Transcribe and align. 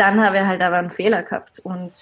dann 0.00 0.24
habe 0.24 0.38
ich 0.38 0.44
halt 0.44 0.62
aber 0.62 0.78
einen 0.78 0.90
Fehler 0.90 1.22
gehabt. 1.22 1.58
Und 1.58 1.92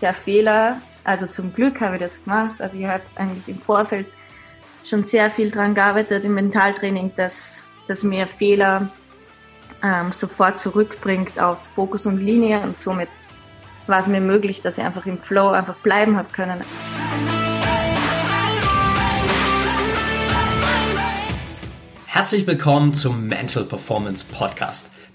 der 0.00 0.14
Fehler, 0.14 0.80
also 1.04 1.26
zum 1.26 1.52
Glück 1.52 1.82
habe 1.82 1.96
ich 1.96 2.00
das 2.00 2.24
gemacht, 2.24 2.58
also 2.58 2.78
ich 2.78 2.86
habe 2.86 3.02
eigentlich 3.16 3.46
im 3.48 3.60
Vorfeld 3.60 4.16
schon 4.82 5.02
sehr 5.02 5.30
viel 5.30 5.50
daran 5.50 5.74
gearbeitet 5.74 6.24
im 6.24 6.32
Mentaltraining, 6.32 7.12
dass, 7.16 7.64
dass 7.86 8.02
mir 8.02 8.26
Fehler 8.26 8.88
ähm, 9.82 10.10
sofort 10.10 10.58
zurückbringt 10.58 11.38
auf 11.38 11.74
Fokus 11.74 12.06
und 12.06 12.18
Linie 12.18 12.60
und 12.60 12.78
somit 12.78 13.10
war 13.86 13.98
es 13.98 14.06
mir 14.08 14.22
möglich, 14.22 14.62
dass 14.62 14.78
ich 14.78 14.84
einfach 14.84 15.04
im 15.04 15.18
Flow 15.18 15.50
einfach 15.50 15.76
bleiben 15.76 16.16
habe 16.16 16.28
können. 16.32 16.62
Herzlich 22.06 22.46
willkommen 22.46 22.94
zum 22.94 23.28
Mental 23.28 23.64
Performance 23.64 24.24
Podcast, 24.24 24.90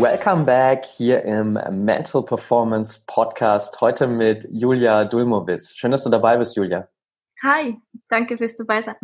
Welcome 0.00 0.46
back 0.46 0.86
hier 0.86 1.22
im 1.26 1.58
Mental 1.84 2.24
Performance 2.24 3.02
Podcast. 3.06 3.78
Heute 3.82 4.06
mit 4.06 4.48
Julia 4.50 5.04
Dulmowitz. 5.04 5.74
Schön, 5.74 5.90
dass 5.90 6.04
du 6.04 6.08
dabei 6.08 6.38
bist, 6.38 6.56
Julia. 6.56 6.88
Hi, 7.42 7.76
danke 8.08 8.38
fürs 8.38 8.56
dabei 8.56 8.80
sein. 8.80 8.96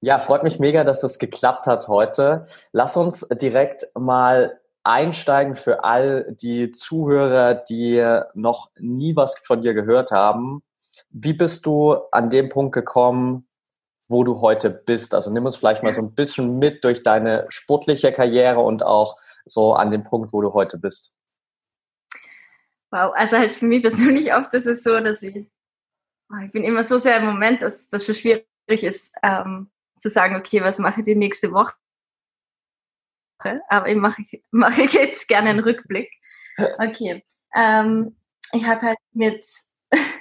Ja, 0.00 0.18
freut 0.18 0.42
mich 0.42 0.58
mega, 0.58 0.84
dass 0.84 1.02
es 1.02 1.18
geklappt 1.18 1.66
hat 1.66 1.86
heute. 1.88 2.46
Lass 2.72 2.96
uns 2.96 3.26
direkt 3.28 3.86
mal 3.98 4.60
einsteigen 4.82 5.56
für 5.56 5.84
all 5.84 6.26
die 6.30 6.72
Zuhörer, 6.72 7.54
die 7.54 8.04
noch 8.34 8.70
nie 8.78 9.14
was 9.16 9.34
von 9.38 9.62
dir 9.62 9.72
gehört 9.72 10.10
haben. 10.10 10.62
Wie 11.08 11.32
bist 11.32 11.64
du 11.66 11.92
an 12.10 12.28
dem 12.28 12.48
Punkt 12.48 12.74
gekommen, 12.74 13.46
wo 14.10 14.24
du 14.24 14.40
heute 14.40 14.70
bist? 14.70 15.14
Also 15.14 15.30
nimm 15.32 15.46
uns 15.46 15.56
vielleicht 15.56 15.82
mal 15.82 15.94
so 15.94 16.02
ein 16.02 16.14
bisschen 16.14 16.58
mit 16.58 16.84
durch 16.84 17.02
deine 17.02 17.46
sportliche 17.48 18.12
Karriere 18.12 18.60
und 18.60 18.82
auch 18.82 19.16
so 19.46 19.74
an 19.74 19.90
dem 19.90 20.02
Punkt, 20.02 20.32
wo 20.32 20.42
du 20.42 20.52
heute 20.52 20.78
bist? 20.78 21.12
Wow, 22.90 23.12
also 23.14 23.38
halt 23.38 23.54
für 23.54 23.66
mich 23.66 23.82
persönlich 23.82 24.34
oft 24.34 24.52
ist 24.52 24.66
es 24.66 24.82
so, 24.82 24.98
dass 25.00 25.22
ich, 25.22 25.46
oh, 26.32 26.38
ich 26.44 26.52
bin 26.52 26.64
immer 26.64 26.82
so 26.82 26.98
sehr 26.98 27.18
im 27.18 27.26
Moment, 27.26 27.62
dass 27.62 27.88
das 27.88 28.04
schon 28.04 28.16
schwierig 28.16 28.44
ist, 28.68 29.14
ähm, 29.22 29.70
zu 29.98 30.08
sagen, 30.08 30.34
okay, 30.34 30.62
was 30.62 30.78
mache 30.78 31.00
ich 31.00 31.04
die 31.04 31.14
nächste 31.14 31.52
Woche? 31.52 31.74
Aber 33.68 33.88
ich 33.88 33.96
mache, 33.96 34.22
mache 34.50 34.82
ich 34.82 34.92
jetzt 34.92 35.28
gerne 35.28 35.50
einen 35.50 35.60
Rückblick. 35.60 36.10
Okay. 36.78 37.24
Ähm, 37.54 38.16
ich 38.52 38.66
habe 38.66 38.82
halt 38.82 38.98
mit, 39.12 39.46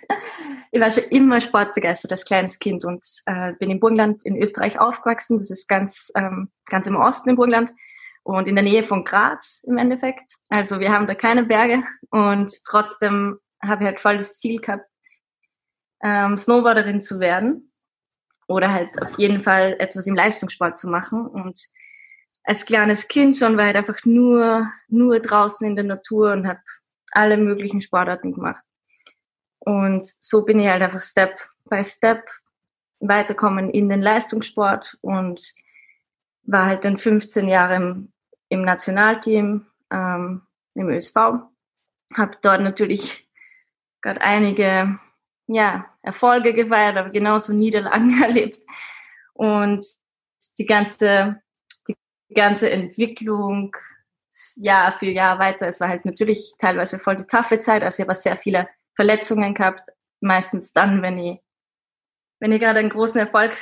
ich 0.72 0.82
war 0.82 0.92
schon 0.92 1.04
immer 1.06 1.42
sportbegeistert 1.42 2.12
als 2.12 2.26
kleines 2.26 2.60
Kind 2.60 2.86
und 2.86 3.06
äh, 3.26 3.54
bin 3.60 3.70
im 3.70 3.80
Burgenland 3.80 4.26
in 4.26 4.38
Österreich 4.38 4.80
aufgewachsen. 4.80 5.38
Das 5.38 5.52
ist 5.52 5.68
ganz, 5.68 6.12
ähm, 6.16 6.50
ganz 6.66 6.88
im 6.88 6.96
Osten 6.96 7.30
im 7.30 7.36
Burgenland 7.36 7.72
und 8.24 8.48
in 8.48 8.56
der 8.56 8.64
Nähe 8.64 8.84
von 8.84 9.04
Graz 9.04 9.64
im 9.68 9.78
Endeffekt. 9.78 10.36
Also 10.50 10.80
wir 10.80 10.92
haben 10.92 11.08
da 11.08 11.16
keine 11.16 11.44
Berge 11.44 11.84
und 12.10 12.52
trotzdem 12.66 13.40
habe 13.62 13.84
ich 13.84 13.88
halt 13.88 14.00
voll 14.00 14.18
das 14.18 14.38
Ziel 14.40 14.60
gehabt, 14.60 14.86
ähm, 16.02 16.38
Snowboarderin 16.38 17.02
zu 17.02 17.20
werden 17.20 17.72
oder 18.48 18.72
halt 18.72 19.02
auf 19.02 19.18
jeden 19.18 19.40
Fall 19.40 19.76
etwas 19.80 20.08
im 20.08 20.16
Leistungssport 20.16 20.78
zu 20.78 20.90
machen. 20.90 21.28
Und 21.28 21.62
als 22.44 22.66
kleines 22.66 23.08
Kind 23.08 23.38
schon 23.38 23.58
war 23.58 23.70
ich 23.70 23.76
halt 23.76 23.88
einfach 23.88 24.06
nur, 24.06 24.68
nur 24.88 25.20
draußen 25.20 25.68
in 25.68 25.76
der 25.76 25.86
Natur 25.86 26.32
und 26.32 26.48
habe 26.48 26.60
alle 27.12 27.38
möglichen 27.38 27.82
Sportarten 27.82 28.34
gemacht. 28.34 28.64
Und 29.60 30.06
so 30.20 30.44
bin 30.44 30.60
ich 30.60 30.68
halt 30.68 30.82
einfach 30.82 31.02
Step 31.02 31.40
by 31.70 31.84
Step 31.84 32.28
weiterkommen 33.00 33.70
in 33.70 33.90
den 33.90 34.02
Leistungssport 34.02 34.98
und 35.02 35.54
war 36.44 36.66
halt 36.66 36.86
dann 36.86 36.98
15 36.98 37.48
Jahre 37.48 37.76
im, 37.76 38.12
im 38.50 38.64
Nationalteam, 38.64 39.66
ähm, 39.92 40.42
im 40.76 40.90
ÖSV. 40.90 41.16
Habe 41.16 42.38
dort 42.42 42.62
natürlich 42.62 43.30
gerade 44.02 44.22
einige 44.22 45.00
ja, 45.48 45.86
Erfolge 46.02 46.54
gefeiert, 46.54 46.98
aber 46.98 47.10
genauso 47.10 47.54
Niederlagen 47.54 48.22
erlebt. 48.24 48.60
Und 49.34 49.86
die 50.58 50.66
ganze, 50.66 51.42
die 51.88 51.96
ganze 52.34 52.70
Entwicklung 52.70 53.76
Jahr 54.56 54.92
für 54.92 55.08
Jahr 55.08 55.40
weiter, 55.40 55.68
es 55.68 55.82
war 55.82 55.90
halt 55.90 56.06
natürlich 56.06 56.54
teilweise 56.58 56.98
voll 56.98 57.18
die 57.18 57.26
taffe 57.26 57.60
Zeit, 57.60 57.84
also 57.84 58.02
ich 58.02 58.08
habe 58.08 58.16
sehr 58.16 58.38
viele 58.38 58.70
Verletzungen 58.96 59.54
gehabt, 59.54 59.88
meistens 60.22 60.74
dann, 60.74 61.02
wenn 61.02 61.18
ich, 61.18 61.40
wenn 62.40 62.52
ich 62.52 62.60
gerade 62.60 62.80
einen 62.80 62.90
großen 62.90 63.20
Erfolg 63.20 63.56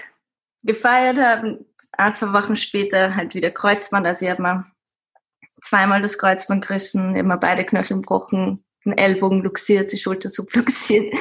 gefeiert 0.64 1.18
habe, 1.18 1.66
ein, 1.94 2.16
zwei 2.16 2.34
Wochen 2.34 2.56
später 2.56 3.16
halt 3.16 3.36
wieder 3.36 3.52
Kreuzband. 3.52 4.06
Also 4.06 4.26
ich 4.26 4.32
habe 4.32 4.42
mir 4.42 4.66
zweimal 5.62 6.02
das 6.02 6.18
Kreuzband 6.18 6.66
gerissen, 6.66 7.12
mir 7.12 7.38
beide 7.38 7.66
Knöchel 7.66 7.98
gebrochen, 7.98 8.64
den 8.86 8.98
Ellbogen 8.98 9.42
luxiert, 9.42 9.92
die 9.92 9.98
Schulter 9.98 10.30
subluxiert. 10.30 11.14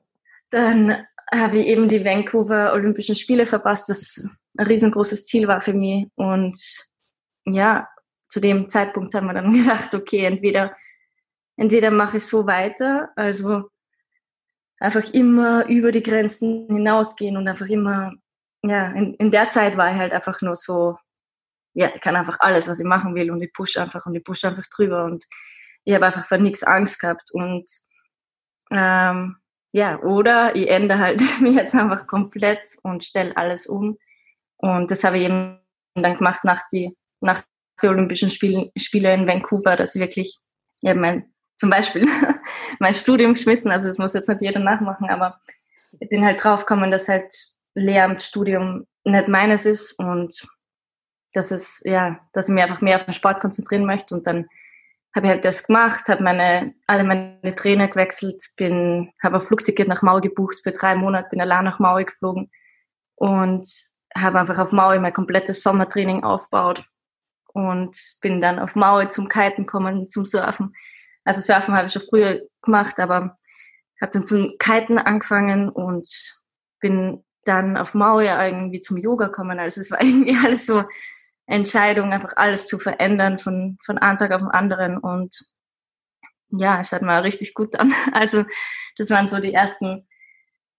Dann 0.50 1.04
habe 1.32 1.58
ich 1.58 1.66
eben 1.66 1.88
die 1.88 2.04
Vancouver 2.04 2.72
Olympischen 2.72 3.14
Spiele 3.14 3.46
verpasst, 3.46 3.88
was 3.88 4.28
ein 4.56 4.66
riesengroßes 4.66 5.26
Ziel 5.26 5.48
war 5.48 5.60
für 5.60 5.72
mich. 5.72 6.06
Und 6.14 6.60
ja, 7.44 7.88
zu 8.28 8.40
dem 8.40 8.68
Zeitpunkt 8.68 9.14
haben 9.14 9.26
wir 9.26 9.34
dann 9.34 9.52
gedacht, 9.58 9.94
okay, 9.94 10.24
entweder, 10.24 10.76
entweder 11.56 11.90
mache 11.90 12.16
ich 12.16 12.26
so 12.26 12.46
weiter, 12.46 13.10
also 13.16 13.70
einfach 14.80 15.08
immer 15.12 15.66
über 15.68 15.92
die 15.92 16.02
Grenzen 16.02 16.66
hinausgehen 16.68 17.36
und 17.36 17.48
einfach 17.48 17.68
immer 17.68 18.12
ja, 18.66 18.86
in, 18.92 19.14
in 19.14 19.30
der 19.30 19.48
Zeit 19.48 19.76
war 19.76 19.92
ich 19.92 19.98
halt 19.98 20.12
einfach 20.12 20.40
nur 20.40 20.56
so, 20.56 20.96
ja, 21.74 21.90
ich 21.94 22.00
kann 22.00 22.16
einfach 22.16 22.38
alles, 22.40 22.66
was 22.66 22.80
ich 22.80 22.86
machen 22.86 23.14
will 23.14 23.30
und 23.30 23.42
ich 23.42 23.52
push 23.52 23.76
einfach 23.76 24.06
und 24.06 24.14
ich 24.14 24.24
push 24.24 24.44
einfach 24.44 24.64
drüber 24.74 25.04
und 25.04 25.24
ich 25.84 25.94
habe 25.94 26.06
einfach 26.06 26.26
vor 26.26 26.38
nichts 26.38 26.62
Angst 26.62 26.98
gehabt 26.98 27.30
und 27.32 27.68
ähm, 28.70 29.36
ja, 29.72 30.00
oder 30.00 30.56
ich 30.56 30.68
ändere 30.70 30.98
halt 30.98 31.22
mir 31.40 31.52
jetzt 31.52 31.74
einfach 31.74 32.06
komplett 32.06 32.76
und 32.82 33.04
stelle 33.04 33.36
alles 33.36 33.66
um 33.66 33.98
und 34.56 34.90
das 34.90 35.04
habe 35.04 35.18
ich 35.18 35.24
eben 35.24 35.60
dann 35.94 36.16
gemacht 36.16 36.44
nach 36.44 36.62
die 36.72 36.96
nach 37.20 37.42
den 37.82 37.90
Olympischen 37.90 38.30
Spiele 38.30 38.70
in 39.14 39.28
Vancouver, 39.28 39.76
dass 39.76 39.94
ich 39.94 40.00
wirklich 40.00 40.40
ja, 40.80 40.94
mein, 40.94 41.33
zum 41.56 41.70
Beispiel 41.70 42.06
mein 42.78 42.94
Studium 42.94 43.34
geschmissen, 43.34 43.70
also 43.70 43.88
das 43.88 43.98
muss 43.98 44.14
jetzt 44.14 44.28
nicht 44.28 44.42
jeder 44.42 44.60
nachmachen, 44.60 45.08
aber 45.08 45.38
ich 46.00 46.08
bin 46.08 46.24
halt 46.24 46.42
draufgekommen, 46.42 46.90
dass 46.90 47.08
halt 47.08 47.32
Lehramtsstudium 47.74 48.86
nicht 49.04 49.28
meines 49.28 49.66
ist 49.66 49.98
und 49.98 50.46
dass 51.32 51.50
es 51.50 51.82
ja, 51.84 52.20
dass 52.32 52.48
ich 52.48 52.54
mich 52.54 52.62
einfach 52.62 52.80
mehr 52.80 52.96
auf 52.96 53.04
den 53.04 53.12
Sport 53.12 53.40
konzentrieren 53.40 53.86
möchte 53.86 54.14
und 54.14 54.26
dann 54.26 54.46
habe 55.14 55.26
ich 55.26 55.30
halt 55.30 55.44
das 55.44 55.66
gemacht, 55.66 56.08
habe 56.08 56.24
meine 56.24 56.74
alle 56.86 57.04
meine 57.04 57.54
Trainer 57.54 57.88
gewechselt, 57.88 58.42
bin 58.56 59.12
habe 59.22 59.36
ein 59.36 59.40
Flugticket 59.40 59.86
nach 59.86 60.02
Maui 60.02 60.20
gebucht 60.20 60.60
für 60.62 60.72
drei 60.72 60.94
Monate, 60.96 61.28
bin 61.30 61.40
allein 61.40 61.64
nach 61.64 61.78
Maui 61.78 62.04
geflogen 62.04 62.50
und 63.14 63.68
habe 64.16 64.40
einfach 64.40 64.58
auf 64.58 64.72
Maui 64.72 64.98
mein 64.98 65.12
komplettes 65.12 65.62
Sommertraining 65.62 66.24
aufgebaut 66.24 66.84
und 67.52 67.96
bin 68.20 68.40
dann 68.40 68.58
auf 68.58 68.74
Maui 68.74 69.08
zum 69.08 69.28
Kiten 69.28 69.66
kommen, 69.66 70.08
zum 70.08 70.24
Surfen. 70.24 70.74
Also 71.24 71.40
Surfen 71.40 71.74
habe 71.74 71.86
ich 71.86 71.92
schon 71.92 72.02
früher 72.08 72.42
gemacht, 72.62 73.00
aber 73.00 73.38
habe 74.00 74.12
dann 74.12 74.24
zum 74.24 74.56
Kiten 74.58 74.98
angefangen 74.98 75.68
und 75.68 76.08
bin 76.80 77.24
dann 77.44 77.76
auf 77.76 77.94
Maui 77.94 78.26
irgendwie 78.26 78.80
zum 78.80 78.98
Yoga 78.98 79.28
kommen. 79.28 79.58
Also 79.58 79.80
es 79.80 79.90
war 79.90 80.00
irgendwie 80.02 80.36
alles 80.36 80.66
so 80.66 80.84
Entscheidung, 81.46 82.12
einfach 82.12 82.34
alles 82.36 82.66
zu 82.66 82.78
verändern 82.78 83.38
von, 83.38 83.76
von 83.82 83.98
einem 83.98 84.18
Tag 84.18 84.32
auf 84.32 84.40
den 84.40 84.50
anderen. 84.50 84.98
Und 84.98 85.50
ja, 86.50 86.80
es 86.80 86.92
hat 86.92 87.02
mir 87.02 87.22
richtig 87.22 87.54
gut 87.54 87.76
an. 87.76 87.92
Also 88.12 88.44
das 88.96 89.10
waren 89.10 89.28
so 89.28 89.40
die 89.40 89.52
ersten, 89.52 90.06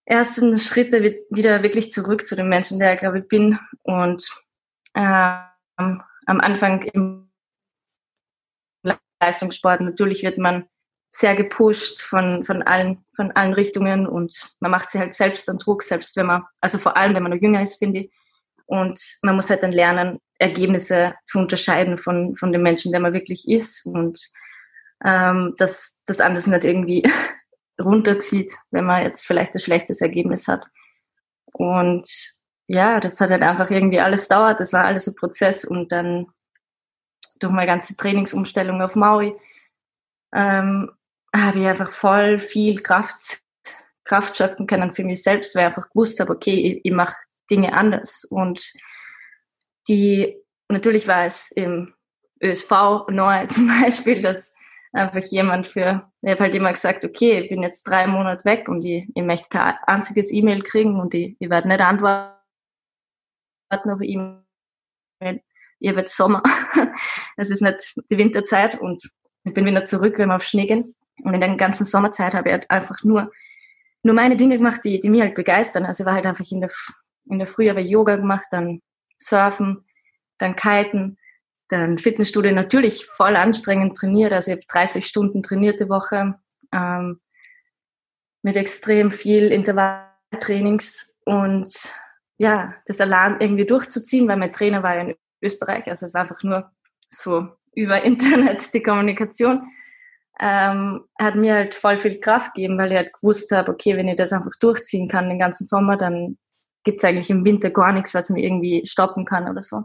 ersten 0.05 0.57
Schritte 0.59 1.03
wieder 1.29 1.63
wirklich 1.63 1.91
zurück 1.91 2.27
zu 2.27 2.35
dem 2.35 2.49
Menschen, 2.49 2.79
der 2.79 2.93
ich 2.93 2.99
glaube 2.99 3.19
ich 3.19 3.27
bin. 3.27 3.59
Und 3.83 4.27
ähm, 4.95 6.01
am 6.27 6.39
Anfang 6.39 6.83
im 6.83 7.24
Leistungssport 9.21 9.81
natürlich 9.81 10.23
wird 10.23 10.37
man 10.37 10.65
sehr 11.09 11.35
gepusht 11.35 12.01
von, 12.01 12.43
von 12.43 12.61
allen, 12.61 13.05
von 13.15 13.31
allen 13.31 13.53
Richtungen 13.53 14.05
und 14.05 14.49
man 14.59 14.71
macht 14.71 14.89
sich 14.89 14.99
halt 14.99 15.13
selbst 15.13 15.49
einen 15.49 15.59
Druck, 15.59 15.81
selbst 15.81 16.17
wenn 16.17 16.25
man, 16.25 16.43
also 16.59 16.77
vor 16.77 16.97
allem, 16.97 17.15
wenn 17.15 17.23
man 17.23 17.31
noch 17.31 17.41
jünger 17.41 17.61
ist, 17.61 17.77
finde 17.77 18.01
ich. 18.01 18.11
Und 18.65 18.99
man 19.21 19.35
muss 19.35 19.49
halt 19.49 19.63
dann 19.63 19.71
lernen, 19.71 20.19
Ergebnisse 20.39 21.13
zu 21.23 21.39
unterscheiden 21.39 21.97
von, 21.97 22.35
von 22.35 22.51
dem 22.51 22.63
Menschen, 22.63 22.91
der 22.91 22.99
man 22.99 23.13
wirklich 23.13 23.47
ist 23.47 23.85
und 23.85 24.19
ähm, 25.05 25.53
dass 25.57 25.99
das 26.05 26.19
alles 26.19 26.47
nicht 26.47 26.65
irgendwie 26.65 27.03
runterzieht, 27.81 28.53
wenn 28.71 28.85
man 28.85 29.03
jetzt 29.03 29.25
vielleicht 29.25 29.53
ein 29.53 29.59
schlechtes 29.59 30.01
Ergebnis 30.01 30.47
hat. 30.49 30.65
Und 31.53 32.09
ja, 32.67 32.99
das 32.99 33.21
hat 33.21 33.29
halt 33.29 33.43
einfach 33.43 33.69
irgendwie 33.71 33.99
alles 33.99 34.27
dauert. 34.27 34.59
Das 34.59 34.73
war 34.73 34.83
alles 34.83 35.07
ein 35.07 35.15
Prozess 35.15 35.63
und 35.63 35.91
dann 35.91 36.27
durch 37.39 37.53
meine 37.53 37.67
ganze 37.67 37.95
Trainingsumstellung 37.95 38.81
auf 38.81 38.95
Maui 38.95 39.35
ähm, 40.33 40.91
habe 41.35 41.59
ich 41.59 41.67
einfach 41.67 41.91
voll 41.91 42.39
viel 42.39 42.81
Kraft, 42.81 43.41
Kraft 44.03 44.37
schöpfen 44.37 44.67
können 44.67 44.93
für 44.93 45.03
mich 45.03 45.23
selbst, 45.23 45.55
weil 45.55 45.63
ich 45.63 45.67
einfach 45.67 45.89
gewusst 45.89 46.19
habe, 46.19 46.33
okay, 46.33 46.55
ich, 46.55 46.85
ich 46.85 46.91
mache 46.91 47.15
Dinge 47.49 47.73
anders. 47.73 48.23
Und 48.25 48.73
die, 49.87 50.35
natürlich 50.69 51.07
war 51.07 51.25
es 51.25 51.51
im 51.51 51.93
ÖSV 52.41 53.07
neu 53.09 53.45
zum 53.47 53.67
Beispiel, 53.67 54.21
dass 54.21 54.53
einfach 54.91 55.23
jemand 55.25 55.67
für, 55.67 56.09
ich 56.21 56.31
habe 56.31 56.43
halt 56.45 56.55
immer 56.55 56.71
gesagt, 56.71 57.03
okay, 57.03 57.41
ich 57.41 57.49
bin 57.49 57.61
jetzt 57.61 57.83
drei 57.83 58.07
Monate 58.07 58.45
weg 58.45 58.69
und 58.69 58.83
ich, 58.85 59.07
ich 59.13 59.23
möchte 59.23 59.49
kein 59.49 59.75
einziges 59.85 60.31
E-Mail 60.31 60.63
kriegen 60.63 60.99
und 60.99 61.13
ich, 61.13 61.35
ich 61.39 61.49
werde 61.49 61.67
nicht 61.67 61.81
antworten 61.81 62.31
auf 63.71 64.01
E-Mail. 64.01 65.41
Ihr 65.79 65.95
wird 65.95 66.09
Sommer. 66.09 66.41
Es 67.37 67.51
ist 67.51 67.61
nicht 67.61 67.95
die 68.09 68.17
Winterzeit 68.17 68.79
und 68.79 69.03
ich 69.43 69.53
bin 69.53 69.65
wieder 69.65 69.83
zurück, 69.83 70.17
wenn 70.17 70.29
wir 70.29 70.37
auf 70.37 70.43
Schnee 70.43 70.67
gehen. 70.67 70.95
Und 71.23 71.33
in 71.33 71.41
der 71.41 71.55
ganzen 71.55 71.85
Sommerzeit 71.85 72.33
habe 72.33 72.49
ich 72.49 72.53
halt 72.53 72.71
einfach 72.71 73.03
nur, 73.03 73.31
nur 74.03 74.15
meine 74.15 74.37
Dinge 74.37 74.57
gemacht, 74.57 74.81
die, 74.85 74.99
die 74.99 75.09
mich 75.09 75.21
halt 75.21 75.35
begeistern. 75.35 75.85
Also 75.85 76.03
ich 76.03 76.05
war 76.05 76.13
halt 76.15 76.25
einfach 76.25 76.49
in 76.49 76.61
der, 76.61 76.71
in 77.29 77.39
der 77.39 77.47
Früh 77.47 77.69
habe 77.69 77.81
ich 77.81 77.89
Yoga 77.89 78.15
gemacht, 78.15 78.45
dann 78.51 78.81
Surfen, 79.17 79.85
dann 80.37 80.55
Kiten, 80.55 81.17
dann 81.67 81.97
Fitnessstudio 81.97 82.51
natürlich 82.51 83.05
voll 83.05 83.35
anstrengend 83.35 83.97
trainiert. 83.97 84.33
Also 84.33 84.51
ich 84.51 84.57
habe 84.57 84.67
30 84.67 85.05
Stunden 85.05 85.43
trainierte 85.43 85.89
Woche 85.89 86.35
ähm, 86.71 87.17
mit 88.41 88.55
extrem 88.55 89.11
viel 89.11 89.51
Intervalltrainings 89.51 91.15
und 91.25 91.91
ja, 92.37 92.75
das 92.85 93.01
allein 93.01 93.37
irgendwie 93.39 93.65
durchzuziehen, 93.65 94.27
weil 94.27 94.37
mein 94.37 94.51
Trainer 94.51 94.83
war 94.83 94.95
ja 94.95 95.01
in 95.01 95.15
Österreich, 95.41 95.87
also 95.87 96.05
es 96.05 96.13
war 96.13 96.21
einfach 96.21 96.41
nur 96.43 96.71
so 97.07 97.47
über 97.73 98.01
Internet 98.03 98.73
die 98.73 98.83
Kommunikation, 98.83 99.67
ähm, 100.39 101.05
hat 101.19 101.35
mir 101.35 101.53
halt 101.55 101.75
voll 101.75 101.97
viel 101.97 102.19
Kraft 102.19 102.53
gegeben, 102.53 102.77
weil 102.77 102.91
ich 102.91 102.97
halt 102.97 103.13
gewusst 103.13 103.51
habe, 103.51 103.71
okay, 103.71 103.95
wenn 103.95 104.07
ich 104.07 104.17
das 104.17 104.33
einfach 104.33 104.51
durchziehen 104.59 105.07
kann 105.07 105.29
den 105.29 105.39
ganzen 105.39 105.65
Sommer, 105.65 105.97
dann 105.97 106.37
gibt's 106.83 107.03
eigentlich 107.03 107.29
im 107.29 107.45
Winter 107.45 107.69
gar 107.69 107.93
nichts, 107.93 108.13
was 108.13 108.29
mir 108.29 108.43
irgendwie 108.43 108.85
stoppen 108.85 109.25
kann 109.25 109.49
oder 109.49 109.61
so. 109.61 109.83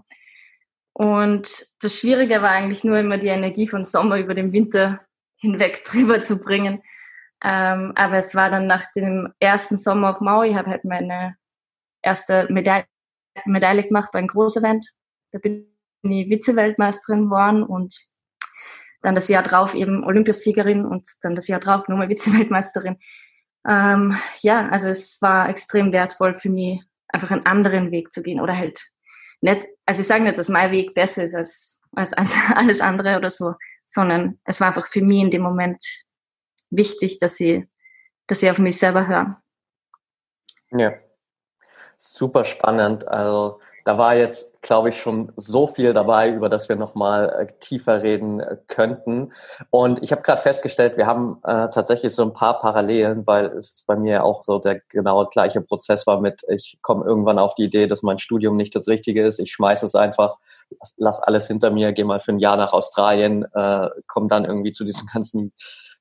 Und 0.93 1.67
das 1.81 1.97
Schwierige 1.97 2.43
war 2.43 2.51
eigentlich 2.51 2.85
nur 2.85 2.99
immer 2.99 3.17
die 3.17 3.29
Energie 3.29 3.67
von 3.67 3.85
Sommer 3.85 4.19
über 4.19 4.35
den 4.35 4.53
Winter 4.53 5.01
hinweg 5.41 5.85
drüber 5.91 6.23
zu 6.23 6.39
bringen. 6.39 6.83
Ähm, 7.43 7.93
aber 7.97 8.17
es 8.17 8.35
war 8.35 8.51
dann 8.51 8.67
nach 8.67 8.85
dem 8.95 9.33
ersten 9.41 9.79
Sommer 9.79 10.11
auf 10.11 10.21
Maui, 10.21 10.51
ich 10.51 10.57
habe 10.57 10.71
halt 10.71 10.85
meine 10.85 11.37
erste 12.03 12.47
Medaille, 12.51 12.85
Medaille 13.47 13.85
gemacht 13.85 14.11
bei 14.13 14.19
einem 14.19 14.29
Großevent. 14.29 14.87
Da 15.33 15.39
bin 15.39 15.67
ich 16.03 16.29
Vize-Weltmeisterin 16.29 17.25
geworden 17.25 17.63
und 17.63 17.95
dann 19.03 19.15
das 19.15 19.29
Jahr 19.29 19.43
drauf 19.43 19.75
eben 19.75 20.05
Olympiasiegerin 20.05 20.85
und 20.85 21.07
dann 21.23 21.35
das 21.35 21.49
Jahr 21.49 21.61
drauf 21.61 21.89
nochmal 21.89 22.09
Vize-Weltmeisterin. 22.09 22.99
Ähm, 23.69 24.17
ja, 24.41 24.69
also 24.69 24.89
es 24.89 25.21
war 25.21 25.49
extrem 25.49 25.93
wertvoll 25.93 26.35
für 26.35 26.51
mich, 26.51 26.83
einfach 27.09 27.31
einen 27.31 27.47
anderen 27.47 27.91
Weg 27.91 28.13
zu 28.13 28.23
gehen 28.23 28.41
oder 28.41 28.57
halt 28.57 28.81
nicht, 29.43 29.67
also 29.87 30.01
ich 30.01 30.07
sage 30.07 30.25
nicht, 30.25 30.39
dass 30.39 30.49
mein 30.49 30.71
Weg 30.71 30.95
besser 30.95 31.25
ist 31.25 31.35
als, 31.35 31.81
als, 31.95 32.13
als 32.13 32.35
alles 32.55 32.81
andere 32.81 33.17
oder 33.17 33.31
so, 33.31 33.55
sondern 33.87 34.39
es 34.45 34.61
war 34.61 34.69
einfach 34.69 34.87
für 34.87 35.03
mich 35.03 35.21
in 35.21 35.31
dem 35.31 35.43
Moment 35.43 35.85
wichtig, 36.71 37.19
dass 37.19 37.41
ich, 37.41 37.65
dass 38.27 38.43
ich 38.43 38.51
auf 38.51 38.59
mich 38.59 38.79
selber 38.79 39.07
höre. 39.07 39.43
Ja, 40.73 40.93
super 41.97 42.45
spannend. 42.45 43.09
Also 43.09 43.61
da 43.85 43.99
war 43.99 44.15
jetzt, 44.15 44.61
glaube 44.63 44.91
ich, 44.91 45.01
schon 45.01 45.33
so 45.37 45.67
viel 45.67 45.93
dabei, 45.93 46.31
über 46.31 46.49
das 46.49 46.69
wir 46.69 46.77
nochmal 46.77 47.29
äh, 47.31 47.47
tiefer 47.61 48.03
reden 48.03 48.41
äh, 48.41 48.57
könnten. 48.69 49.33
Und 49.71 50.03
ich 50.03 50.13
habe 50.13 50.23
gerade 50.23 50.43
festgestellt, 50.43 50.97
wir 50.97 51.07
haben 51.07 51.39
äh, 51.45 51.69
tatsächlich 51.71 52.15
so 52.15 52.23
ein 52.23 52.33
paar 52.33 52.61
Parallelen, 52.61 53.27
weil 53.27 53.47
es 53.47 53.85
bei 53.87 53.97
mir 53.97 54.25
auch 54.25 54.45
so 54.45 54.59
der 54.59 54.81
genau 54.89 55.27
gleiche 55.27 55.61
Prozess 55.61 56.07
war 56.07 56.21
mit, 56.21 56.43
ich 56.49 56.79
komme 56.83 57.05
irgendwann 57.05 57.39
auf 57.39 57.55
die 57.55 57.65
Idee, 57.65 57.87
dass 57.87 58.03
mein 58.03 58.19
Studium 58.19 58.57
nicht 58.57 58.75
das 58.75 58.87
Richtige 58.87 59.27
ist. 59.27 59.39
Ich 59.41 59.53
schmeiße 59.53 59.87
es 59.87 59.95
einfach, 59.95 60.37
lass, 60.79 60.95
lass 60.99 61.23
alles 61.23 61.47
hinter 61.47 61.71
mir, 61.71 61.93
gehe 61.93 62.05
mal 62.05 62.21
für 62.21 62.33
ein 62.33 62.39
Jahr 62.39 62.57
nach 62.57 62.73
Australien, 62.73 63.47
äh, 63.55 63.89
komme 64.07 64.27
dann 64.27 64.45
irgendwie 64.45 64.73
zu 64.73 64.85
diesem 64.85 65.07
ganzen 65.13 65.53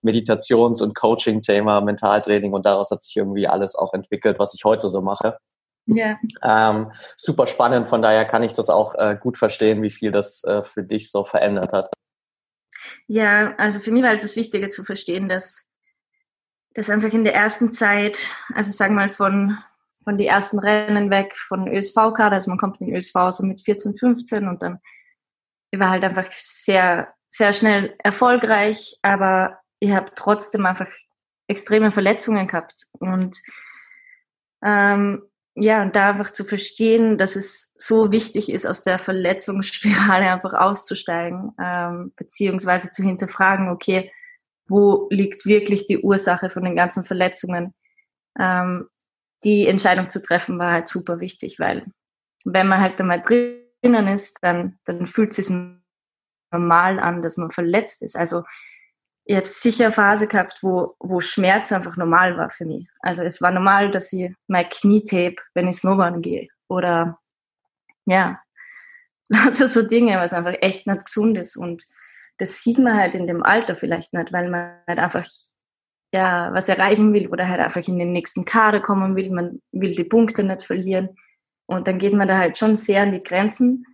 Meditations- 0.01 0.81
und 0.81 0.95
Coaching-Thema, 0.95 1.81
Mentaltraining 1.81 2.53
und 2.53 2.65
daraus 2.65 2.91
hat 2.91 3.03
sich 3.03 3.15
irgendwie 3.15 3.47
alles 3.47 3.75
auch 3.75 3.93
entwickelt, 3.93 4.39
was 4.39 4.53
ich 4.53 4.63
heute 4.63 4.89
so 4.89 5.01
mache. 5.01 5.37
Ja. 5.85 6.15
Ähm, 6.43 6.91
super 7.17 7.47
spannend, 7.47 7.87
von 7.87 8.01
daher 8.01 8.25
kann 8.25 8.43
ich 8.43 8.53
das 8.53 8.69
auch 8.69 8.95
äh, 8.95 9.17
gut 9.19 9.37
verstehen, 9.37 9.81
wie 9.81 9.89
viel 9.89 10.11
das 10.11 10.43
äh, 10.43 10.63
für 10.63 10.83
dich 10.83 11.11
so 11.11 11.23
verändert 11.23 11.73
hat. 11.73 11.91
Ja, 13.07 13.55
also 13.57 13.79
für 13.79 13.91
mich 13.91 14.03
war 14.03 14.09
halt 14.09 14.23
das 14.23 14.35
Wichtige 14.35 14.69
zu 14.69 14.83
verstehen, 14.83 15.29
dass 15.29 15.67
das 16.75 16.89
einfach 16.89 17.11
in 17.11 17.23
der 17.23 17.33
ersten 17.33 17.73
Zeit, 17.73 18.19
also 18.53 18.71
sagen 18.71 18.93
wir 18.93 19.07
mal 19.07 19.11
von, 19.11 19.57
von 20.03 20.17
die 20.17 20.27
ersten 20.27 20.59
Rennen 20.59 21.09
weg, 21.09 21.35
von 21.35 21.67
ÖSV-Kader, 21.67 22.35
also 22.35 22.51
man 22.51 22.59
kommt 22.59 22.79
in 22.79 22.87
den 22.87 22.95
ÖSV 22.95 23.31
so 23.31 23.43
mit 23.43 23.61
14, 23.61 23.97
15 23.97 24.47
und 24.47 24.61
dann 24.61 24.79
ich 25.71 25.79
war 25.79 25.89
halt 25.89 26.03
einfach 26.03 26.27
sehr, 26.31 27.13
sehr 27.27 27.53
schnell 27.53 27.95
erfolgreich, 27.99 28.97
aber 29.01 29.59
ich 29.79 29.91
habe 29.91 30.11
trotzdem 30.15 30.65
einfach 30.65 30.89
extreme 31.47 31.91
Verletzungen 31.91 32.47
gehabt 32.47 32.87
und 32.93 33.37
ähm, 34.63 35.23
ja, 35.55 35.81
und 35.81 35.95
da 35.95 36.09
einfach 36.09 36.29
zu 36.29 36.43
verstehen, 36.43 37.17
dass 37.17 37.35
es 37.35 37.73
so 37.75 38.11
wichtig 38.11 38.49
ist, 38.49 38.65
aus 38.65 38.83
der 38.83 38.99
Verletzungsspirale 38.99 40.31
einfach 40.31 40.53
auszusteigen, 40.53 41.53
ähm, 41.61 42.13
beziehungsweise 42.15 42.91
zu 42.91 43.03
hinterfragen, 43.03 43.69
okay, 43.69 44.11
wo 44.67 45.07
liegt 45.09 45.45
wirklich 45.45 45.85
die 45.87 45.99
Ursache 45.99 46.49
von 46.49 46.63
den 46.63 46.75
ganzen 46.75 47.03
Verletzungen? 47.03 47.73
Ähm, 48.39 48.87
die 49.43 49.67
Entscheidung 49.67 50.09
zu 50.09 50.21
treffen 50.21 50.59
war 50.59 50.71
halt 50.71 50.87
super 50.87 51.19
wichtig, 51.19 51.59
weil 51.59 51.85
wenn 52.45 52.67
man 52.67 52.79
halt 52.79 52.99
einmal 53.01 53.21
drinnen 53.21 54.07
ist, 54.07 54.39
dann, 54.41 54.79
dann 54.85 55.05
fühlt 55.05 55.31
es 55.31 55.47
sich 55.47 55.55
normal 56.51 56.99
an, 56.99 57.21
dass 57.21 57.37
man 57.37 57.51
verletzt 57.51 58.01
ist. 58.01 58.15
Also 58.15 58.43
ich 59.29 59.35
habe 59.35 59.45
sicher 59.45 59.85
eine 59.85 59.93
Phase 59.93 60.25
gehabt, 60.25 60.63
wo, 60.63 60.95
wo 60.99 61.19
Schmerz 61.19 61.71
einfach 61.71 61.95
normal 61.97 62.35
war 62.35 62.49
für 62.49 62.65
mich. 62.65 62.87
Also 63.01 63.21
es 63.21 63.43
war 63.43 63.51
normal, 63.51 63.91
dass 63.91 64.11
ich 64.11 64.33
mein 64.47 64.67
Knie 64.67 65.03
tape, 65.03 65.35
wenn 65.53 65.67
ich 65.67 65.75
Snowboarden 65.75 66.23
gehe. 66.23 66.47
Oder 66.67 67.19
ja, 68.05 68.41
lauter 69.29 69.67
so 69.67 69.83
Dinge, 69.83 70.17
was 70.17 70.33
einfach 70.33 70.55
echt 70.61 70.87
nicht 70.87 71.05
gesund 71.05 71.37
ist. 71.37 71.57
Und 71.57 71.85
das 72.39 72.63
sieht 72.63 72.79
man 72.79 72.97
halt 72.97 73.13
in 73.13 73.27
dem 73.27 73.43
Alter 73.43 73.75
vielleicht 73.75 74.15
nicht, 74.15 74.33
weil 74.33 74.49
man 74.49 74.79
halt 74.87 74.97
einfach 74.97 75.27
ja 76.11 76.51
was 76.51 76.67
erreichen 76.67 77.13
will 77.13 77.27
oder 77.27 77.47
halt 77.47 77.59
einfach 77.59 77.87
in 77.87 77.99
den 77.99 78.11
nächsten 78.11 78.45
Kader 78.45 78.79
kommen 78.79 79.15
will. 79.15 79.29
Man 79.29 79.61
will 79.71 79.93
die 79.93 80.05
Punkte 80.05 80.43
nicht 80.43 80.63
verlieren. 80.63 81.09
Und 81.67 81.87
dann 81.87 81.99
geht 81.99 82.15
man 82.15 82.27
da 82.27 82.39
halt 82.39 82.57
schon 82.57 82.75
sehr 82.77 83.03
an 83.03 83.11
die 83.11 83.21
Grenzen. 83.21 83.85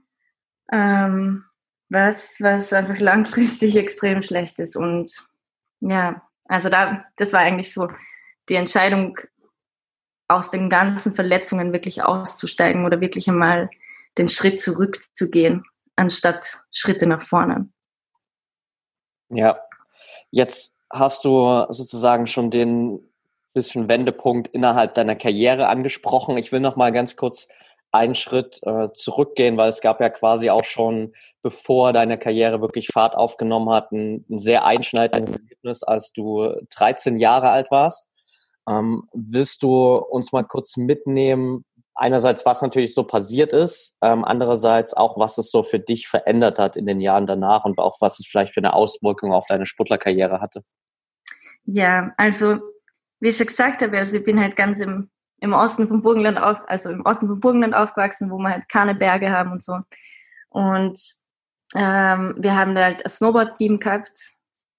Ähm, 0.72 1.44
was, 1.90 2.38
was 2.42 2.74
einfach 2.74 3.00
langfristig 3.00 3.76
extrem 3.78 4.22
schlecht 4.22 4.60
ist. 4.60 4.76
Und 4.76 5.12
ja, 5.80 6.22
also 6.48 6.70
da, 6.70 7.06
das 7.18 7.34
war 7.34 7.42
eigentlich 7.42 7.74
so 7.74 7.90
die 8.50 8.56
Entscheidung, 8.56 9.18
aus 10.28 10.50
den 10.50 10.70
ganzen 10.70 11.14
Verletzungen 11.14 11.72
wirklich 11.72 12.04
auszusteigen 12.04 12.86
oder 12.86 13.00
wirklich 13.02 13.28
einmal 13.28 13.70
den 14.18 14.30
Schritt 14.30 14.60
zurückzugehen, 14.60 15.64
anstatt 15.96 16.58
Schritte 16.72 17.06
nach 17.06 17.22
vorne. 17.22 17.70
Ja, 19.30 19.60
jetzt 20.32 20.76
hast 20.90 21.26
du 21.26 21.66
sozusagen 21.70 22.28
schon 22.28 22.52
den 22.52 23.00
bisschen 23.54 23.88
Wendepunkt 23.88 24.50
innerhalb 24.50 24.96
deiner 24.96 25.16
Karriere 25.16 25.68
angesprochen. 25.68 26.38
Ich 26.38 26.52
will 26.52 26.60
noch 26.60 26.76
mal 26.76 26.92
ganz 26.92 27.16
kurz 27.16 27.48
einen 27.96 28.16
Schritt 28.16 28.60
äh, 28.64 28.90
zurückgehen, 28.94 29.58
weil 29.58 29.70
es 29.70 29.82
gab 29.82 30.02
ja 30.02 30.10
quasi 30.10 30.50
auch 30.50 30.64
schon, 30.64 31.14
bevor 31.42 31.94
deine 31.94 32.18
Karriere 32.18 32.62
wirklich 32.62 32.88
Fahrt 32.88 33.16
aufgenommen 33.16 33.70
hat, 33.70 33.92
ein, 33.92 34.26
ein 34.30 34.38
sehr 34.38 34.66
einschneidendes 34.66 35.34
Erlebnis, 35.34 35.84
als 35.84 36.12
du 36.12 36.56
13 36.76 37.20
Jahre 37.20 37.50
alt 37.50 37.72
warst. 37.72 38.10
Ähm, 38.68 39.04
willst 39.14 39.64
du 39.64 39.96
uns 39.96 40.32
mal 40.32 40.44
kurz 40.44 40.78
mitnehmen, 40.78 41.66
einerseits, 41.96 42.46
was 42.46 42.62
natürlich 42.62 42.94
so 42.94 43.04
passiert 43.04 43.54
ist, 43.54 43.98
ähm, 44.02 44.26
andererseits 44.26 44.94
auch, 44.94 45.18
was 45.18 45.38
es 45.38 45.50
so 45.50 45.64
für 45.64 45.80
dich 45.80 46.08
verändert 46.08 46.60
hat 46.60 46.76
in 46.76 46.86
den 46.86 47.00
Jahren 47.00 47.26
danach 47.26 47.66
und 47.66 47.80
auch 47.80 47.98
was 48.02 48.20
es 48.20 48.28
vielleicht 48.28 48.54
für 48.54 48.60
eine 48.60 48.74
Auswirkung 48.74 49.34
auf 49.34 49.46
deine 49.48 49.66
Sportlerkarriere 49.66 50.42
hatte? 50.42 50.64
Ja, 51.64 52.12
also 52.18 52.60
wie 53.20 53.30
ich 53.30 53.38
schon 53.38 53.48
gesagt 53.48 53.82
habe, 53.82 53.98
also 53.98 54.18
ich 54.18 54.24
bin 54.24 54.40
halt 54.40 54.56
ganz 54.56 54.80
im 54.80 55.10
im 55.46 55.54
Osten 55.54 55.88
vom 55.88 56.02
Burgenland 56.02 56.38
auf, 56.38 56.62
also 56.68 56.90
im 56.90 57.06
Osten 57.06 57.28
vom 57.28 57.40
Burgenland 57.40 57.74
aufgewachsen, 57.74 58.30
wo 58.30 58.38
wir 58.38 58.50
halt 58.50 58.68
keine 58.68 58.96
Berge 58.96 59.32
haben 59.32 59.52
und 59.52 59.64
so. 59.64 59.80
Und 60.50 61.00
ähm, 61.76 62.36
wir 62.38 62.56
haben 62.56 62.76
da 62.76 62.84
halt 62.84 63.06
ein 63.06 63.10
Snowboard-Team 63.10 63.80
gehabt 63.80 64.34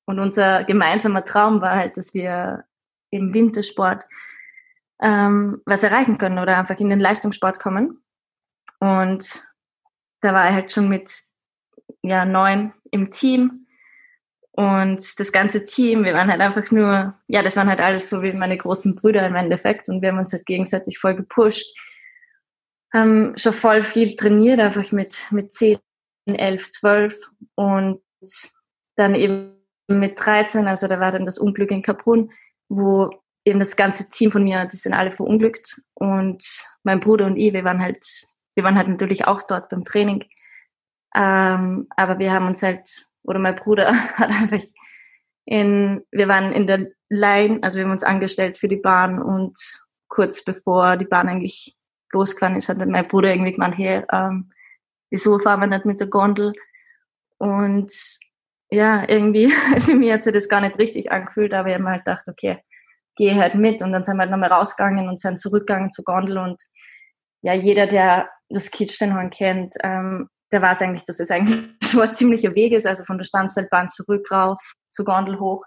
und 0.06 0.18
unser 0.18 0.64
gemeinsamer 0.64 1.24
Traum 1.24 1.60
war 1.60 1.76
halt, 1.76 1.96
dass 1.96 2.14
wir 2.14 2.64
im 3.10 3.32
Wintersport 3.32 4.04
ähm, 5.00 5.62
was 5.66 5.82
erreichen 5.82 6.18
können 6.18 6.38
oder 6.38 6.58
einfach 6.58 6.78
in 6.78 6.90
den 6.90 7.00
Leistungssport 7.00 7.60
kommen. 7.60 8.02
Und 8.80 9.42
da 10.20 10.34
war 10.34 10.48
ich 10.48 10.54
halt 10.54 10.72
schon 10.72 10.88
mit 10.88 11.10
ja, 12.02 12.24
neun 12.24 12.72
im 12.90 13.10
Team. 13.10 13.65
Und 14.56 15.20
das 15.20 15.32
ganze 15.32 15.64
Team, 15.64 16.02
wir 16.04 16.14
waren 16.14 16.30
halt 16.30 16.40
einfach 16.40 16.70
nur, 16.70 17.14
ja, 17.28 17.42
das 17.42 17.56
waren 17.56 17.68
halt 17.68 17.80
alles 17.80 18.08
so 18.08 18.22
wie 18.22 18.32
meine 18.32 18.56
großen 18.56 18.94
Brüder 18.94 19.26
im 19.26 19.34
Endeffekt. 19.34 19.90
Und 19.90 20.00
wir 20.00 20.08
haben 20.08 20.18
uns 20.18 20.32
halt 20.32 20.46
gegenseitig 20.46 20.98
voll 20.98 21.14
gepusht. 21.14 21.78
Haben 22.90 23.36
schon 23.36 23.52
voll 23.52 23.82
viel 23.82 24.16
trainiert, 24.16 24.58
einfach 24.58 24.90
mit, 24.92 25.26
mit 25.30 25.52
zehn, 25.52 25.78
elf, 26.24 26.70
zwölf. 26.70 27.14
Und 27.54 28.00
dann 28.96 29.14
eben 29.14 29.60
mit 29.88 30.18
13, 30.18 30.66
also 30.66 30.88
da 30.88 31.00
war 31.00 31.12
dann 31.12 31.26
das 31.26 31.38
Unglück 31.38 31.70
in 31.70 31.82
Kaprun, 31.82 32.32
wo 32.70 33.10
eben 33.44 33.58
das 33.58 33.76
ganze 33.76 34.08
Team 34.08 34.32
von 34.32 34.42
mir, 34.42 34.64
die 34.64 34.76
sind 34.76 34.94
alle 34.94 35.10
verunglückt. 35.10 35.82
Und 35.92 36.42
mein 36.82 37.00
Bruder 37.00 37.26
und 37.26 37.36
ich, 37.36 37.52
wir 37.52 37.64
waren 37.64 37.82
halt, 37.82 38.04
wir 38.54 38.64
waren 38.64 38.76
halt 38.76 38.88
natürlich 38.88 39.26
auch 39.26 39.42
dort 39.42 39.68
beim 39.68 39.84
Training. 39.84 40.24
Ähm, 41.14 41.88
aber 41.94 42.18
wir 42.18 42.32
haben 42.32 42.46
uns 42.46 42.62
halt, 42.62 42.88
oder 43.26 43.38
mein 43.38 43.54
Bruder 43.54 43.92
hat 44.16 44.30
einfach 44.30 44.62
in, 45.44 46.02
wir 46.10 46.28
waren 46.28 46.52
in 46.52 46.66
der 46.66 46.88
Line, 47.08 47.60
also 47.62 47.76
wir 47.76 47.84
haben 47.84 47.92
uns 47.92 48.02
angestellt 48.02 48.58
für 48.58 48.68
die 48.68 48.76
Bahn 48.76 49.22
und 49.22 49.56
kurz 50.08 50.44
bevor 50.44 50.96
die 50.96 51.04
Bahn 51.04 51.28
eigentlich 51.28 51.76
losgefahren 52.12 52.56
ist, 52.56 52.68
hat 52.68 52.78
mein 52.78 53.08
Bruder 53.08 53.30
irgendwie 53.30 53.52
gemeint, 53.52 53.78
hey, 53.78 54.02
ähm, 54.12 54.50
wieso 55.10 55.38
fahren 55.38 55.60
wir 55.60 55.66
nicht 55.66 55.84
mit 55.84 56.00
der 56.00 56.08
Gondel? 56.08 56.52
Und 57.38 57.92
ja, 58.70 59.08
irgendwie, 59.08 59.50
für 59.80 59.94
mich 59.94 60.12
hat 60.12 60.22
sich 60.22 60.32
das 60.32 60.48
gar 60.48 60.60
nicht 60.60 60.78
richtig 60.78 61.12
angefühlt, 61.12 61.54
aber 61.54 61.68
ich 61.68 61.74
habe 61.74 61.84
mir 61.84 61.90
halt 61.90 62.04
gedacht, 62.04 62.28
okay, 62.28 62.58
gehe 63.16 63.36
halt 63.36 63.54
mit. 63.54 63.82
Und 63.82 63.92
dann 63.92 64.04
sind 64.04 64.16
wir 64.16 64.22
halt 64.22 64.30
nochmal 64.30 64.52
rausgegangen 64.52 65.08
und 65.08 65.20
sind 65.20 65.40
zurückgegangen 65.40 65.90
zur 65.90 66.04
Gondel. 66.04 66.38
Und 66.38 66.60
ja, 67.42 67.52
jeder, 67.52 67.86
der 67.86 68.28
das 68.48 68.70
Kitzsteinhorn 68.70 69.30
kennt, 69.30 69.74
ähm, 69.82 70.28
der 70.52 70.62
weiß 70.62 70.82
eigentlich, 70.82 71.04
dass 71.04 71.20
es 71.20 71.30
eigentlich 71.30 71.75
schon 71.90 72.02
ein 72.02 72.12
ziemlicher 72.12 72.54
Weg 72.54 72.72
ist, 72.72 72.86
also 72.86 73.04
von 73.04 73.18
der 73.18 73.24
Standseilbahn 73.24 73.88
zurück 73.88 74.30
rauf 74.30 74.60
zur 74.90 75.04
Gondel 75.04 75.38
hoch. 75.38 75.64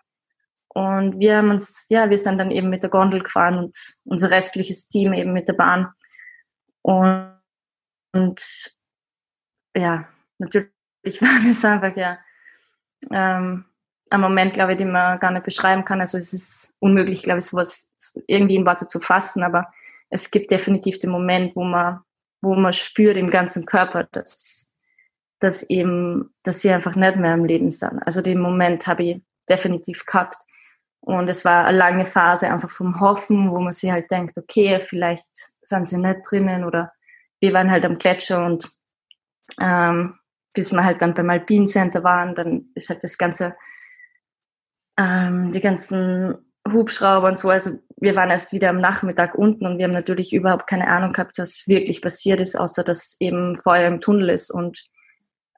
Und 0.69 1.19
wir 1.19 1.37
haben 1.37 1.49
uns, 1.49 1.87
ja, 1.89 2.09
wir 2.09 2.17
sind 2.17 2.37
dann 2.37 2.51
eben 2.51 2.69
mit 2.69 2.83
der 2.83 2.89
Gondel 2.89 3.23
gefahren 3.23 3.57
und 3.57 3.75
unser 4.05 4.29
restliches 4.29 4.87
Team 4.87 5.13
eben 5.13 5.33
mit 5.33 5.47
der 5.47 5.53
Bahn. 5.53 5.91
Und, 6.83 7.33
und 8.13 8.41
ja, 9.75 10.07
natürlich 10.37 10.71
war 11.21 11.47
das 11.47 11.65
einfach 11.65 11.95
ja 11.95 12.19
ähm, 13.11 13.65
ein 14.11 14.21
Moment, 14.21 14.53
glaube 14.53 14.73
ich, 14.73 14.77
den 14.77 14.91
man 14.91 15.19
gar 15.19 15.31
nicht 15.31 15.43
beschreiben 15.43 15.85
kann. 15.85 16.01
Also 16.01 16.17
es 16.17 16.33
ist 16.33 16.75
unmöglich, 16.79 17.23
glaube 17.23 17.39
ich, 17.39 17.45
sowas 17.45 17.91
irgendwie 18.27 18.55
in 18.55 18.65
Worte 18.65 18.87
zu 18.87 18.99
fassen, 18.99 19.43
aber 19.43 19.71
es 20.09 20.31
gibt 20.31 20.51
definitiv 20.51 20.99
den 20.99 21.11
Moment, 21.11 21.55
wo 21.55 21.63
man, 21.63 22.01
wo 22.41 22.55
man 22.55 22.73
spürt 22.73 23.17
im 23.17 23.29
ganzen 23.29 23.65
Körper, 23.65 24.05
dass, 24.11 24.68
dass 25.39 25.63
eben, 25.63 26.33
dass 26.43 26.61
sie 26.61 26.71
einfach 26.71 26.95
nicht 26.95 27.15
mehr 27.15 27.33
im 27.33 27.45
Leben 27.45 27.71
sind. 27.71 27.99
Also 28.05 28.21
den 28.21 28.39
Moment 28.39 28.87
habe 28.87 29.03
ich 29.03 29.21
definitiv 29.49 30.05
gehabt. 30.05 30.37
Und 31.01 31.29
es 31.29 31.45
war 31.45 31.65
eine 31.65 31.77
lange 31.77 32.05
Phase 32.05 32.51
einfach 32.51 32.69
vom 32.69 32.99
Hoffen, 32.99 33.51
wo 33.51 33.59
man 33.59 33.71
sich 33.71 33.89
halt 33.89 34.11
denkt, 34.11 34.37
okay, 34.37 34.79
vielleicht 34.79 35.29
sind 35.61 35.87
sie 35.87 35.97
nicht 35.97 36.19
drinnen 36.29 36.65
oder 36.65 36.91
wir 37.39 37.53
waren 37.53 37.71
halt 37.71 37.85
am 37.85 37.97
Gletscher 37.97 38.45
und 38.45 38.69
ähm, 39.59 40.15
bis 40.53 40.73
wir 40.73 40.83
halt 40.83 41.01
dann 41.01 41.13
beim 41.13 41.29
Alpine 41.29 41.65
Center 41.65 42.03
waren, 42.03 42.35
dann 42.35 42.69
ist 42.75 42.89
halt 42.89 43.03
das 43.03 43.17
ganze, 43.17 43.55
ähm, 44.97 45.51
die 45.53 45.61
ganzen 45.61 46.51
Hubschrauber 46.67 47.27
und 47.27 47.39
so. 47.39 47.49
Also 47.49 47.79
wir 47.97 48.15
waren 48.15 48.29
erst 48.29 48.51
wieder 48.51 48.69
am 48.69 48.81
Nachmittag 48.81 49.35
unten 49.35 49.65
und 49.65 49.77
wir 49.77 49.85
haben 49.85 49.93
natürlich 49.93 50.33
überhaupt 50.33 50.67
keine 50.67 50.87
Ahnung 50.87 51.13
gehabt, 51.13 51.37
was 51.37 51.67
wirklich 51.67 52.01
passiert 52.01 52.41
ist, 52.41 52.57
außer 52.57 52.83
dass 52.83 53.15
eben 53.19 53.55
Feuer 53.55 53.87
im 53.87 54.01
Tunnel 54.01 54.29
ist. 54.29 54.51
Und 54.51 54.83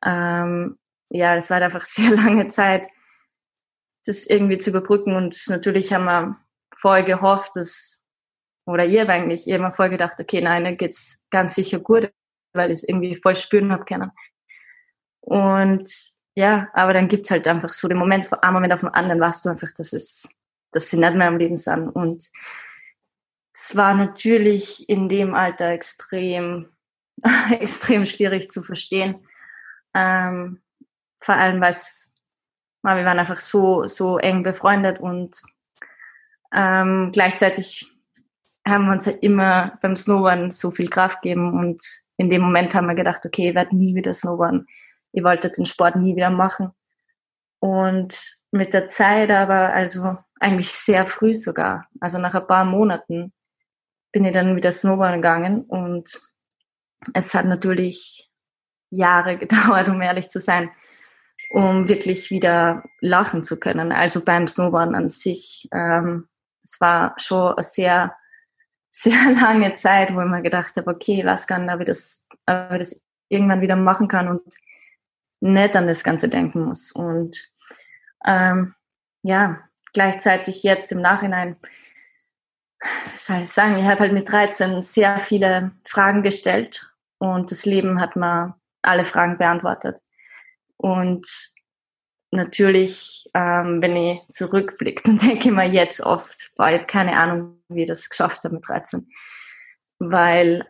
ähm, 0.06 0.78
ja, 1.10 1.36
es 1.36 1.50
war 1.50 1.56
halt 1.56 1.66
einfach 1.66 1.84
sehr 1.86 2.12
lange 2.12 2.48
Zeit, 2.48 2.88
das 4.06 4.26
irgendwie 4.26 4.58
zu 4.58 4.72
überbrücken. 4.72 5.16
Und 5.16 5.42
natürlich 5.48 5.94
haben 5.94 6.06
wir 6.06 6.38
vorher 6.76 7.04
gehofft, 7.04 7.56
dass, 7.56 8.04
oder 8.66 8.86
ihr 8.86 9.08
eigentlich, 9.08 9.48
ihr 9.48 9.62
habt 9.62 9.76
vorher 9.76 9.92
gedacht, 9.92 10.20
okay, 10.20 10.42
nein, 10.42 10.64
dann 10.64 10.78
geht's 10.78 11.26
ganz 11.30 11.56
sicher 11.56 11.80
gut, 11.80 12.12
weil 12.54 12.72
ich 12.72 12.80
es 12.80 12.84
irgendwie 12.84 13.16
voll 13.16 13.36
spüren 13.36 13.72
habe 13.72 13.86
können. 13.86 14.12
Und 15.22 16.12
ja, 16.36 16.70
aber 16.74 16.94
dann 16.94 17.08
gibt's 17.08 17.30
halt 17.30 17.48
einfach 17.48 17.70
so 17.70 17.88
den 17.88 17.98
Moment, 17.98 18.26
von 18.26 18.40
einem 18.40 18.54
Moment 18.54 18.74
auf 18.74 18.80
den 18.80 18.90
anderen 18.90 19.22
weißt 19.22 19.46
du 19.46 19.50
einfach, 19.50 19.70
dass 19.78 19.94
es, 19.94 20.30
dass 20.72 20.90
sie 20.90 20.98
nicht 20.98 21.16
mehr 21.16 21.28
im 21.28 21.38
Leben 21.38 21.58
sind. 21.58 21.90
Und 21.90 22.30
es 23.54 23.76
war 23.76 23.94
natürlich 23.94 24.88
in 24.90 25.10
dem 25.10 25.36
Alter 25.36 25.68
extrem, 25.70 26.70
extrem 27.52 28.06
schwierig 28.06 28.50
zu 28.50 28.64
verstehen. 28.64 29.28
Ähm, 29.94 30.62
vor 31.20 31.36
allem, 31.36 31.62
weil 31.62 31.70
es, 31.70 32.16
wir 32.82 33.06
waren 33.06 33.20
einfach 33.20 33.40
so, 33.40 33.86
so 33.86 34.18
eng 34.18 34.44
befreundet 34.44 35.00
und 35.00 35.36
ähm, 36.54 37.12
gleichzeitig 37.14 37.92
haben 38.68 38.86
wir 38.86 38.94
uns 38.94 39.08
halt 39.08 39.22
immer 39.24 39.78
beim 39.82 39.96
Snowboarden 39.96 40.52
so 40.52 40.72
viel 40.72 40.88
Kraft 40.88 41.22
gegeben 41.22 41.58
und 41.58 41.82
in 42.18 42.30
dem 42.30 42.42
Moment 42.42 42.76
haben 42.76 42.88
wir 42.88 42.96
gedacht, 42.96 43.26
okay, 43.26 43.50
ich 43.50 43.56
werde 43.56 43.76
nie 43.76 43.96
wieder 43.96 44.14
Snowboarden 44.14 44.68
ich 45.12 45.24
wollte 45.24 45.50
den 45.50 45.66
Sport 45.66 45.96
nie 45.96 46.16
wieder 46.16 46.30
machen. 46.30 46.72
Und 47.60 48.44
mit 48.52 48.74
der 48.74 48.88
Zeit 48.88 49.30
aber, 49.30 49.74
also 49.74 50.18
eigentlich 50.40 50.72
sehr 50.72 51.06
früh 51.06 51.34
sogar, 51.34 51.88
also 52.00 52.18
nach 52.18 52.34
ein 52.34 52.48
paar 52.48 52.66
Monaten 52.66 53.32
bin 54.12 54.26
ich 54.26 54.34
dann 54.34 54.56
wieder 54.56 54.72
Snowboarden 54.72 55.22
gegangen 55.22 55.62
und 55.64 56.20
es 57.14 57.34
hat 57.34 57.46
natürlich 57.46 58.31
Jahre 58.92 59.38
gedauert, 59.40 59.90
um 59.90 60.02
ehrlich 60.02 60.30
zu 60.30 60.40
sein, 60.40 60.70
um 61.52 61.90
wirklich 61.90 62.30
wieder 62.30 62.84
lachen 63.00 63.44
zu 63.44 63.60
können. 63.60 63.92
Also 63.92 64.24
beim 64.24 64.48
Snowboarden 64.48 64.96
an 64.96 65.10
sich. 65.10 65.68
Ähm, 65.74 66.28
es 66.64 66.80
war 66.80 67.16
schon 67.18 67.54
eine 67.54 67.64
sehr, 67.64 68.16
sehr 68.92 69.34
lange 69.34 69.74
Zeit, 69.74 70.14
wo 70.14 70.22
ich 70.22 70.28
mir 70.28 70.44
gedacht 70.44 70.76
habe, 70.78 70.92
okay, 70.92 71.24
gar 71.24 71.60
nicht, 71.60 71.74
ob 71.74 71.80
ich 71.80 71.88
das, 71.88 72.28
ob 72.46 72.72
ich 72.74 72.78
das 72.78 73.04
irgendwann 73.30 73.62
wieder 73.62 73.76
machen 73.76 74.08
kann. 74.08 74.28
Und 74.28 74.42
nicht 75.42 75.76
an 75.76 75.88
das 75.88 76.04
Ganze 76.04 76.30
denken 76.30 76.66
muss. 76.66 76.92
Und 76.92 77.50
ähm, 78.26 78.74
ja, 79.24 79.60
gleichzeitig 79.94 80.64
jetzt 80.64 80.92
im 80.92 81.02
Nachhinein, 81.02 81.58
was 83.12 83.26
soll 83.26 83.42
ich 83.42 83.50
sagen, 83.50 83.78
ich 83.78 83.86
habe 83.86 84.02
halt 84.02 84.14
mit 84.14 84.32
13 84.32 84.82
sehr 84.82 85.20
viele 85.20 85.72
Fragen 85.86 86.24
gestellt 86.24 86.94
und 87.18 87.52
das 87.52 87.66
Leben 87.66 88.00
hat 88.00 88.16
mir 88.16 88.56
alle 88.82 89.04
Fragen 89.04 89.38
beantwortet. 89.38 89.98
Und 90.78 91.28
natürlich, 92.32 93.30
ähm, 93.34 93.82
wenn 93.82 93.96
ich 93.96 94.20
zurückblicke, 94.30 95.04
dann 95.06 95.18
denke 95.18 95.50
ich 95.50 95.54
mir 95.54 95.68
jetzt 95.68 96.02
oft, 96.02 96.52
boah, 96.56 96.70
ich 96.70 96.76
habe 96.76 96.86
keine 96.86 97.18
Ahnung, 97.18 97.62
wie 97.70 97.84
ich 97.84 97.88
das 97.88 98.10
geschafft 98.10 98.44
habe 98.44 98.56
mit 98.56 98.68
13. 98.68 99.08
Weil 100.00 100.66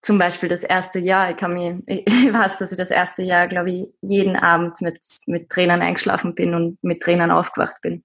zum 0.00 0.18
Beispiel 0.18 0.48
das 0.48 0.64
erste 0.64 0.98
Jahr, 0.98 1.30
ich 1.30 1.36
kann 1.36 1.54
mir, 1.54 1.82
ich 1.86 2.32
weiß, 2.32 2.58
dass 2.58 2.72
ich 2.72 2.78
das 2.78 2.90
erste 2.90 3.22
Jahr, 3.22 3.48
glaube 3.48 3.70
ich, 3.70 3.88
jeden 4.00 4.36
Abend 4.36 4.80
mit, 4.80 4.98
mit 5.26 5.50
Tränen 5.50 5.82
eingeschlafen 5.82 6.34
bin 6.34 6.54
und 6.54 6.82
mit 6.82 7.02
Tränen 7.02 7.30
aufgewacht 7.30 7.80
bin, 7.82 8.04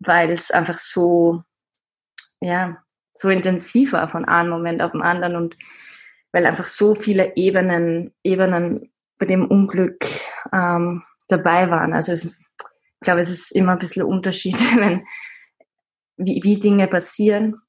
weil 0.00 0.30
es 0.30 0.50
einfach 0.50 0.78
so, 0.78 1.42
ja, 2.40 2.82
so 3.14 3.28
intensiv 3.30 3.92
war 3.92 4.06
von 4.06 4.24
einem 4.24 4.50
Moment 4.50 4.80
auf 4.80 4.92
den 4.92 5.02
anderen 5.02 5.34
und 5.34 5.56
weil 6.32 6.46
einfach 6.46 6.66
so 6.66 6.94
viele 6.94 7.36
Ebenen, 7.36 8.14
Ebenen 8.22 8.92
bei 9.18 9.26
dem 9.26 9.46
Unglück 9.46 10.04
ähm, 10.52 11.02
dabei 11.28 11.70
waren. 11.70 11.92
Also 11.92 12.12
es, 12.12 12.24
ich 12.24 13.00
glaube, 13.00 13.20
es 13.20 13.30
ist 13.30 13.52
immer 13.52 13.72
ein 13.72 13.78
bisschen 13.78 14.02
Unterschied, 14.02 14.54
wenn, 14.78 15.06
wie, 16.16 16.40
wie 16.42 16.58
Dinge 16.58 16.86
passieren 16.86 17.60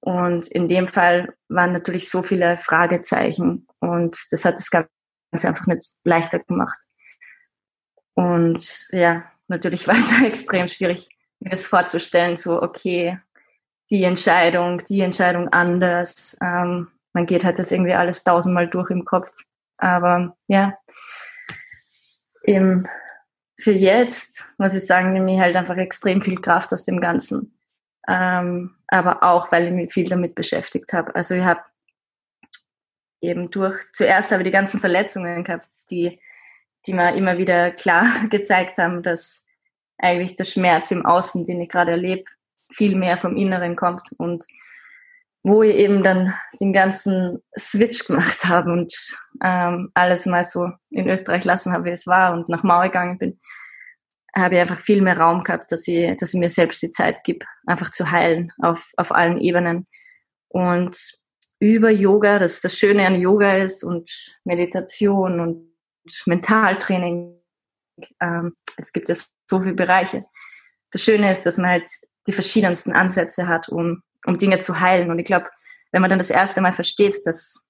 und 0.00 0.46
in 0.48 0.68
dem 0.68 0.86
Fall 0.86 1.34
waren 1.48 1.72
natürlich 1.72 2.08
so 2.08 2.22
viele 2.22 2.56
Fragezeichen 2.56 3.66
und 3.80 4.16
das 4.30 4.44
hat 4.44 4.54
das 4.54 4.70
Ganze 4.70 5.48
einfach 5.48 5.66
nicht 5.66 5.96
leichter 6.04 6.38
gemacht. 6.38 6.78
Und 8.14 8.86
ja, 8.92 9.24
natürlich 9.48 9.88
war 9.88 9.96
es 9.96 10.12
extrem 10.24 10.68
schwierig, 10.68 11.08
mir 11.40 11.50
das 11.50 11.66
vorzustellen, 11.66 12.36
so, 12.36 12.62
okay, 12.62 13.18
die 13.90 14.04
Entscheidung, 14.04 14.78
die 14.88 15.00
Entscheidung 15.00 15.48
anders. 15.48 16.36
Ähm, 16.40 16.88
man 17.16 17.26
geht 17.26 17.44
halt 17.44 17.58
das 17.58 17.72
irgendwie 17.72 17.94
alles 17.94 18.22
tausendmal 18.22 18.68
durch 18.68 18.90
im 18.90 19.04
Kopf. 19.04 19.34
Aber 19.78 20.36
ja, 20.46 20.78
eben 22.44 22.86
für 23.58 23.72
jetzt, 23.72 24.54
muss 24.58 24.74
ich 24.74 24.86
sagen, 24.86 25.12
nehme 25.12 25.34
ich 25.34 25.40
halt 25.40 25.56
einfach 25.56 25.76
extrem 25.76 26.20
viel 26.20 26.40
Kraft 26.40 26.72
aus 26.72 26.84
dem 26.84 27.00
Ganzen 27.00 27.56
ähm, 28.08 28.76
aber 28.86 29.22
auch, 29.22 29.50
weil 29.50 29.66
ich 29.66 29.72
mich 29.72 29.92
viel 29.92 30.08
damit 30.08 30.34
beschäftigt 30.34 30.92
habe. 30.92 31.14
Also 31.14 31.34
ich 31.34 31.44
habe 31.44 31.62
eben 33.20 33.50
durch, 33.50 33.76
zuerst 33.92 34.30
habe 34.30 34.42
ich 34.42 34.46
die 34.46 34.52
ganzen 34.52 34.80
Verletzungen 34.80 35.42
gehabt, 35.42 35.68
die, 35.90 36.20
die 36.86 36.92
mir 36.92 37.14
immer 37.16 37.38
wieder 37.38 37.72
klar 37.72 38.06
gezeigt 38.30 38.78
haben, 38.78 39.02
dass 39.02 39.44
eigentlich 39.98 40.36
der 40.36 40.44
Schmerz 40.44 40.90
im 40.90 41.04
Außen, 41.04 41.44
den 41.44 41.60
ich 41.60 41.68
gerade 41.68 41.92
erlebe, 41.92 42.24
viel 42.70 42.96
mehr 42.96 43.16
vom 43.16 43.36
Inneren 43.36 43.76
kommt 43.76 44.12
und 44.18 44.44
wo 45.46 45.62
ich 45.62 45.76
eben 45.76 46.02
dann 46.02 46.34
den 46.60 46.72
ganzen 46.72 47.38
Switch 47.56 48.04
gemacht 48.04 48.44
habe 48.46 48.72
und 48.72 48.92
ähm, 49.44 49.90
alles 49.94 50.26
mal 50.26 50.42
so 50.42 50.70
in 50.90 51.08
Österreich 51.08 51.44
lassen 51.44 51.72
habe, 51.72 51.84
wie 51.84 51.90
es 51.90 52.08
war 52.08 52.32
und 52.32 52.48
nach 52.48 52.64
Mauer 52.64 52.86
gegangen 52.86 53.16
bin, 53.16 53.38
habe 54.34 54.56
ich 54.56 54.60
einfach 54.60 54.80
viel 54.80 55.02
mehr 55.02 55.16
Raum 55.16 55.44
gehabt, 55.44 55.70
dass 55.70 55.86
ich, 55.86 56.16
dass 56.16 56.34
ich 56.34 56.40
mir 56.40 56.48
selbst 56.48 56.82
die 56.82 56.90
Zeit 56.90 57.22
gebe, 57.22 57.46
einfach 57.64 57.90
zu 57.90 58.10
heilen 58.10 58.52
auf, 58.60 58.90
auf 58.96 59.12
allen 59.12 59.38
Ebenen. 59.38 59.84
Und 60.48 60.98
über 61.60 61.90
Yoga, 61.90 62.40
das 62.40 62.60
das 62.60 62.76
Schöne 62.76 63.06
an 63.06 63.20
Yoga 63.20 63.56
ist 63.56 63.84
und 63.84 64.10
Meditation 64.42 65.38
und 65.38 65.70
Mentaltraining, 66.26 67.40
ähm, 68.20 68.52
es 68.76 68.92
gibt 68.92 69.08
ja 69.08 69.14
so 69.14 69.60
viele 69.60 69.74
Bereiche. 69.74 70.24
Das 70.90 71.02
Schöne 71.02 71.30
ist, 71.30 71.46
dass 71.46 71.56
man 71.56 71.70
halt 71.70 71.88
die 72.26 72.32
verschiedensten 72.32 72.90
Ansätze 72.90 73.46
hat, 73.46 73.68
um 73.68 74.02
um 74.26 74.38
Dinge 74.38 74.58
zu 74.58 74.80
heilen. 74.80 75.10
Und 75.10 75.18
ich 75.18 75.26
glaube, 75.26 75.48
wenn 75.92 76.00
man 76.00 76.10
dann 76.10 76.18
das 76.18 76.30
erste 76.30 76.60
Mal 76.60 76.72
versteht, 76.72 77.26
dass, 77.26 77.64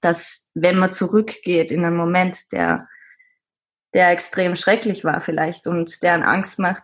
dass 0.00 0.50
wenn 0.54 0.78
man 0.78 0.92
zurückgeht 0.92 1.70
in 1.70 1.84
einen 1.84 1.96
Moment, 1.96 2.38
der, 2.52 2.88
der 3.94 4.10
extrem 4.10 4.56
schrecklich 4.56 5.04
war 5.04 5.20
vielleicht 5.20 5.66
und 5.66 6.02
der 6.02 6.14
einen 6.14 6.22
Angst 6.22 6.58
macht, 6.58 6.82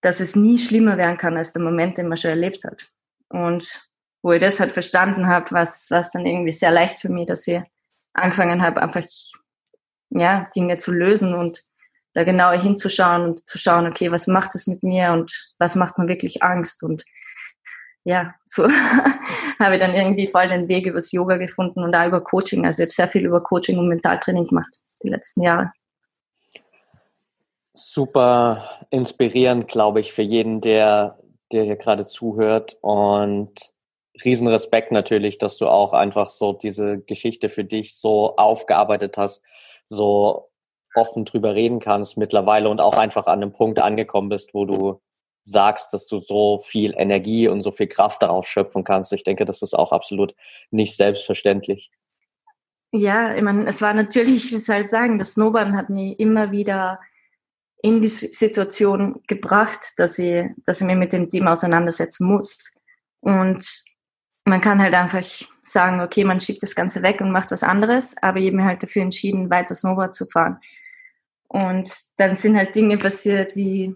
dass 0.00 0.20
es 0.20 0.36
nie 0.36 0.58
schlimmer 0.58 0.98
werden 0.98 1.16
kann 1.16 1.36
als 1.36 1.52
der 1.52 1.62
Moment, 1.62 1.98
den 1.98 2.06
man 2.06 2.16
schon 2.16 2.30
erlebt 2.30 2.64
hat. 2.64 2.90
Und 3.28 3.88
wo 4.22 4.32
ich 4.32 4.40
das 4.40 4.60
halt 4.60 4.72
verstanden 4.72 5.26
habe, 5.28 5.50
was 5.52 5.90
was 5.90 6.10
dann 6.10 6.26
irgendwie 6.26 6.52
sehr 6.52 6.70
leicht 6.70 6.98
für 6.98 7.08
mich, 7.08 7.26
dass 7.26 7.46
ich 7.46 7.60
angefangen 8.12 8.62
habe, 8.62 8.82
einfach 8.82 9.04
ja, 10.10 10.48
Dinge 10.54 10.78
zu 10.78 10.92
lösen 10.92 11.34
und 11.34 11.64
da 12.14 12.24
genauer 12.24 12.58
hinzuschauen 12.58 13.22
und 13.22 13.48
zu 13.48 13.58
schauen, 13.58 13.86
okay, 13.86 14.10
was 14.10 14.26
macht 14.26 14.54
es 14.54 14.66
mit 14.66 14.82
mir 14.82 15.12
und 15.12 15.54
was 15.58 15.74
macht 15.74 15.98
mir 15.98 16.08
wirklich 16.08 16.42
Angst 16.42 16.82
und 16.82 17.04
ja, 18.06 18.34
so 18.44 18.62
habe 19.58 19.74
ich 19.74 19.80
dann 19.80 19.92
irgendwie 19.92 20.28
voll 20.28 20.48
den 20.48 20.68
Weg 20.68 20.86
übers 20.86 21.10
Yoga 21.10 21.38
gefunden 21.38 21.82
und 21.82 21.92
auch 21.92 22.06
über 22.06 22.20
Coaching. 22.20 22.64
Also 22.64 22.82
ich 22.82 22.86
habe 22.86 22.92
sehr 22.92 23.08
viel 23.08 23.26
über 23.26 23.42
Coaching 23.42 23.78
und 23.78 23.88
Mentaltraining 23.88 24.46
gemacht 24.46 24.78
die 25.02 25.08
letzten 25.08 25.42
Jahre. 25.42 25.72
Super 27.74 28.62
inspirierend, 28.90 29.66
glaube 29.66 29.98
ich, 29.98 30.12
für 30.12 30.22
jeden, 30.22 30.60
der, 30.60 31.18
der 31.50 31.64
hier 31.64 31.74
gerade 31.74 32.04
zuhört. 32.04 32.78
Und 32.80 33.72
Riesenrespekt 34.24 34.92
natürlich, 34.92 35.38
dass 35.38 35.58
du 35.58 35.66
auch 35.66 35.92
einfach 35.92 36.30
so 36.30 36.52
diese 36.52 37.00
Geschichte 37.00 37.48
für 37.48 37.64
dich 37.64 37.96
so 37.96 38.36
aufgearbeitet 38.36 39.16
hast, 39.18 39.42
so 39.88 40.48
offen 40.94 41.24
drüber 41.24 41.56
reden 41.56 41.80
kannst 41.80 42.16
mittlerweile 42.16 42.68
und 42.68 42.80
auch 42.80 42.96
einfach 42.96 43.26
an 43.26 43.42
einem 43.42 43.52
Punkt 43.52 43.82
angekommen 43.82 44.28
bist, 44.28 44.54
wo 44.54 44.64
du 44.64 45.00
sagst, 45.46 45.94
dass 45.94 46.06
du 46.06 46.18
so 46.18 46.58
viel 46.58 46.92
Energie 46.96 47.46
und 47.48 47.62
so 47.62 47.70
viel 47.70 47.86
Kraft 47.86 48.22
daraus 48.22 48.46
schöpfen 48.46 48.84
kannst. 48.84 49.12
Ich 49.12 49.24
denke, 49.24 49.44
das 49.44 49.62
ist 49.62 49.74
auch 49.74 49.92
absolut 49.92 50.34
nicht 50.70 50.96
selbstverständlich. 50.96 51.90
Ja, 52.92 53.34
ich 53.34 53.42
meine, 53.42 53.66
es 53.66 53.80
war 53.80 53.94
natürlich, 53.94 54.52
wie 54.52 54.58
soll 54.58 54.80
ich 54.80 54.88
sagen, 54.88 55.18
das 55.18 55.34
Snowboarden 55.34 55.76
hat 55.76 55.88
mich 55.88 56.18
immer 56.18 56.50
wieder 56.50 56.98
in 57.82 58.00
die 58.00 58.08
Situation 58.08 59.22
gebracht, 59.28 59.80
dass 59.98 60.18
ich, 60.18 60.46
dass 60.64 60.80
ich 60.80 60.86
mich 60.86 60.96
mit 60.96 61.12
dem 61.12 61.28
Team 61.28 61.46
auseinandersetzen 61.46 62.26
muss. 62.26 62.72
Und 63.20 63.84
man 64.44 64.60
kann 64.60 64.80
halt 64.80 64.94
einfach 64.94 65.24
sagen, 65.62 66.00
okay, 66.00 66.24
man 66.24 66.40
schiebt 66.40 66.62
das 66.62 66.74
Ganze 66.74 67.02
weg 67.02 67.20
und 67.20 67.30
macht 67.30 67.50
was 67.52 67.62
anderes, 67.62 68.16
aber 68.22 68.38
ich 68.38 68.46
habe 68.46 68.56
mich 68.56 68.66
halt 68.66 68.82
dafür 68.82 69.02
entschieden, 69.02 69.50
weiter 69.50 69.74
Snowboard 69.74 70.14
zu 70.14 70.26
fahren. 70.26 70.58
Und 71.48 71.90
dann 72.16 72.34
sind 72.34 72.56
halt 72.56 72.74
Dinge 72.74 72.98
passiert 72.98 73.54
wie 73.54 73.94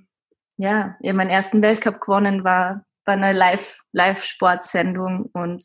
ja, 0.60 0.96
ja, 1.00 1.14
meinen 1.14 1.30
ersten 1.30 1.62
Weltcup 1.62 2.00
gewonnen 2.00 2.44
war 2.44 2.84
bei 3.06 3.14
einer 3.14 3.32
Live, 3.32 3.80
Live-Sportsendung 3.92 5.30
und 5.32 5.64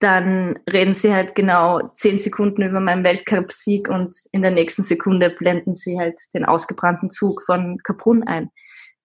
dann 0.00 0.58
reden 0.70 0.92
sie 0.92 1.14
halt 1.14 1.34
genau 1.34 1.88
zehn 1.94 2.18
Sekunden 2.18 2.62
über 2.62 2.80
meinen 2.80 3.04
Weltcup-Sieg 3.06 3.88
und 3.88 4.14
in 4.32 4.42
der 4.42 4.50
nächsten 4.50 4.82
Sekunde 4.82 5.30
blenden 5.30 5.74
sie 5.74 5.98
halt 5.98 6.20
den 6.34 6.44
ausgebrannten 6.44 7.08
Zug 7.08 7.42
von 7.42 7.78
Kaprun 7.82 8.22
ein. 8.26 8.50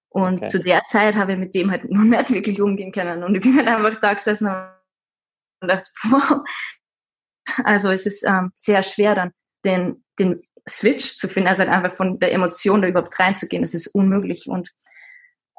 Und 0.09 0.39
okay. 0.39 0.47
zu 0.47 0.59
der 0.59 0.81
Zeit 0.88 1.15
habe 1.15 1.33
ich 1.33 1.39
mit 1.39 1.53
dem 1.53 1.71
halt 1.71 1.85
noch 1.89 2.03
nicht 2.03 2.31
wirklich 2.31 2.61
umgehen 2.61 2.91
können. 2.91 3.23
Und 3.23 3.35
ich 3.35 3.41
bin 3.41 3.55
halt 3.55 3.69
einfach 3.69 3.99
da 4.01 4.13
gesessen 4.13 4.47
und 4.47 5.67
dachte, 5.69 5.89
wow. 6.09 6.41
Also 7.63 7.91
es 7.91 8.05
ist 8.05 8.25
ähm, 8.27 8.51
sehr 8.55 8.83
schwer 8.83 9.15
dann, 9.15 9.31
den, 9.63 10.03
den 10.19 10.41
Switch 10.67 11.15
zu 11.15 11.28
finden, 11.28 11.49
also 11.49 11.63
halt 11.63 11.71
einfach 11.71 11.95
von 11.95 12.19
der 12.19 12.34
Emotion 12.34 12.82
da 12.82 12.88
überhaupt 12.88 13.19
reinzugehen, 13.19 13.62
das 13.63 13.73
ist 13.73 13.88
unmöglich. 13.88 14.47
Und 14.47 14.71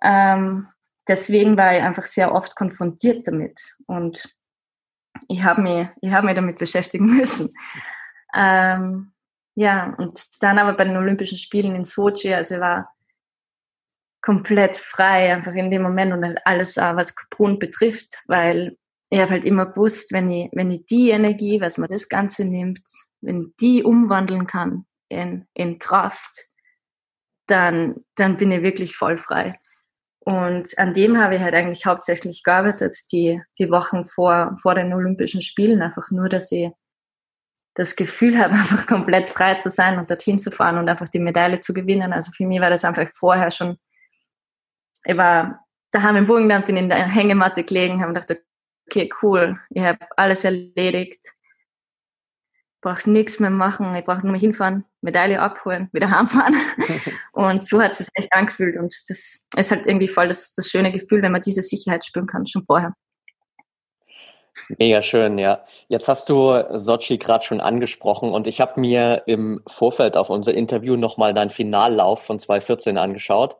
ähm, 0.02 0.68
deswegen 1.06 1.56
war 1.56 1.76
ich 1.76 1.82
einfach 1.82 2.06
sehr 2.06 2.32
oft 2.32 2.56
konfrontiert 2.56 3.26
damit. 3.28 3.60
Und 3.86 4.36
ich 5.28 5.42
habe 5.42 5.62
mich, 5.62 5.88
ich 6.00 6.10
hab 6.10 6.24
mich 6.24 6.34
damit 6.34 6.58
beschäftigen 6.58 7.06
müssen. 7.16 7.52
Ähm, 8.34 9.12
ja, 9.54 9.94
und 9.96 10.42
dann 10.42 10.58
aber 10.58 10.74
bei 10.74 10.84
den 10.84 10.96
Olympischen 10.96 11.38
Spielen 11.38 11.76
in 11.76 11.84
Sochi, 11.84 12.34
also 12.34 12.56
ich 12.56 12.60
war 12.60 12.92
komplett 14.20 14.76
frei, 14.76 15.32
einfach 15.32 15.54
in 15.54 15.70
dem 15.70 15.82
Moment 15.82 16.12
und 16.12 16.24
halt 16.24 16.40
alles, 16.44 16.76
was 16.76 17.14
Kaprun 17.14 17.60
betrifft, 17.60 18.24
weil 18.26 18.76
ich 19.08 19.20
habe 19.20 19.30
halt 19.30 19.44
immer 19.44 19.66
gewusst, 19.66 20.12
wenn 20.12 20.28
ich, 20.28 20.50
wenn 20.52 20.70
ich 20.72 20.84
die 20.86 21.10
Energie, 21.10 21.60
was 21.60 21.78
man 21.78 21.88
das 21.88 22.08
Ganze 22.08 22.44
nimmt, 22.44 22.80
wenn 23.20 23.54
die 23.60 23.84
umwandeln 23.84 24.48
kann 24.48 24.84
in, 25.08 25.46
in 25.54 25.78
Kraft, 25.78 26.48
dann, 27.46 28.04
dann 28.16 28.36
bin 28.36 28.50
ich 28.50 28.62
wirklich 28.62 28.96
voll 28.96 29.16
frei. 29.16 29.58
Und 30.20 30.76
an 30.76 30.92
dem 30.92 31.20
habe 31.20 31.36
ich 31.36 31.40
halt 31.40 31.54
eigentlich 31.54 31.86
hauptsächlich 31.86 32.42
gearbeitet, 32.42 32.96
die, 33.12 33.40
die 33.58 33.70
Wochen 33.70 34.04
vor, 34.04 34.56
vor 34.60 34.74
den 34.74 34.92
Olympischen 34.92 35.40
Spielen, 35.40 35.82
einfach 35.82 36.10
nur, 36.10 36.28
dass 36.28 36.50
ich 36.50 36.70
das 37.74 37.94
Gefühl 37.94 38.36
habe, 38.42 38.54
einfach 38.54 38.86
komplett 38.86 39.28
frei 39.28 39.54
zu 39.54 39.70
sein 39.70 39.98
und 39.98 40.10
dorthin 40.10 40.38
zu 40.38 40.50
fahren 40.50 40.78
und 40.78 40.88
einfach 40.88 41.08
die 41.08 41.20
Medaille 41.20 41.60
zu 41.60 41.72
gewinnen. 41.72 42.12
Also 42.12 42.32
für 42.32 42.44
mich 42.44 42.60
war 42.60 42.70
das 42.70 42.84
einfach 42.84 43.08
vorher 43.14 43.52
schon, 43.52 43.78
ich 45.04 45.16
war 45.16 45.64
daheim 45.92 46.16
im 46.16 46.26
Burgenland, 46.26 46.66
bin 46.66 46.76
in 46.76 46.88
der 46.88 47.06
Hängematte 47.06 47.62
gelegen, 47.62 48.02
habe 48.02 48.12
gedacht, 48.12 48.36
okay, 48.88 49.08
cool, 49.22 49.60
ich 49.70 49.82
habe 49.82 49.98
alles 50.16 50.44
erledigt, 50.44 51.35
brauche 52.86 53.10
nichts 53.10 53.40
mehr 53.40 53.50
machen, 53.50 53.96
ich 53.96 54.04
brauche 54.04 54.20
nur 54.22 54.30
mal 54.30 54.38
hinfahren, 54.38 54.84
Medaille 55.00 55.40
abholen, 55.40 55.88
wieder 55.92 56.08
heimfahren. 56.16 56.54
und 57.32 57.66
so 57.66 57.82
hat 57.82 57.92
es 57.92 57.98
sich 57.98 58.08
echt 58.14 58.32
angefühlt. 58.32 58.76
Und 58.78 58.94
das 59.08 59.44
ist 59.56 59.70
halt 59.72 59.86
irgendwie 59.86 60.06
voll 60.06 60.28
das, 60.28 60.54
das 60.54 60.68
schöne 60.68 60.92
Gefühl, 60.92 61.20
wenn 61.20 61.32
man 61.32 61.40
diese 61.40 61.62
Sicherheit 61.62 62.04
spüren 62.04 62.28
kann, 62.28 62.46
schon 62.46 62.62
vorher. 62.62 62.94
Mega 64.78 65.02
schön, 65.02 65.36
ja. 65.38 65.64
Jetzt 65.88 66.06
hast 66.06 66.28
du 66.28 66.62
Sochi 66.74 67.18
gerade 67.18 67.44
schon 67.44 67.60
angesprochen 67.60 68.30
und 68.30 68.46
ich 68.46 68.60
habe 68.60 68.78
mir 68.80 69.24
im 69.26 69.62
Vorfeld 69.66 70.16
auf 70.16 70.30
unser 70.30 70.54
Interview 70.54 70.96
nochmal 70.96 71.34
deinen 71.34 71.50
Finallauf 71.50 72.22
von 72.22 72.38
2014 72.38 72.98
angeschaut. 72.98 73.56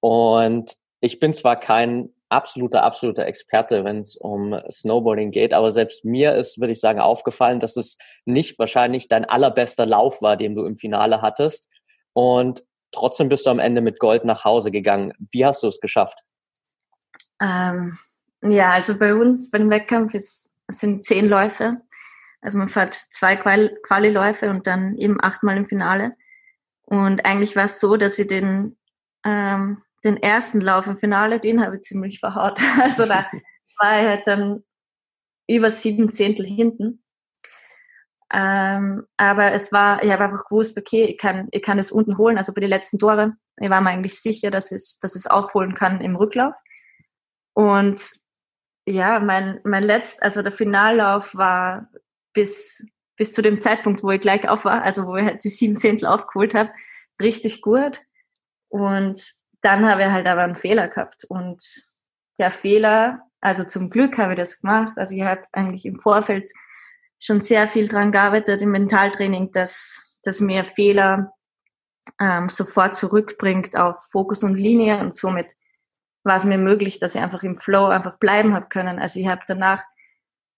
Und 0.00 0.78
ich 1.00 1.20
bin 1.20 1.34
zwar 1.34 1.56
kein 1.60 2.13
absoluter, 2.34 2.82
absoluter 2.82 3.26
Experte, 3.26 3.84
wenn 3.84 3.98
es 3.98 4.16
um 4.16 4.58
Snowboarding 4.70 5.30
geht. 5.30 5.54
Aber 5.54 5.72
selbst 5.72 6.04
mir 6.04 6.34
ist, 6.34 6.60
würde 6.60 6.72
ich 6.72 6.80
sagen, 6.80 7.00
aufgefallen, 7.00 7.60
dass 7.60 7.76
es 7.76 7.96
nicht 8.24 8.58
wahrscheinlich 8.58 9.08
dein 9.08 9.24
allerbester 9.24 9.86
Lauf 9.86 10.20
war, 10.20 10.36
den 10.36 10.54
du 10.54 10.64
im 10.64 10.76
Finale 10.76 11.22
hattest. 11.22 11.70
Und 12.12 12.64
trotzdem 12.92 13.28
bist 13.28 13.46
du 13.46 13.50
am 13.50 13.58
Ende 13.58 13.80
mit 13.80 13.98
Gold 13.98 14.24
nach 14.24 14.44
Hause 14.44 14.70
gegangen. 14.70 15.12
Wie 15.32 15.44
hast 15.46 15.62
du 15.62 15.68
es 15.68 15.80
geschafft? 15.80 16.18
Ähm, 17.40 17.96
ja, 18.42 18.72
also 18.72 18.98
bei 18.98 19.14
uns 19.14 19.50
beim 19.50 19.70
Wettkampf 19.70 20.14
ist, 20.14 20.54
sind 20.68 21.04
zehn 21.04 21.26
Läufe. 21.26 21.78
Also 22.40 22.58
man 22.58 22.68
fährt 22.68 22.94
zwei 22.94 23.36
Quali-Läufe 23.36 24.50
und 24.50 24.66
dann 24.66 24.96
eben 24.98 25.18
achtmal 25.22 25.56
im 25.56 25.66
Finale. 25.66 26.14
Und 26.82 27.24
eigentlich 27.24 27.56
war 27.56 27.64
es 27.64 27.80
so, 27.80 27.96
dass 27.96 28.18
ich 28.18 28.26
den 28.26 28.76
ähm, 29.24 29.82
den 30.04 30.16
ersten 30.16 30.60
Lauf 30.60 30.86
im 30.86 30.98
Finale, 30.98 31.40
den 31.40 31.64
habe 31.64 31.76
ich 31.76 31.82
ziemlich 31.82 32.20
verhaut. 32.20 32.58
Also 32.80 33.06
da 33.06 33.26
war 33.78 34.00
ich 34.00 34.06
halt 34.06 34.26
dann 34.26 34.64
über 35.48 35.70
sieben 35.70 36.08
Zehntel 36.08 36.46
hinten. 36.46 37.02
Ähm, 38.32 39.06
aber 39.16 39.52
es 39.52 39.70
war, 39.72 40.02
ich 40.02 40.10
habe 40.10 40.24
einfach 40.24 40.46
gewusst, 40.46 40.78
okay, 40.78 41.04
ich 41.04 41.18
kann, 41.18 41.48
ich 41.52 41.62
kann 41.62 41.78
es 41.78 41.92
unten 41.92 42.18
holen, 42.18 42.38
also 42.38 42.52
bei 42.52 42.60
den 42.60 42.70
letzten 42.70 42.98
Tore. 42.98 43.36
Ich 43.58 43.70
war 43.70 43.80
mir 43.80 43.90
eigentlich 43.90 44.20
sicher, 44.20 44.50
dass 44.50 44.72
es, 44.72 44.98
dass 44.98 45.14
es 45.14 45.26
aufholen 45.26 45.74
kann 45.74 46.00
im 46.00 46.16
Rücklauf. 46.16 46.54
Und 47.52 48.10
ja, 48.86 49.20
mein, 49.20 49.60
mein 49.64 49.84
letzt, 49.84 50.22
also 50.22 50.42
der 50.42 50.52
Finallauf 50.52 51.34
war 51.36 51.88
bis, 52.32 52.84
bis 53.16 53.32
zu 53.32 53.42
dem 53.42 53.58
Zeitpunkt, 53.58 54.02
wo 54.02 54.10
ich 54.10 54.20
gleich 54.20 54.48
auf 54.48 54.64
war, 54.64 54.82
also 54.82 55.06
wo 55.06 55.16
ich 55.16 55.24
halt 55.24 55.44
die 55.44 55.48
sieben 55.48 55.76
Zehntel 55.76 56.08
aufgeholt 56.08 56.54
habe, 56.54 56.72
richtig 57.20 57.62
gut. 57.62 58.00
Und 58.68 59.43
dann 59.64 59.88
habe 59.88 60.02
ich 60.02 60.08
halt 60.08 60.26
aber 60.26 60.42
einen 60.42 60.56
Fehler 60.56 60.88
gehabt. 60.88 61.24
Und 61.24 61.62
der 62.38 62.50
Fehler, 62.50 63.20
also 63.40 63.64
zum 63.64 63.90
Glück 63.90 64.18
habe 64.18 64.34
ich 64.34 64.38
das 64.38 64.60
gemacht, 64.60 64.92
also 64.96 65.14
ich 65.14 65.22
habe 65.22 65.42
eigentlich 65.52 65.86
im 65.86 65.98
Vorfeld 65.98 66.50
schon 67.18 67.40
sehr 67.40 67.66
viel 67.66 67.88
dran 67.88 68.12
gearbeitet 68.12 68.60
im 68.62 68.70
Mentaltraining, 68.70 69.50
dass, 69.52 70.18
dass 70.22 70.40
mir 70.40 70.64
Fehler 70.64 71.32
ähm, 72.20 72.50
sofort 72.50 72.96
zurückbringt 72.96 73.76
auf 73.76 74.10
Fokus 74.10 74.42
und 74.42 74.54
Linie. 74.54 74.98
Und 74.98 75.14
somit 75.14 75.54
war 76.24 76.36
es 76.36 76.44
mir 76.44 76.58
möglich, 76.58 76.98
dass 76.98 77.14
ich 77.14 77.22
einfach 77.22 77.42
im 77.42 77.54
Flow 77.54 77.86
einfach 77.86 78.18
bleiben 78.18 78.54
habe 78.54 78.66
können. 78.68 78.98
Also 78.98 79.20
ich 79.20 79.28
habe 79.28 79.42
danach, 79.46 79.82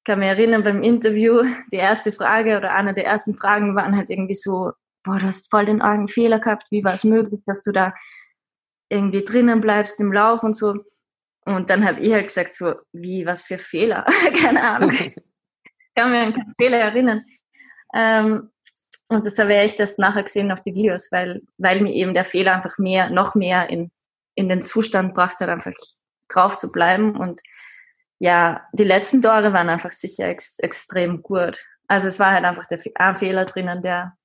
kann 0.05 0.19
mich 0.19 0.29
erinnern, 0.29 0.65
beim 0.65 0.83
Interview, 0.83 1.43
die 1.73 1.77
erste 1.77 2.11
Frage 2.11 2.57
oder 2.57 2.75
eine 2.75 2.95
der 2.95 3.07
ersten 3.07 3.37
Fragen 3.37 3.77
waren 3.77 3.97
halt 3.97 4.11
irgendwie 4.11 4.35
so, 4.35 4.73
boah, 5.05 5.19
du 5.19 5.27
hast 5.27 5.51
voll 5.51 5.67
den 5.67 5.83
argen 5.83 6.09
Fehler 6.09 6.41
gehabt, 6.41 6.67
wie 6.71 6.83
war 6.83 6.95
es 6.95 7.05
möglich, 7.05 7.41
dass 7.47 7.63
du 7.63 7.71
da 7.71 7.93
irgendwie 8.89 9.25
drinnen 9.25 9.61
bleibst 9.61 10.01
im 10.01 10.13
Lauf 10.13 10.43
und 10.43 10.55
so. 10.55 10.85
Und 11.45 11.71
dann 11.71 11.87
habe 11.87 12.01
ich 12.01 12.13
halt 12.13 12.27
gesagt, 12.27 12.55
so, 12.55 12.75
wie, 12.93 13.25
was 13.25 13.45
für 13.45 13.59
Fehler? 13.59 14.05
Keine 14.41 14.63
Ahnung. 14.63 14.91
kann 15.95 16.11
mich 16.11 16.21
an 16.21 16.33
keinen 16.33 16.55
Fehler 16.57 16.79
erinnern. 16.79 17.25
Ähm, 17.95 18.51
und 19.09 19.25
das 19.25 19.39
habe 19.39 19.55
ich 19.63 19.77
das 19.77 19.99
nachher 19.99 20.25
gesehen 20.25 20.51
auf 20.51 20.61
die 20.61 20.75
Videos, 20.75 21.13
weil, 21.13 21.43
weil 21.59 21.81
mir 21.81 21.93
eben 21.93 22.15
der 22.15 22.25
Fehler 22.25 22.57
einfach 22.57 22.79
mehr, 22.79 23.11
noch 23.11 23.35
mehr 23.35 23.71
in, 23.71 23.91
in 24.35 24.49
den 24.49 24.65
Zustand 24.65 25.15
brachte, 25.15 25.49
einfach 25.49 25.73
drauf 26.29 26.59
zu 26.59 26.73
bleiben. 26.73 27.17
Und 27.17 27.41
ja, 28.19 28.67
die 28.73 28.85
letzten 28.85 29.23
Tore 29.23 29.53
waren 29.53 29.69
einfach 29.69 29.93
sicher 29.93 30.27
ex, 30.27 30.59
extrem 30.59 31.23
gut. 31.23 31.65
Also 31.87 32.09
es 32.09 32.19
war 32.19 32.33
halt 32.33 32.45
einfach 32.45 32.67
der 32.67 32.81
ein 32.97 33.15
Fehler 33.15 33.45
drinnen, 33.45 33.83
der, 33.83 34.17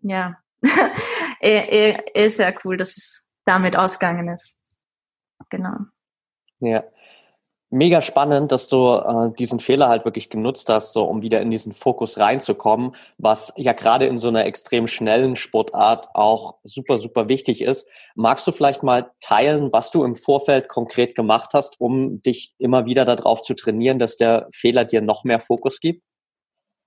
ja, 0.00 0.38
eh, 1.40 1.90
eh, 1.90 1.98
eh 2.14 2.28
sehr 2.28 2.54
cool, 2.64 2.76
dass 2.76 2.96
es 2.96 3.26
damit 3.44 3.76
ausgegangen 3.76 4.28
ist. 4.28 4.58
Genau. 5.50 5.76
Ja, 6.60 6.84
mega 7.72 8.02
spannend, 8.02 8.52
dass 8.52 8.68
du 8.68 8.94
äh, 8.94 9.32
diesen 9.36 9.58
Fehler 9.58 9.88
halt 9.88 10.04
wirklich 10.04 10.28
genutzt 10.28 10.68
hast, 10.68 10.92
so 10.92 11.04
um 11.04 11.22
wieder 11.22 11.40
in 11.40 11.50
diesen 11.50 11.72
Fokus 11.72 12.18
reinzukommen, 12.18 12.94
was 13.18 13.52
ja 13.56 13.72
gerade 13.72 14.06
in 14.06 14.18
so 14.18 14.28
einer 14.28 14.44
extrem 14.44 14.86
schnellen 14.86 15.34
Sportart 15.36 16.14
auch 16.14 16.58
super, 16.64 16.98
super 16.98 17.28
wichtig 17.28 17.62
ist. 17.62 17.88
Magst 18.14 18.46
du 18.46 18.52
vielleicht 18.52 18.82
mal 18.82 19.10
teilen, 19.20 19.72
was 19.72 19.90
du 19.90 20.04
im 20.04 20.14
Vorfeld 20.14 20.68
konkret 20.68 21.14
gemacht 21.14 21.50
hast, 21.54 21.80
um 21.80 22.20
dich 22.22 22.54
immer 22.58 22.84
wieder 22.84 23.04
darauf 23.04 23.40
zu 23.40 23.54
trainieren, 23.54 23.98
dass 23.98 24.16
der 24.16 24.48
Fehler 24.54 24.84
dir 24.84 25.00
noch 25.00 25.24
mehr 25.24 25.40
Fokus 25.40 25.80
gibt? 25.80 26.04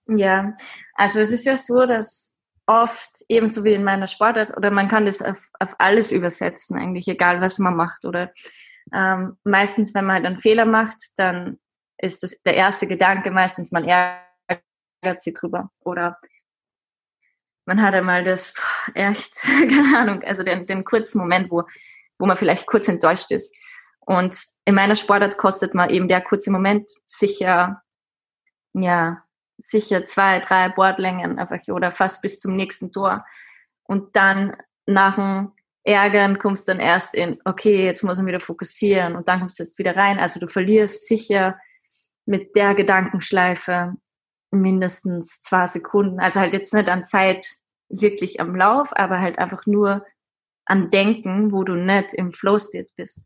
Ja, 0.07 0.53
also 0.93 1.19
es 1.19 1.31
ist 1.31 1.45
ja 1.45 1.57
so, 1.57 1.87
dass 1.87 2.31
oft 2.67 3.23
ebenso 3.29 3.63
wie 3.63 3.73
in 3.73 3.83
meiner 3.83 4.07
Sportart 4.07 4.55
oder 4.57 4.71
man 4.71 4.87
kann 4.87 5.05
das 5.05 5.21
auf, 5.21 5.49
auf 5.59 5.75
alles 5.77 6.11
übersetzen, 6.11 6.77
eigentlich 6.77 7.07
egal 7.07 7.41
was 7.41 7.59
man 7.59 7.75
macht 7.75 8.05
oder 8.05 8.31
ähm, 8.93 9.37
meistens, 9.43 9.93
wenn 9.93 10.05
man 10.05 10.15
halt 10.15 10.25
einen 10.25 10.37
Fehler 10.37 10.65
macht, 10.65 10.97
dann 11.17 11.59
ist 11.97 12.23
das 12.23 12.41
der 12.43 12.55
erste 12.55 12.87
Gedanke 12.87 13.31
meistens, 13.31 13.71
man 13.71 13.85
ärgert 13.85 15.21
sich 15.21 15.33
drüber 15.33 15.71
oder 15.81 16.17
man 17.65 17.81
hat 17.81 17.95
einmal 17.95 18.23
das, 18.23 18.53
echt, 18.93 19.35
keine 19.41 19.97
Ahnung, 19.97 20.23
also 20.23 20.43
den, 20.43 20.67
den 20.67 20.83
kurzen 20.83 21.17
Moment, 21.17 21.49
wo, 21.49 21.63
wo 22.19 22.25
man 22.25 22.37
vielleicht 22.37 22.67
kurz 22.67 22.87
enttäuscht 22.87 23.31
ist. 23.31 23.55
Und 24.01 24.37
in 24.65 24.75
meiner 24.75 24.95
Sportart 24.95 25.37
kostet 25.37 25.73
man 25.73 25.89
eben 25.89 26.07
der 26.07 26.21
kurze 26.21 26.51
Moment 26.51 26.87
sicher, 27.07 27.81
ja, 28.73 29.24
sicher 29.57 30.05
zwei, 30.05 30.39
drei 30.39 30.69
Bordlängen 30.69 31.39
einfach 31.39 31.65
oder 31.69 31.91
fast 31.91 32.21
bis 32.21 32.39
zum 32.39 32.55
nächsten 32.55 32.91
Tor. 32.91 33.25
Und 33.83 34.15
dann 34.15 34.55
nach 34.85 35.15
dem 35.15 35.51
Ärgern 35.83 36.39
kommst 36.39 36.67
dann 36.67 36.79
erst 36.79 37.13
in, 37.13 37.39
okay, 37.45 37.85
jetzt 37.85 38.03
muss 38.03 38.17
man 38.17 38.25
wieder 38.27 38.39
fokussieren 38.39 39.15
und 39.15 39.27
dann 39.27 39.39
kommst 39.39 39.59
du 39.59 39.63
jetzt 39.63 39.77
wieder 39.77 39.95
rein. 39.95 40.19
Also 40.19 40.39
du 40.39 40.47
verlierst 40.47 41.07
sicher 41.07 41.57
mit 42.25 42.55
der 42.55 42.73
Gedankenschleife 42.73 43.93
mindestens 44.51 45.41
zwei 45.41 45.67
Sekunden. 45.67 46.19
Also 46.19 46.39
halt 46.39 46.53
jetzt 46.53 46.73
nicht 46.73 46.89
an 46.89 47.03
Zeit 47.03 47.45
wirklich 47.89 48.39
am 48.39 48.55
Lauf, 48.55 48.89
aber 48.95 49.19
halt 49.19 49.37
einfach 49.37 49.65
nur 49.67 50.03
an 50.65 50.89
Denken, 50.89 51.51
wo 51.51 51.63
du 51.63 51.75
nicht 51.75 52.13
im 52.13 52.33
Flow 52.33 52.57
State 52.57 52.91
bist. 52.95 53.21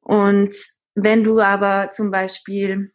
Und 0.00 0.54
wenn 0.94 1.22
du 1.22 1.40
aber 1.40 1.90
zum 1.90 2.10
Beispiel 2.10 2.92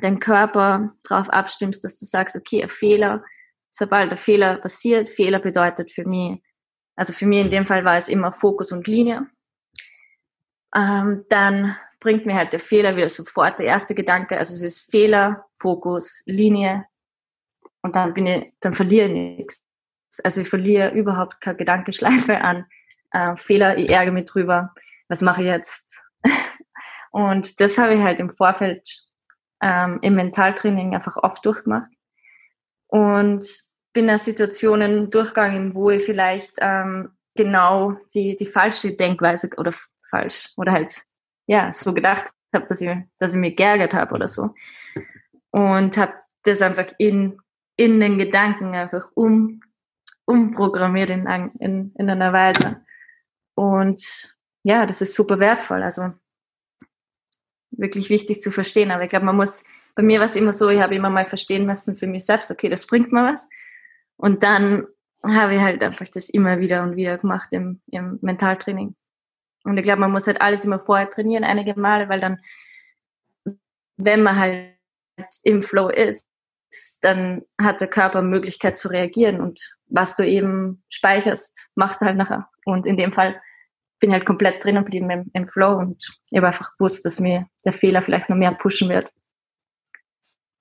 deinen 0.00 0.20
Körper 0.20 0.94
darauf 1.08 1.28
abstimmst, 1.30 1.84
dass 1.84 1.98
du 1.98 2.06
sagst, 2.06 2.36
okay, 2.36 2.62
ein 2.62 2.68
Fehler, 2.68 3.24
sobald 3.70 4.10
der 4.10 4.18
Fehler 4.18 4.56
passiert, 4.56 5.08
Fehler 5.08 5.38
bedeutet 5.38 5.90
für 5.90 6.06
mich, 6.06 6.42
also 6.96 7.12
für 7.12 7.26
mich 7.26 7.40
in 7.40 7.50
dem 7.50 7.66
Fall 7.66 7.84
war 7.84 7.96
es 7.96 8.08
immer 8.08 8.32
Fokus 8.32 8.72
und 8.72 8.86
Linie. 8.86 9.26
Ähm, 10.74 11.24
dann 11.28 11.76
bringt 12.00 12.26
mir 12.26 12.34
halt 12.34 12.52
der 12.52 12.60
Fehler 12.60 12.96
wieder 12.96 13.08
sofort 13.08 13.58
der 13.58 13.66
erste 13.66 13.94
Gedanke. 13.94 14.36
Also 14.36 14.54
es 14.54 14.62
ist 14.62 14.90
Fehler, 14.90 15.44
Fokus, 15.54 16.22
Linie 16.26 16.86
und 17.82 17.96
dann 17.96 18.12
bin 18.14 18.26
ich, 18.26 18.52
dann 18.60 18.74
verliere 18.74 19.06
ich 19.06 19.12
nichts. 19.12 19.64
Also 20.24 20.40
ich 20.40 20.48
verliere 20.48 20.90
überhaupt 20.90 21.40
keine 21.40 21.56
Gedankenschleife 21.56 22.40
an 22.40 22.66
äh, 23.12 23.36
Fehler. 23.36 23.76
Ich 23.76 23.90
ärgere 23.90 24.12
mich 24.12 24.24
drüber. 24.24 24.74
Was 25.08 25.22
mache 25.22 25.42
ich 25.42 25.48
jetzt? 25.48 26.02
und 27.10 27.60
das 27.60 27.78
habe 27.78 27.94
ich 27.94 28.00
halt 28.00 28.20
im 28.20 28.30
Vorfeld 28.30 29.07
ähm, 29.62 29.98
im 30.02 30.14
Mentaltraining 30.14 30.94
einfach 30.94 31.16
oft 31.16 31.44
durchgemacht. 31.44 31.90
Und 32.86 33.46
bin 33.92 34.06
da 34.06 34.18
Situationen 34.18 35.10
durchgegangen, 35.10 35.74
wo 35.74 35.90
ich 35.90 36.04
vielleicht 36.04 36.54
ähm, 36.60 37.10
genau 37.34 37.96
die, 38.14 38.36
die 38.36 38.46
falsche 38.46 38.92
Denkweise 38.92 39.50
oder 39.56 39.72
falsch 40.08 40.50
oder 40.56 40.72
halt 40.72 41.02
ja 41.46 41.72
so 41.72 41.92
gedacht 41.92 42.26
habe, 42.54 42.66
dass 42.66 42.80
ich, 42.80 42.90
dass 43.18 43.34
ich 43.34 43.40
mich 43.40 43.56
geärgert 43.56 43.94
habe 43.94 44.14
oder 44.14 44.28
so. 44.28 44.54
Und 45.50 45.96
habe 45.96 46.14
das 46.44 46.62
einfach 46.62 46.86
in, 46.98 47.40
in 47.76 48.00
den 48.00 48.18
Gedanken 48.18 48.74
einfach 48.74 49.10
um, 49.14 49.60
umprogrammiert 50.24 51.10
in, 51.10 51.26
in, 51.58 51.92
in 51.96 52.10
einer 52.10 52.32
Weise. 52.32 52.82
Und 53.54 54.36
ja, 54.62 54.86
das 54.86 55.00
ist 55.00 55.14
super 55.14 55.38
wertvoll. 55.38 55.82
Also 55.82 56.12
wirklich 57.78 58.10
wichtig 58.10 58.42
zu 58.42 58.50
verstehen. 58.50 58.90
Aber 58.90 59.04
ich 59.04 59.08
glaube, 59.08 59.24
man 59.24 59.36
muss, 59.36 59.64
bei 59.94 60.02
mir 60.02 60.18
war 60.18 60.26
es 60.26 60.36
immer 60.36 60.52
so, 60.52 60.68
ich 60.68 60.80
habe 60.80 60.94
immer 60.94 61.10
mal 61.10 61.24
verstehen 61.24 61.64
müssen 61.64 61.96
für 61.96 62.06
mich 62.06 62.26
selbst, 62.26 62.50
okay, 62.50 62.68
das 62.68 62.86
bringt 62.86 63.12
mir 63.12 63.24
was. 63.24 63.48
Und 64.16 64.42
dann 64.42 64.86
habe 65.24 65.54
ich 65.54 65.60
halt 65.60 65.82
einfach 65.82 66.06
das 66.12 66.28
immer 66.28 66.58
wieder 66.58 66.82
und 66.82 66.96
wieder 66.96 67.18
gemacht 67.18 67.52
im, 67.52 67.80
im 67.90 68.18
Mentaltraining. 68.20 68.94
Und 69.64 69.76
ich 69.76 69.82
glaube, 69.82 70.00
man 70.00 70.12
muss 70.12 70.26
halt 70.26 70.40
alles 70.40 70.64
immer 70.64 70.80
vorher 70.80 71.08
trainieren, 71.08 71.44
einige 71.44 71.78
Male, 71.78 72.08
weil 72.08 72.20
dann, 72.20 72.38
wenn 73.96 74.22
man 74.22 74.38
halt 74.38 74.74
im 75.42 75.62
Flow 75.62 75.88
ist, 75.88 76.28
dann 77.00 77.42
hat 77.60 77.80
der 77.80 77.88
Körper 77.88 78.22
Möglichkeit 78.22 78.76
zu 78.76 78.88
reagieren 78.88 79.40
und 79.40 79.60
was 79.86 80.16
du 80.16 80.26
eben 80.26 80.82
speicherst, 80.90 81.70
macht 81.74 82.00
halt 82.00 82.16
nachher. 82.16 82.48
Und 82.64 82.86
in 82.86 82.96
dem 82.96 83.12
Fall 83.12 83.38
bin 83.98 84.12
halt 84.12 84.26
komplett 84.26 84.64
drinnen 84.64 84.84
geblieben 84.84 85.10
im, 85.10 85.30
im 85.32 85.44
Flow 85.44 85.76
und 85.76 86.18
ich 86.30 86.36
habe 86.36 86.46
einfach 86.46 86.76
gewusst, 86.76 87.04
dass 87.04 87.20
mir 87.20 87.46
der 87.64 87.72
Fehler 87.72 88.02
vielleicht 88.02 88.28
noch 88.28 88.36
mehr 88.36 88.52
pushen 88.52 88.88
wird. 88.88 89.10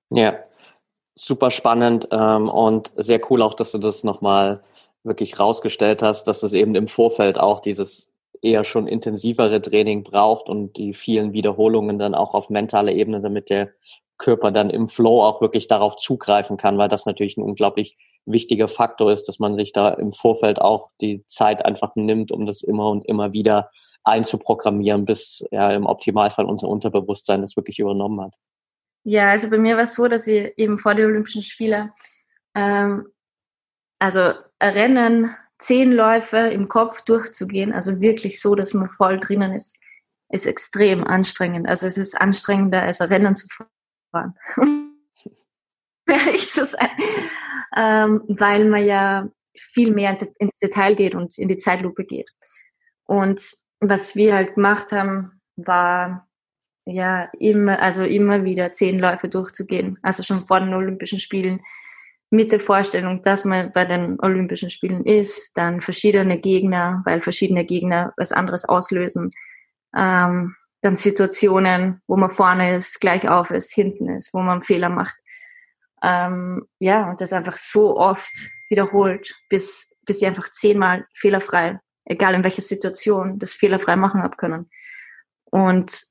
Ja, 0.09 0.39
super 1.15 1.51
spannend 1.51 2.07
ähm, 2.11 2.49
und 2.49 2.93
sehr 2.95 3.19
cool 3.29 3.41
auch, 3.41 3.53
dass 3.53 3.71
du 3.71 3.77
das 3.77 4.03
nochmal 4.03 4.63
wirklich 5.03 5.39
rausgestellt 5.39 6.01
hast, 6.01 6.25
dass 6.25 6.43
es 6.43 6.53
eben 6.53 6.75
im 6.75 6.87
Vorfeld 6.87 7.39
auch 7.39 7.59
dieses 7.59 8.13
eher 8.41 8.63
schon 8.63 8.87
intensivere 8.87 9.61
Training 9.61 10.03
braucht 10.03 10.47
und 10.47 10.77
die 10.77 10.93
vielen 10.93 11.33
Wiederholungen 11.33 11.97
dann 11.97 12.13
auch 12.13 12.33
auf 12.33 12.49
mentaler 12.49 12.91
Ebene, 12.91 13.21
damit 13.21 13.49
der 13.49 13.71
Körper 14.17 14.51
dann 14.51 14.69
im 14.69 14.87
Flow 14.87 15.23
auch 15.23 15.41
wirklich 15.41 15.67
darauf 15.67 15.95
zugreifen 15.95 16.57
kann, 16.57 16.77
weil 16.77 16.89
das 16.89 17.05
natürlich 17.05 17.37
ein 17.37 17.43
unglaublich 17.43 17.97
wichtiger 18.27 18.67
Faktor 18.67 19.11
ist, 19.11 19.25
dass 19.25 19.39
man 19.39 19.55
sich 19.55 19.73
da 19.73 19.89
im 19.89 20.11
Vorfeld 20.11 20.59
auch 20.59 20.89
die 21.01 21.25
Zeit 21.25 21.65
einfach 21.65 21.95
nimmt, 21.95 22.31
um 22.31 22.45
das 22.45 22.61
immer 22.61 22.89
und 22.89 23.05
immer 23.05 23.33
wieder 23.33 23.71
einzuprogrammieren, 24.03 25.05
bis 25.05 25.45
ja 25.51 25.71
im 25.71 25.85
Optimalfall 25.85 26.45
unser 26.45 26.67
Unterbewusstsein 26.67 27.41
das 27.41 27.55
wirklich 27.55 27.79
übernommen 27.79 28.21
hat. 28.21 28.35
Ja, 29.03 29.29
also 29.29 29.49
bei 29.49 29.57
mir 29.57 29.75
war 29.75 29.83
es 29.83 29.95
so, 29.95 30.07
dass 30.07 30.27
ich 30.27 30.53
eben 30.57 30.79
vor 30.79 30.95
den 30.95 31.05
Olympischen 31.05 31.43
Spielen, 31.43 31.91
ähm, 32.55 33.07
also 33.99 34.33
Rennen, 34.61 35.35
zehn 35.59 35.91
Läufe 35.91 36.37
im 36.37 36.67
Kopf 36.67 37.01
durchzugehen, 37.03 37.73
also 37.73 37.99
wirklich 37.99 38.41
so, 38.41 38.55
dass 38.55 38.73
man 38.73 38.89
voll 38.89 39.19
drinnen 39.19 39.53
ist, 39.53 39.77
ist 40.29 40.45
extrem 40.45 41.03
anstrengend. 41.03 41.67
Also 41.67 41.87
es 41.87 41.97
ist 41.97 42.19
anstrengender, 42.19 42.83
als 42.83 43.01
ein 43.01 43.09
Rennen 43.09 43.35
zu 43.35 43.47
fahren. 44.11 44.35
Ehrlich 46.07 46.49
zu 46.49 46.65
sein. 46.65 46.89
Ähm, 47.75 48.23
weil 48.27 48.65
man 48.65 48.85
ja 48.85 49.29
viel 49.55 49.93
mehr 49.93 50.17
ins 50.39 50.59
Detail 50.59 50.95
geht 50.95 51.15
und 51.15 51.37
in 51.37 51.47
die 51.47 51.57
Zeitlupe 51.57 52.05
geht. 52.05 52.31
Und 53.05 53.41
was 53.79 54.15
wir 54.15 54.35
halt 54.35 54.55
gemacht 54.55 54.91
haben, 54.91 55.41
war 55.55 56.27
ja, 56.85 57.29
immer, 57.39 57.81
also 57.81 58.03
immer 58.03 58.43
wieder 58.43 58.71
zehn 58.71 58.97
Läufe 58.97 59.27
durchzugehen. 59.27 59.99
Also 60.01 60.23
schon 60.23 60.45
vor 60.45 60.59
den 60.59 60.73
Olympischen 60.73 61.19
Spielen 61.19 61.59
mit 62.29 62.51
der 62.51 62.59
Vorstellung, 62.59 63.21
dass 63.21 63.45
man 63.45 63.71
bei 63.71 63.85
den 63.85 64.19
Olympischen 64.21 64.69
Spielen 64.69 65.05
ist, 65.05 65.57
dann 65.57 65.81
verschiedene 65.81 66.37
Gegner, 66.37 67.01
weil 67.05 67.21
verschiedene 67.21 67.65
Gegner 67.65 68.13
was 68.17 68.31
anderes 68.31 68.65
auslösen. 68.65 69.31
Ähm, 69.95 70.55
dann 70.81 70.95
Situationen, 70.95 72.01
wo 72.07 72.15
man 72.17 72.29
vorne 72.29 72.75
ist, 72.75 72.99
gleich 72.99 73.27
auf 73.27 73.51
ist, 73.51 73.73
hinten 73.73 74.09
ist, 74.09 74.33
wo 74.33 74.39
man 74.39 74.61
Fehler 74.61 74.89
macht. 74.89 75.17
Ähm, 76.03 76.67
ja, 76.79 77.09
und 77.09 77.21
das 77.21 77.33
einfach 77.33 77.57
so 77.57 77.97
oft 77.97 78.31
wiederholt, 78.69 79.35
bis, 79.49 79.89
bis 80.05 80.21
ich 80.21 80.27
einfach 80.27 80.49
zehnmal 80.49 81.05
fehlerfrei, 81.13 81.79
egal 82.05 82.35
in 82.35 82.43
welcher 82.43 82.61
Situation, 82.61 83.39
das 83.39 83.55
fehlerfrei 83.55 83.95
machen 83.95 84.21
habe 84.21 84.37
können. 84.37 84.69
Und 85.45 86.03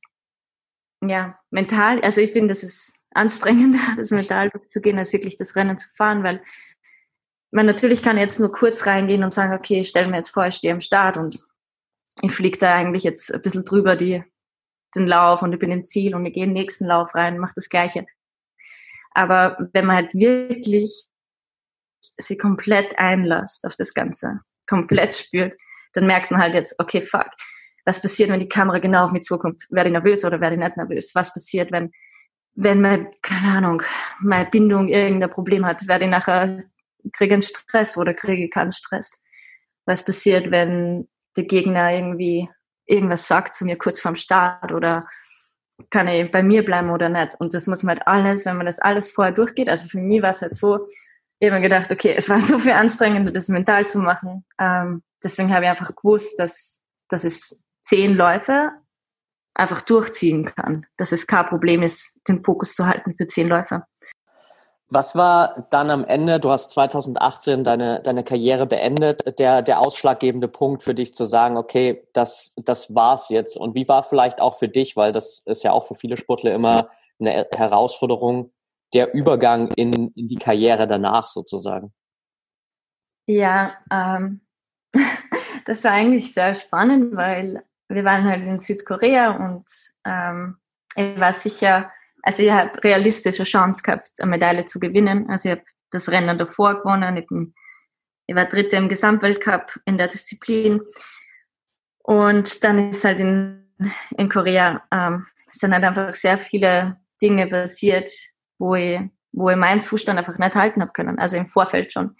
ja, 1.03 1.38
mental, 1.51 2.01
also 2.01 2.20
ich 2.20 2.33
finde, 2.33 2.49
das 2.49 2.62
ist 2.62 2.94
anstrengender, 3.12 3.81
das 3.96 4.11
mental 4.11 4.51
durchzugehen, 4.51 4.99
als 4.99 5.12
wirklich 5.12 5.37
das 5.37 5.57
Rennen 5.57 5.79
zu 5.79 5.88
fahren, 5.96 6.22
weil 6.22 6.42
man 7.51 7.66
natürlich 7.66 8.03
kann 8.03 8.18
jetzt 8.18 8.40
nur 8.40 8.53
kurz 8.53 8.87
reingehen 8.87 9.25
und 9.25 9.33
sagen, 9.33 9.55
okay, 9.55 9.81
ich 9.81 9.88
stelle 9.88 10.09
mir 10.09 10.16
jetzt 10.16 10.31
vor, 10.31 10.46
ich 10.46 10.57
stehe 10.57 10.75
am 10.75 10.81
Start 10.81 11.16
und 11.16 11.38
ich 12.22 12.33
fliege 12.33 12.59
da 12.59 12.75
eigentlich 12.75 13.05
jetzt 13.05 13.33
ein 13.33 13.42
bisschen 13.42 13.64
drüber 13.64 13.96
die, 13.96 14.25
den 14.94 15.07
Lauf 15.07 15.42
und 15.42 15.53
ich 15.53 15.59
bin 15.59 15.70
im 15.70 15.85
Ziel 15.85 16.14
und 16.14 16.27
ich 16.27 16.35
gehe 16.35 16.44
in 16.44 16.51
den 16.51 16.61
nächsten 16.61 16.87
Lauf 16.87 17.14
rein, 17.14 17.38
mache 17.38 17.55
das 17.55 17.68
Gleiche. 17.68 18.07
Aber 19.16 19.57
wenn 19.72 19.87
man 19.87 19.96
halt 19.96 20.12
wirklich 20.12 21.07
sie 22.18 22.37
komplett 22.37 22.98
einlässt 22.98 23.66
auf 23.66 23.74
das 23.74 23.94
Ganze, 23.94 24.40
komplett 24.68 25.14
spürt, 25.14 25.57
dann 25.94 26.07
merkt 26.07 26.31
man 26.31 26.40
halt 26.40 26.55
jetzt, 26.55 26.79
okay, 26.79 27.00
fuck, 27.00 27.31
was 27.87 28.02
passiert, 28.02 28.29
wenn 28.29 28.40
die 28.40 28.48
Kamera 28.48 28.79
genau 28.79 29.05
auf 29.05 29.12
mich 29.12 29.22
zukommt? 29.22 29.64
Werde 29.70 29.88
ich 29.88 29.92
nervös 29.94 30.22
oder 30.24 30.38
werde 30.40 30.57
ich 30.57 30.61
nicht 30.61 30.76
nervös? 30.76 31.14
Was 31.14 31.33
passiert, 31.33 31.72
wenn, 31.72 31.92
wenn 32.55 32.83
meine, 32.83 33.11
keine 33.22 33.57
Ahnung, 33.57 33.83
meine 34.20 34.50
Bindung 34.50 34.88
irgendein 34.88 35.31
Problem 35.31 35.64
hat? 35.64 35.88
Werde 35.88 36.05
ich 36.05 36.11
nachher, 36.11 36.64
kriege 37.12 37.35
einen 37.35 37.42
Stress 37.42 37.96
oder 37.96 38.12
kriege 38.12 38.44
ich 38.44 38.50
keinen 38.50 38.72
Stress? 38.72 39.22
Was 39.87 40.05
passiert, 40.05 40.50
wenn 40.50 41.09
der 41.38 41.44
Gegner 41.44 41.90
irgendwie 41.90 42.50
irgendwas 42.85 43.26
sagt 43.26 43.55
zu 43.55 43.64
mir 43.64 43.79
kurz 43.79 44.02
vorm 44.02 44.16
Start 44.16 44.72
oder 44.72 45.07
kann 45.90 46.08
ich 46.08 46.30
bei 46.30 46.42
mir 46.42 46.64
bleiben 46.64 46.90
oder 46.90 47.08
nicht? 47.08 47.34
Und 47.38 47.54
das 47.54 47.66
muss 47.66 47.82
man 47.82 47.96
halt 47.96 48.06
alles, 48.06 48.46
wenn 48.46 48.56
man 48.56 48.66
das 48.66 48.78
alles 48.78 49.10
vorher 49.10 49.32
durchgeht. 49.32 49.68
Also 49.68 49.88
für 49.88 50.00
mich 50.00 50.22
war 50.22 50.30
es 50.30 50.42
halt 50.42 50.54
so, 50.54 50.86
ich 51.38 51.48
habe 51.48 51.60
mir 51.60 51.68
gedacht, 51.68 51.92
okay, 51.92 52.14
es 52.16 52.28
war 52.28 52.40
so 52.42 52.58
viel 52.58 52.72
anstrengender, 52.72 53.32
das 53.32 53.48
mental 53.48 53.86
zu 53.86 53.98
machen. 53.98 54.44
Ähm, 54.58 55.02
deswegen 55.22 55.52
habe 55.52 55.64
ich 55.64 55.70
einfach 55.70 55.94
gewusst, 55.94 56.38
dass, 56.38 56.82
dass 57.08 57.24
es 57.24 57.60
zehn 57.82 58.14
Läufe 58.14 58.70
einfach 59.54 59.82
durchziehen 59.82 60.44
kann. 60.44 60.86
Dass 60.96 61.12
es 61.12 61.26
kein 61.26 61.46
Problem 61.46 61.82
ist, 61.82 62.18
den 62.28 62.42
Fokus 62.42 62.74
zu 62.74 62.86
halten 62.86 63.14
für 63.16 63.26
zehn 63.26 63.48
Läufe. 63.48 63.84
Was 64.88 65.16
war 65.16 65.66
dann 65.70 65.90
am 65.90 66.05
Ende, 66.05 66.38
du 66.38 66.51
hast 66.51 66.70
2018 66.70 67.64
deine, 67.64 68.01
deine 68.03 68.22
Karriere 68.22 68.66
beendet, 68.66 69.38
der, 69.40 69.62
der 69.62 69.81
ausschlaggebende 69.81 70.46
Punkt 70.46 70.85
für 70.85 70.94
dich 70.94 71.12
zu 71.12 71.25
sagen, 71.25 71.57
okay, 71.57 72.07
das, 72.12 72.55
das 72.57 72.94
war's 72.94 73.29
jetzt? 73.29 73.57
Und 73.57 73.75
wie 73.75 73.88
war 73.88 74.05
vielleicht 74.05 74.40
auch 74.40 74.57
für 74.57 74.68
dich, 74.68 74.96
weil 74.96 75.12
das 75.12 75.42
ist 75.46 75.64
ja 75.64 75.72
auch 75.72 75.87
für 75.87 75.96
viele 75.96 76.16
Sportler 76.16 76.55
immer 76.55 76.88
eine 77.18 77.49
Herausforderung, 77.53 78.53
der 78.94 79.12
Übergang 79.12 79.72
in, 79.72 80.12
in 80.14 80.29
die 80.29 80.37
Karriere 80.37 80.87
danach 80.87 81.27
sozusagen? 81.27 81.92
Ja, 83.27 83.75
ähm, 83.90 84.40
das 85.64 85.83
war 85.83 85.90
eigentlich 85.92 86.33
sehr 86.33 86.55
spannend, 86.55 87.16
weil 87.16 87.64
wir 87.88 88.05
waren 88.05 88.25
halt 88.25 88.44
in 88.44 88.61
Südkorea 88.61 89.33
und 89.33 89.64
ähm, 90.05 90.59
ich 90.94 91.18
war 91.18 91.33
sicher, 91.33 91.90
also 92.26 92.42
ich 92.42 92.50
habe 92.50 92.82
realistische 92.82 93.44
Chance 93.44 93.84
gehabt, 93.84 94.10
eine 94.18 94.30
Medaille 94.32 94.64
zu 94.64 94.80
gewinnen. 94.80 95.30
Also 95.30 95.48
ich 95.48 95.52
habe 95.54 95.64
das 95.92 96.10
Rennen 96.10 96.36
davor 96.36 96.76
gewonnen. 96.76 97.16
Ich, 97.16 97.26
bin, 97.28 97.54
ich 98.26 98.34
war 98.34 98.46
Dritte 98.46 98.74
im 98.74 98.88
Gesamtweltcup 98.88 99.78
in 99.84 99.96
der 99.96 100.08
Disziplin. 100.08 100.80
Und 102.02 102.64
dann 102.64 102.90
ist 102.90 103.04
halt 103.04 103.20
in, 103.20 103.70
in 104.18 104.28
Korea, 104.28 104.82
ähm, 104.90 105.24
sind 105.46 105.72
halt 105.72 105.84
einfach 105.84 106.12
sehr 106.14 106.36
viele 106.36 106.96
Dinge 107.22 107.46
passiert, 107.46 108.10
wo 108.58 108.74
ich, 108.74 108.98
wo 109.30 109.50
ich 109.50 109.56
meinen 109.56 109.80
Zustand 109.80 110.18
einfach 110.18 110.36
nicht 110.36 110.56
halten 110.56 110.82
habe 110.82 110.90
können. 110.90 111.20
Also 111.20 111.36
im 111.36 111.46
Vorfeld 111.46 111.92
schon. 111.92 112.12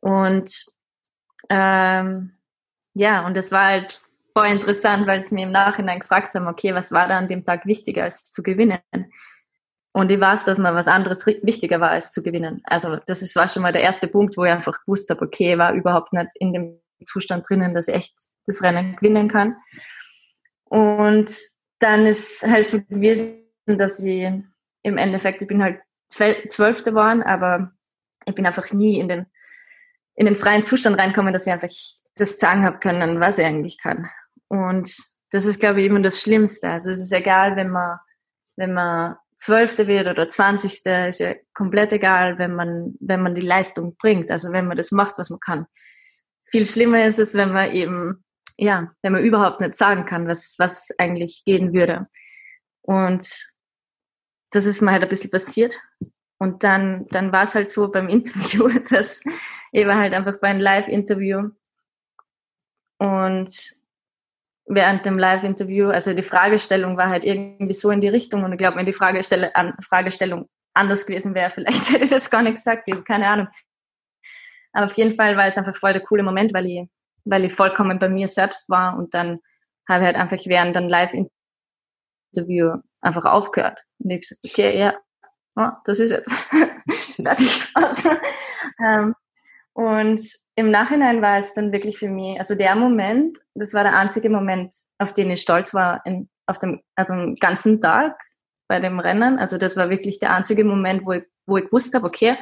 Und 0.00 0.64
ähm, 1.48 2.36
ja, 2.94 3.24
und 3.24 3.36
das 3.36 3.52
war 3.52 3.66
halt 3.66 4.00
voll 4.34 4.46
interessant, 4.46 5.06
weil 5.06 5.22
sie 5.22 5.34
mir 5.34 5.44
im 5.44 5.52
Nachhinein 5.52 6.00
gefragt 6.00 6.34
haben, 6.34 6.48
okay, 6.48 6.74
was 6.74 6.92
war 6.92 7.08
da 7.08 7.18
an 7.18 7.26
dem 7.26 7.44
Tag 7.44 7.66
wichtiger 7.66 8.04
als 8.04 8.30
zu 8.30 8.42
gewinnen? 8.42 8.80
Und 9.92 10.10
ich 10.10 10.20
weiß, 10.20 10.44
dass 10.44 10.58
mir 10.58 10.74
was 10.74 10.86
anderes 10.86 11.26
wichtiger 11.26 11.80
war 11.80 11.90
als 11.90 12.12
zu 12.12 12.22
gewinnen. 12.22 12.62
Also 12.64 12.96
das 13.06 13.22
ist, 13.22 13.34
war 13.34 13.48
schon 13.48 13.62
mal 13.62 13.72
der 13.72 13.82
erste 13.82 14.06
Punkt, 14.06 14.36
wo 14.36 14.44
ich 14.44 14.52
einfach 14.52 14.80
gewusst 14.84 15.10
habe, 15.10 15.24
okay, 15.24 15.52
ich 15.52 15.58
war 15.58 15.72
überhaupt 15.72 16.12
nicht 16.12 16.28
in 16.36 16.52
dem 16.52 16.80
Zustand 17.04 17.48
drinnen, 17.48 17.74
dass 17.74 17.88
ich 17.88 17.94
echt 17.94 18.14
das 18.46 18.62
Rennen 18.62 18.96
gewinnen 18.96 19.28
kann. 19.28 19.56
Und 20.64 21.36
dann 21.80 22.06
ist 22.06 22.42
halt 22.42 22.68
so 22.68 22.80
gewesen, 22.82 23.42
dass 23.66 23.98
ich 24.04 24.30
im 24.82 24.98
Endeffekt, 24.98 25.42
ich 25.42 25.48
bin 25.48 25.62
halt 25.62 25.82
Zwölfte 26.08 26.90
geworden, 26.90 27.22
aber 27.22 27.72
ich 28.26 28.34
bin 28.34 28.46
einfach 28.46 28.72
nie 28.72 28.98
in 28.98 29.08
den, 29.08 29.26
in 30.14 30.26
den 30.26 30.36
freien 30.36 30.62
Zustand 30.62 30.98
reinkommen, 30.98 31.32
dass 31.32 31.46
ich 31.46 31.52
einfach 31.52 31.70
das 32.14 32.38
sagen 32.38 32.64
habe 32.64 32.78
können, 32.78 33.20
was 33.20 33.38
ich 33.38 33.44
eigentlich 33.44 33.78
kann. 33.78 34.08
Und 34.50 34.92
das 35.30 35.44
ist, 35.44 35.60
glaube 35.60 35.80
ich, 35.80 35.86
immer 35.86 36.02
das 36.02 36.20
Schlimmste. 36.20 36.68
Also 36.68 36.90
es 36.90 36.98
ist 36.98 37.12
egal, 37.12 37.56
wenn 37.56 37.70
man, 37.70 37.98
wenn 38.56 38.74
man 38.74 39.16
Zwölfte 39.36 39.86
wird 39.86 40.08
oder 40.08 40.28
Zwanzigste, 40.28 41.06
ist 41.08 41.20
ja 41.20 41.34
komplett 41.54 41.92
egal, 41.92 42.38
wenn 42.38 42.54
man, 42.54 42.94
wenn 43.00 43.22
man 43.22 43.34
die 43.34 43.40
Leistung 43.40 43.96
bringt, 43.96 44.30
also 44.30 44.52
wenn 44.52 44.66
man 44.66 44.76
das 44.76 44.90
macht, 44.90 45.18
was 45.18 45.30
man 45.30 45.40
kann. 45.40 45.66
Viel 46.44 46.66
schlimmer 46.66 47.04
ist 47.04 47.20
es, 47.20 47.34
wenn 47.34 47.52
man 47.52 47.70
eben, 47.70 48.24
ja, 48.58 48.90
wenn 49.02 49.12
man 49.12 49.24
überhaupt 49.24 49.60
nicht 49.60 49.76
sagen 49.76 50.04
kann, 50.04 50.26
was, 50.26 50.56
was 50.58 50.90
eigentlich 50.98 51.44
gehen 51.46 51.72
würde. 51.72 52.06
Und 52.82 53.46
das 54.50 54.66
ist 54.66 54.82
mir 54.82 54.90
halt 54.90 55.04
ein 55.04 55.08
bisschen 55.08 55.30
passiert. 55.30 55.80
Und 56.38 56.64
dann, 56.64 57.06
dann 57.08 57.30
war 57.32 57.44
es 57.44 57.54
halt 57.54 57.70
so 57.70 57.88
beim 57.88 58.08
Interview, 58.10 58.68
dass 58.90 59.22
ich 59.72 59.86
war 59.86 59.96
halt 59.96 60.12
einfach 60.12 60.40
bei 60.40 60.48
einem 60.48 60.60
Live-Interview 60.60 61.50
und 62.98 63.79
während 64.70 65.04
dem 65.04 65.18
Live-Interview, 65.18 65.88
also 65.88 66.14
die 66.14 66.22
Fragestellung 66.22 66.96
war 66.96 67.08
halt 67.08 67.24
irgendwie 67.24 67.72
so 67.72 67.90
in 67.90 68.00
die 68.00 68.08
Richtung 68.08 68.44
und 68.44 68.52
ich 68.52 68.58
glaube, 68.58 68.76
wenn 68.76 68.86
die 68.86 68.92
Fragestelle, 68.92 69.54
an, 69.56 69.74
Fragestellung 69.82 70.48
anders 70.74 71.06
gewesen 71.06 71.34
wäre, 71.34 71.50
vielleicht 71.54 71.90
hätte 71.90 72.04
ich 72.04 72.10
das 72.10 72.30
gar 72.30 72.42
nicht 72.42 72.54
gesagt, 72.54 72.86
ich 72.86 73.04
keine 73.04 73.28
Ahnung. 73.28 73.48
Aber 74.72 74.84
auf 74.84 74.92
jeden 74.94 75.12
Fall 75.12 75.36
war 75.36 75.46
es 75.46 75.58
einfach 75.58 75.74
voll 75.74 75.92
der 75.92 76.02
coole 76.02 76.22
Moment, 76.22 76.54
weil 76.54 76.66
ich, 76.66 76.88
weil 77.24 77.44
ich 77.44 77.52
vollkommen 77.52 77.98
bei 77.98 78.08
mir 78.08 78.28
selbst 78.28 78.68
war 78.68 78.96
und 78.96 79.12
dann 79.12 79.40
habe 79.88 80.04
ich 80.04 80.06
halt 80.06 80.16
einfach 80.16 80.38
während 80.46 80.76
dem 80.76 80.86
Live-Interview 80.86 82.76
einfach 83.00 83.24
aufgehört. 83.24 83.84
Und 83.98 84.10
ich 84.10 84.20
gesagt, 84.20 84.40
okay, 84.46 84.78
ja, 84.78 84.94
oh, 85.56 85.70
das 85.84 85.98
ist 85.98 86.10
jetzt 86.10 86.30
fertig. 87.16 87.68
Also, 87.74 88.10
ähm, 88.78 89.16
und 89.72 90.20
im 90.60 90.70
Nachhinein 90.70 91.22
war 91.22 91.38
es 91.38 91.54
dann 91.54 91.72
wirklich 91.72 91.98
für 91.98 92.08
mich, 92.08 92.38
also 92.38 92.54
der 92.54 92.74
Moment, 92.74 93.38
das 93.54 93.72
war 93.72 93.82
der 93.82 93.96
einzige 93.96 94.28
Moment, 94.28 94.74
auf 94.98 95.14
den 95.14 95.30
ich 95.30 95.40
stolz 95.40 95.72
war, 95.72 96.02
in, 96.04 96.28
auf 96.46 96.58
dem, 96.58 96.82
also 96.94 97.14
den 97.14 97.36
ganzen 97.36 97.80
Tag 97.80 98.20
bei 98.68 98.78
dem 98.78 99.00
Rennen. 99.00 99.38
Also 99.38 99.56
das 99.56 99.78
war 99.78 99.88
wirklich 99.88 100.18
der 100.18 100.34
einzige 100.34 100.64
Moment, 100.64 101.06
wo 101.06 101.12
ich, 101.12 101.24
wo 101.46 101.56
ich 101.56 101.64
gewusst 101.64 101.94
habe, 101.94 102.06
okay, 102.06 102.36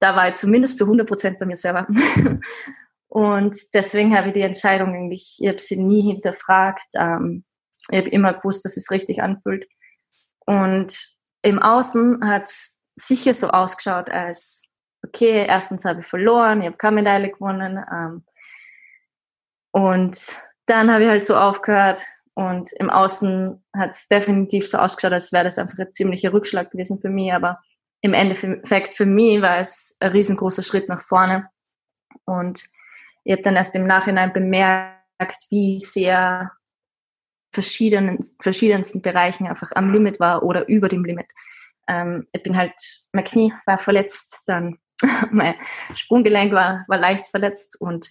da 0.00 0.16
war 0.16 0.28
ich 0.28 0.34
zumindest 0.34 0.78
zu 0.78 0.84
100 0.84 1.06
Prozent 1.06 1.38
bei 1.38 1.44
mir 1.44 1.56
selber. 1.56 1.86
Und 3.08 3.56
deswegen 3.74 4.16
habe 4.16 4.28
ich 4.28 4.32
die 4.32 4.40
Entscheidung 4.40 4.94
eigentlich, 4.94 5.36
ich 5.38 5.46
habe 5.46 5.58
sie 5.58 5.76
nie 5.76 6.02
hinterfragt. 6.02 6.86
Ähm, 6.96 7.44
ich 7.90 7.98
habe 7.98 8.08
immer 8.08 8.32
gewusst, 8.32 8.64
dass 8.64 8.78
es 8.78 8.90
richtig 8.90 9.22
anfühlt. 9.22 9.66
Und 10.46 11.14
im 11.42 11.58
Außen 11.58 12.26
hat 12.26 12.44
es 12.44 12.80
sicher 12.94 13.34
so 13.34 13.50
ausgeschaut, 13.50 14.08
als 14.08 14.64
okay, 15.04 15.44
erstens 15.46 15.84
habe 15.84 16.00
ich 16.00 16.06
verloren, 16.06 16.60
ich 16.60 16.66
habe 16.66 16.76
keine 16.76 16.96
Medaille 16.96 17.30
gewonnen. 17.30 17.84
Ähm, 17.92 18.24
und 19.72 20.18
dann 20.66 20.90
habe 20.90 21.04
ich 21.04 21.10
halt 21.10 21.24
so 21.24 21.36
aufgehört 21.36 22.00
und 22.34 22.72
im 22.78 22.90
Außen 22.90 23.64
hat 23.76 23.90
es 23.90 24.08
definitiv 24.08 24.68
so 24.68 24.78
ausgeschaut, 24.78 25.12
als 25.12 25.32
wäre 25.32 25.44
das 25.44 25.58
einfach 25.58 25.78
ein 25.78 25.92
ziemlicher 25.92 26.32
Rückschlag 26.32 26.70
gewesen 26.70 27.00
für 27.00 27.10
mich. 27.10 27.32
Aber 27.32 27.60
im 28.00 28.14
Endeffekt 28.14 28.94
für 28.94 29.06
mich 29.06 29.40
war 29.40 29.58
es 29.58 29.96
ein 30.00 30.10
riesengroßer 30.10 30.62
Schritt 30.62 30.88
nach 30.88 31.02
vorne. 31.02 31.48
Und 32.24 32.64
ich 33.24 33.32
habe 33.32 33.42
dann 33.42 33.56
erst 33.56 33.74
im 33.76 33.86
Nachhinein 33.86 34.32
bemerkt, 34.32 35.46
wie 35.50 35.78
sehr 35.78 36.50
verschiedenen, 37.52 38.18
verschiedensten 38.40 39.00
Bereichen 39.00 39.46
einfach 39.46 39.72
am 39.74 39.92
Limit 39.92 40.18
war 40.18 40.42
oder 40.42 40.68
über 40.68 40.88
dem 40.88 41.04
Limit. 41.04 41.26
Ähm, 41.88 42.26
ich 42.32 42.42
bin 42.42 42.56
halt, 42.56 42.74
mein 43.12 43.24
Knie 43.24 43.52
war 43.66 43.78
verletzt, 43.78 44.42
dann 44.46 44.78
mein 45.30 45.54
Sprunggelenk 45.94 46.52
war, 46.52 46.84
war 46.88 46.98
leicht 46.98 47.28
verletzt 47.28 47.80
und 47.80 48.10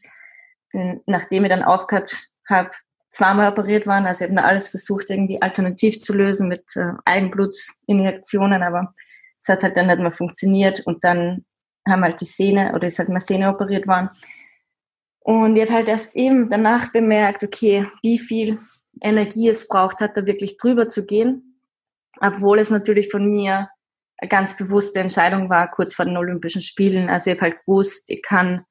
nachdem 1.06 1.44
ich 1.44 1.50
dann 1.50 1.64
aufgehört 1.64 2.30
habe, 2.50 2.72
zweimal 3.10 3.52
operiert 3.52 3.86
waren, 3.86 4.06
also 4.08 4.26
ich 4.26 4.32
habe 4.32 4.44
alles 4.44 4.70
versucht, 4.70 5.10
irgendwie 5.10 5.42
alternativ 5.42 6.00
zu 6.00 6.14
lösen 6.14 6.48
mit 6.48 6.76
äh, 6.76 6.94
Eigenblutinjektionen, 7.06 8.64
aber 8.64 8.90
es 9.38 9.48
hat 9.48 9.62
halt 9.62 9.78
dann 9.78 9.88
nicht 9.88 10.00
mehr 10.00 10.12
funktioniert 10.12 10.82
und 10.88 11.04
dann 11.04 11.46
haben 11.88 12.02
halt 12.02 12.20
die 12.22 12.26
Sehne 12.26 12.74
oder 12.74 12.88
ist 12.88 12.98
halt 12.98 13.10
meine 13.10 13.20
Sehne 13.20 13.50
operiert 13.50 13.88
worden. 13.88 14.10
Und 15.20 15.56
ich 15.56 15.64
habe 15.64 15.74
halt 15.74 15.90
erst 15.90 16.16
eben 16.16 16.50
danach 16.50 16.92
bemerkt, 16.92 17.44
okay, 17.44 17.88
wie 18.02 18.18
viel 18.18 18.60
Energie 19.02 19.48
es 19.48 19.68
braucht 19.68 20.02
hat, 20.02 20.18
da 20.18 20.26
wirklich 20.26 20.58
drüber 20.58 20.88
zu 20.88 21.06
gehen, 21.06 21.60
obwohl 22.20 22.60
es 22.60 22.72
natürlich 22.72 23.10
von 23.10 23.30
mir 23.30 23.70
ganz 24.30 24.56
bewusste 24.58 25.00
Entscheidung 25.00 25.50
war, 25.50 25.70
kurz 25.70 25.94
vor 25.94 26.06
den 26.06 26.18
Olympischen 26.18 26.62
Spielen. 26.62 27.10
Also 27.10 27.30
ich 27.30 27.38
habe 27.38 27.52
halt 27.52 27.66
gewusst, 27.66 28.10
ich 28.10 28.22
kann, 28.22 28.66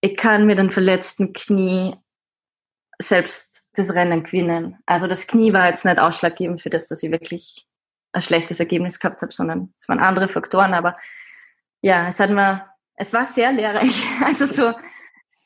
ich 0.00 0.16
kann 0.16 0.46
mit 0.46 0.58
einem 0.58 0.70
verletzten 0.70 1.32
Knie 1.32 1.94
selbst 2.98 3.68
das 3.74 3.94
Rennen 3.94 4.24
gewinnen. 4.24 4.78
Also 4.86 5.06
das 5.06 5.26
Knie 5.26 5.52
war 5.52 5.66
jetzt 5.66 5.84
nicht 5.84 5.98
ausschlaggebend 5.98 6.60
für 6.60 6.70
das, 6.70 6.88
dass 6.88 7.02
ich 7.02 7.10
wirklich 7.10 7.66
ein 8.12 8.22
schlechtes 8.22 8.60
Ergebnis 8.60 8.98
gehabt 8.98 9.20
habe, 9.22 9.32
sondern 9.32 9.74
es 9.76 9.88
waren 9.88 10.00
andere 10.00 10.28
Faktoren. 10.28 10.74
Aber 10.74 10.96
ja, 11.82 12.08
es 12.08 12.18
hat 12.20 12.30
mir, 12.30 12.66
es 12.94 13.12
war 13.12 13.24
sehr 13.24 13.52
lehrreich. 13.52 14.04
Also 14.24 14.46
so 14.46 14.72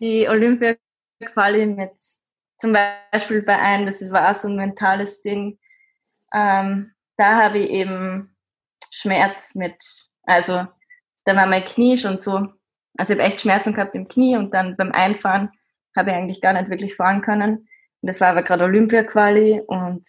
die 0.00 0.28
Olympia-Quali 0.28 1.66
mit 1.66 1.92
zum 2.58 2.72
Beispiel 2.72 3.42
bei 3.42 3.58
einem, 3.58 3.86
das 3.86 4.10
war 4.12 4.30
auch 4.30 4.34
so 4.34 4.48
ein 4.48 4.56
mentales 4.56 5.22
Ding. 5.22 5.58
Ähm, 6.32 6.92
da 7.16 7.42
habe 7.42 7.58
ich 7.58 7.70
eben 7.70 8.36
Schmerz 8.90 9.54
mit, 9.54 9.76
also 10.24 10.66
da 11.24 11.36
war 11.36 11.46
mein 11.46 11.64
Knie 11.64 11.96
schon 11.96 12.18
so, 12.18 12.48
also 12.96 13.12
ich 13.12 13.18
habe 13.18 13.28
echt 13.28 13.40
Schmerzen 13.40 13.74
gehabt 13.74 13.94
im 13.94 14.08
Knie 14.08 14.36
und 14.36 14.52
dann 14.52 14.76
beim 14.76 14.92
Einfahren 14.92 15.50
habe 15.96 16.10
ich 16.10 16.16
eigentlich 16.16 16.40
gar 16.40 16.52
nicht 16.52 16.70
wirklich 16.70 16.94
fahren 16.94 17.20
können. 17.20 17.68
Und 18.02 18.06
das 18.06 18.20
war 18.20 18.28
aber 18.28 18.42
gerade 18.42 18.64
Olympia-Quali 18.64 19.62
und 19.66 20.06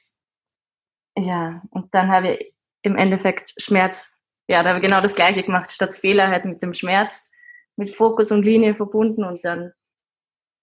ja, 1.18 1.62
und 1.72 1.94
dann 1.94 2.12
habe 2.12 2.32
ich 2.32 2.56
im 2.84 2.96
Endeffekt 2.96 3.54
Schmerz, 3.58 4.18
ja, 4.48 4.64
da 4.64 4.70
habe 4.70 4.80
ich 4.80 4.86
genau 4.86 5.02
das 5.02 5.16
gleiche 5.16 5.44
gemacht, 5.44 5.70
statt 5.72 5.94
Fehler 5.94 6.30
halt 6.30 6.46
mit 6.46 6.62
dem 6.62 6.74
Schmerz, 6.74 7.30
mit 7.76 7.90
Fokus 7.90 8.32
und 8.32 8.44
Linie 8.44 8.76
verbunden 8.76 9.24
und 9.24 9.44
dann 9.46 9.74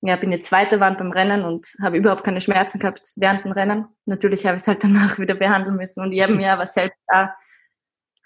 ja, 0.00 0.16
bin 0.16 0.30
jetzt 0.30 0.46
zweite 0.46 0.80
Wand 0.80 0.98
beim 0.98 1.10
Rennen 1.10 1.44
und 1.44 1.66
habe 1.82 1.96
überhaupt 1.96 2.24
keine 2.24 2.40
Schmerzen 2.40 2.78
gehabt 2.78 3.12
während 3.16 3.44
dem 3.44 3.52
Rennen. 3.52 3.88
Natürlich 4.06 4.46
habe 4.46 4.56
ich 4.56 4.62
es 4.62 4.68
halt 4.68 4.84
danach 4.84 5.18
wieder 5.18 5.34
behandeln 5.34 5.76
müssen 5.76 6.02
und 6.02 6.12
ich 6.12 6.22
habe 6.22 6.34
mir 6.34 6.52
aber 6.52 6.66
selbst 6.66 6.98
da 7.08 7.34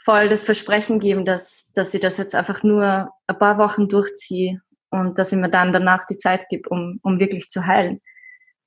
voll 0.04 0.28
das 0.28 0.44
Versprechen 0.44 0.98
geben, 0.98 1.24
dass, 1.24 1.72
dass 1.74 1.94
ich 1.94 2.00
das 2.00 2.18
jetzt 2.18 2.34
einfach 2.34 2.62
nur 2.62 3.12
ein 3.26 3.38
paar 3.38 3.58
Wochen 3.58 3.88
durchziehe 3.88 4.60
und 4.90 5.18
dass 5.18 5.32
ich 5.32 5.38
mir 5.38 5.48
dann 5.48 5.72
danach 5.72 6.04
die 6.06 6.16
Zeit 6.16 6.48
gebe, 6.48 6.68
um, 6.68 6.98
um 7.02 7.20
wirklich 7.20 7.48
zu 7.48 7.66
heilen. 7.66 8.00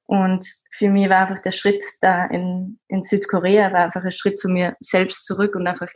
Und 0.08 0.48
für 0.72 0.90
mich 0.90 1.10
war 1.10 1.22
einfach 1.22 1.40
der 1.40 1.52
Schritt 1.52 1.84
da 2.00 2.26
in, 2.28 2.80
in 2.88 3.04
Südkorea, 3.04 3.74
war 3.74 3.86
einfach 3.86 4.04
ein 4.04 4.12
Schritt 4.12 4.40
zu 4.40 4.48
mir 4.48 4.76
selbst 4.80 5.26
zurück 5.26 5.56
und 5.56 5.68
einfach 5.68 5.90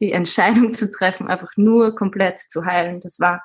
die 0.00 0.12
Entscheidung 0.12 0.72
zu 0.72 0.90
treffen, 0.90 1.28
einfach 1.28 1.50
nur 1.56 1.94
komplett 1.94 2.38
zu 2.38 2.64
heilen. 2.64 3.00
Das 3.00 3.18
war 3.18 3.42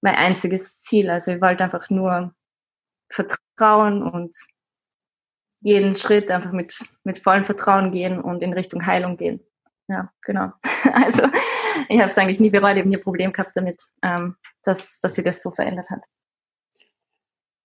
mein 0.00 0.14
einziges 0.14 0.80
Ziel. 0.80 1.10
Also 1.10 1.32
ich 1.32 1.42
wollte 1.42 1.64
einfach 1.64 1.90
nur 1.90 2.34
vertrauen 3.10 4.02
und 4.02 4.34
jeden 5.60 5.94
Schritt 5.94 6.30
einfach 6.30 6.52
mit, 6.52 6.78
mit 7.04 7.18
vollem 7.18 7.44
Vertrauen 7.44 7.90
gehen 7.90 8.20
und 8.20 8.42
in 8.42 8.52
Richtung 8.52 8.86
Heilung 8.86 9.16
gehen 9.16 9.40
ja, 9.88 10.10
genau. 10.22 10.52
Also 10.92 11.24
ich 11.88 11.98
habe 11.98 12.10
es 12.10 12.16
eigentlich 12.16 12.40
nie 12.40 12.50
bereut, 12.50 12.72
ich 12.72 12.78
habe 12.78 12.88
nie 12.88 12.96
Problem 12.96 13.32
gehabt 13.32 13.56
damit, 13.56 13.82
ähm, 14.02 14.36
dass, 14.62 15.00
dass 15.00 15.16
sich 15.16 15.24
das 15.24 15.42
so 15.42 15.50
verändert 15.50 15.90
hat. 15.90 16.00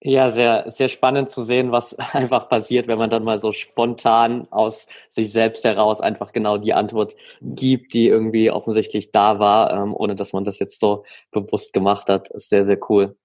Ja, 0.03 0.29
sehr, 0.29 0.63
sehr 0.67 0.87
spannend 0.87 1.29
zu 1.29 1.43
sehen, 1.43 1.71
was 1.71 1.93
einfach 2.13 2.49
passiert, 2.49 2.87
wenn 2.87 2.97
man 2.97 3.11
dann 3.11 3.23
mal 3.23 3.37
so 3.37 3.51
spontan 3.51 4.47
aus 4.49 4.87
sich 5.07 5.31
selbst 5.31 5.63
heraus 5.63 6.01
einfach 6.01 6.31
genau 6.33 6.57
die 6.57 6.73
Antwort 6.73 7.15
gibt, 7.41 7.93
die 7.93 8.07
irgendwie 8.07 8.49
offensichtlich 8.49 9.11
da 9.11 9.37
war, 9.37 9.71
ähm, 9.71 9.95
ohne 9.95 10.15
dass 10.15 10.33
man 10.33 10.43
das 10.43 10.57
jetzt 10.57 10.79
so 10.79 11.03
bewusst 11.31 11.73
gemacht 11.73 12.09
hat. 12.09 12.29
Sehr, 12.33 12.65
sehr 12.65 12.79
cool. 12.89 13.15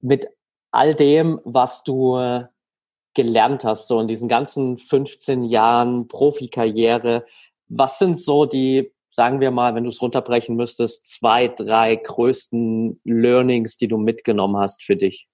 Mit 0.00 0.28
all 0.70 0.94
dem, 0.94 1.40
was 1.44 1.82
du 1.84 2.46
gelernt 3.14 3.64
hast, 3.64 3.88
so 3.88 4.00
in 4.00 4.08
diesen 4.08 4.28
ganzen 4.28 4.76
15 4.76 5.44
Jahren 5.44 6.08
Profikarriere, 6.08 7.24
was 7.76 7.98
sind 7.98 8.16
so 8.18 8.46
die, 8.46 8.92
sagen 9.08 9.40
wir 9.40 9.50
mal, 9.50 9.74
wenn 9.74 9.84
du 9.84 9.90
es 9.90 10.00
runterbrechen 10.00 10.56
müsstest, 10.56 11.06
zwei, 11.06 11.48
drei 11.48 11.96
größten 11.96 13.00
Learnings, 13.04 13.76
die 13.76 13.88
du 13.88 13.98
mitgenommen 13.98 14.56
hast 14.56 14.82
für 14.82 14.96
dich? 14.96 15.28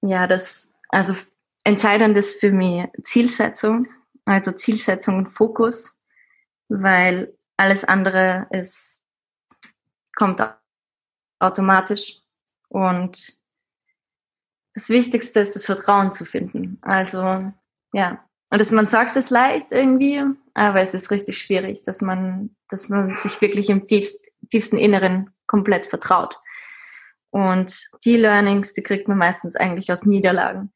Ja, 0.00 0.26
das, 0.26 0.72
also 0.88 1.14
entscheidend 1.64 2.16
ist 2.16 2.40
für 2.40 2.52
mich 2.52 2.86
Zielsetzung, 3.02 3.86
also 4.24 4.52
Zielsetzung 4.52 5.18
und 5.18 5.26
Fokus, 5.26 5.98
weil 6.68 7.36
alles 7.56 7.84
andere 7.84 8.46
ist, 8.50 9.02
kommt 10.14 10.42
automatisch 11.38 12.20
und 12.68 13.34
das 14.74 14.88
Wichtigste 14.88 15.40
ist, 15.40 15.54
das 15.54 15.66
Vertrauen 15.66 16.10
zu 16.10 16.24
finden. 16.24 16.78
Also, 16.82 17.52
ja, 17.92 18.24
und 18.54 18.60
dass 18.60 18.70
man 18.70 18.86
sagt 18.86 19.16
es 19.16 19.30
leicht 19.30 19.72
irgendwie, 19.72 20.22
aber 20.54 20.80
es 20.80 20.94
ist 20.94 21.10
richtig 21.10 21.38
schwierig, 21.38 21.82
dass 21.82 22.00
man, 22.00 22.54
dass 22.68 22.88
man 22.88 23.16
sich 23.16 23.40
wirklich 23.40 23.68
im 23.68 23.84
tiefst, 23.84 24.30
tiefsten 24.48 24.76
Inneren 24.76 25.30
komplett 25.48 25.86
vertraut. 25.86 26.38
Und 27.30 27.76
die 28.04 28.16
Learnings, 28.16 28.72
die 28.72 28.84
kriegt 28.84 29.08
man 29.08 29.18
meistens 29.18 29.56
eigentlich 29.56 29.90
aus 29.90 30.06
Niederlagen. 30.06 30.72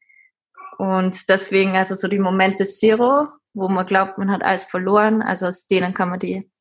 Und 0.77 1.29
deswegen, 1.29 1.77
also 1.77 1.95
so 1.95 2.09
die 2.09 2.19
Momente 2.19 2.65
Zero, 2.65 3.29
wo 3.53 3.69
man 3.69 3.85
glaubt, 3.85 4.17
man 4.17 4.29
hat 4.29 4.43
alles 4.43 4.65
verloren, 4.65 5.21
also 5.21 5.47
aus 5.47 5.65
denen 5.65 5.93
kann 5.93 6.09
man 6.09 6.19
die, 6.19 6.51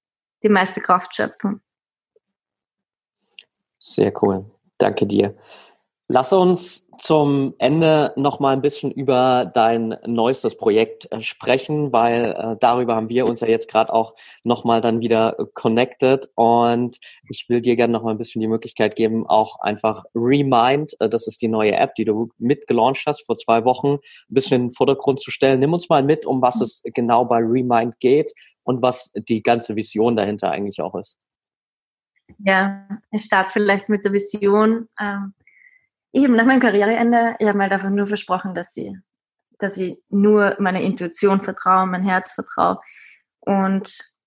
die 0.45 0.49
meiste 0.49 0.81
Kraft 0.81 1.17
schöpfen. 1.17 1.61
Sehr 3.81 4.13
cool. 4.23 4.49
Danke 4.79 5.05
dir. 5.05 5.37
Lass 6.11 6.33
uns 6.33 6.89
zum 6.97 7.55
Ende 7.59 8.15
noch 8.17 8.41
mal 8.41 8.55
ein 8.55 8.63
bisschen 8.63 8.91
über 8.91 9.45
dein 9.45 9.99
neuestes 10.07 10.57
Projekt 10.57 11.07
äh, 11.13 11.21
sprechen, 11.21 11.93
weil 11.93 12.33
äh, 12.33 12.57
darüber 12.59 12.97
haben 12.97 13.11
wir 13.11 13.27
uns 13.27 13.41
ja 13.41 13.47
jetzt 13.47 13.71
gerade 13.71 13.93
auch 13.93 14.15
noch 14.43 14.65
mal 14.65 14.81
dann 14.81 15.01
wieder 15.01 15.37
connected 15.53 16.31
und 16.35 16.99
ich 17.29 17.47
will 17.51 17.61
dir 17.61 17.77
gerne 17.77 17.93
noch 17.93 18.03
mal 18.03 18.13
ein 18.13 18.19
bisschen 18.19 18.41
die 18.41 18.49
Möglichkeit 18.49 18.97
geben, 18.97 19.27
auch 19.27 19.61
einfach 19.61 20.07
Remind, 20.15 20.99
äh, 20.99 21.11
das 21.11 21.27
ist 21.27 21.43
die 21.43 21.49
neue 21.49 21.73
App, 21.73 21.95
die 21.95 22.07
du 22.07 22.31
mitgelauncht 22.39 23.05
hast 23.07 23.27
vor 23.27 23.37
zwei 23.37 23.67
Wochen, 23.67 23.97
ein 23.97 24.01
bisschen 24.29 24.63
in 24.63 24.69
den 24.69 24.73
Vordergrund 24.73 25.21
zu 25.21 25.31
stellen. 25.31 25.61
Nimm 25.61 25.75
uns 25.75 25.91
mal 25.91 26.03
mit, 26.03 26.25
um 26.25 26.41
was 26.41 26.63
es 26.63 26.81
genau 26.85 27.27
bei 27.27 27.39
Remind 27.39 28.01
geht 28.01 28.33
und 28.65 28.81
was 28.81 29.13
die 29.15 29.43
ganze 29.43 29.77
Vision 29.77 30.17
dahinter 30.17 30.51
eigentlich 30.51 30.81
auch 30.81 30.95
ist. 30.95 31.19
Ja, 32.39 32.89
ich 33.11 33.25
starte 33.25 33.53
vielleicht 33.53 33.91
mit 33.91 34.07
der 34.07 34.13
Vision. 34.13 34.89
Ähm 34.99 35.35
eben 36.13 36.37
nach 36.37 36.47
meinem 36.47 36.61
Karriereende, 36.61 37.37
ich 37.39 37.47
habe 37.47 37.59
mir 37.59 37.65
halt 37.65 37.73
einfach 37.73 37.91
nur 37.91 38.07
versprochen, 38.07 38.55
dass 38.55 38.77
ich, 38.77 38.93
dass 39.59 39.77
ich 39.77 39.99
nur 40.09 40.57
meiner 40.59 40.81
Intuition 40.81 41.43
vertraue, 41.43 41.87
mein 41.87 42.05
Herz 42.05 42.33
vertraue. 42.33 42.79
Und 43.41 44.19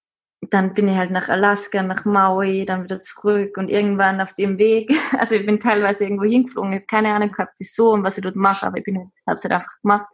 dann 0.50 0.74
bin 0.74 0.88
ich 0.88 0.96
halt 0.96 1.12
nach 1.12 1.30
Alaska, 1.30 1.84
nach 1.84 2.04
Maui, 2.06 2.65
dann 2.65 2.84
wieder 2.84 3.02
zurück 3.02 3.58
und 3.58 3.70
irgendwann 3.70 4.22
auf 4.22 4.34
dem 4.34 4.58
Weg, 4.58 4.91
also 5.17 5.36
ich 5.36 5.46
bin 5.46 5.60
teilweise 5.60 6.04
irgendwo 6.04 6.24
hingeflogen, 6.24 6.72
ich 6.72 6.80
habe 6.80 6.88
keine 6.88 7.13
Ahnung 7.13 7.32
gehabt, 7.32 7.54
wieso 7.60 7.91
und 7.91 8.04
was 8.04 8.17
ich 8.17 8.24
dort 8.24 8.36
mache, 8.36 8.65
aber 8.65 8.78
ich 8.78 8.84
bin, 8.84 9.12
habe 9.28 9.36
es 9.36 9.44
halt 9.44 9.54
einfach 9.54 9.82
gemacht. 9.82 10.10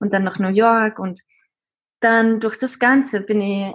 Und 0.00 0.12
dann 0.12 0.24
nach 0.24 0.38
New 0.38 0.48
York 0.48 0.98
und 0.98 1.20
dann 2.00 2.40
durch 2.40 2.56
das 2.56 2.78
Ganze 2.78 3.20
bin 3.20 3.40
ich 3.40 3.74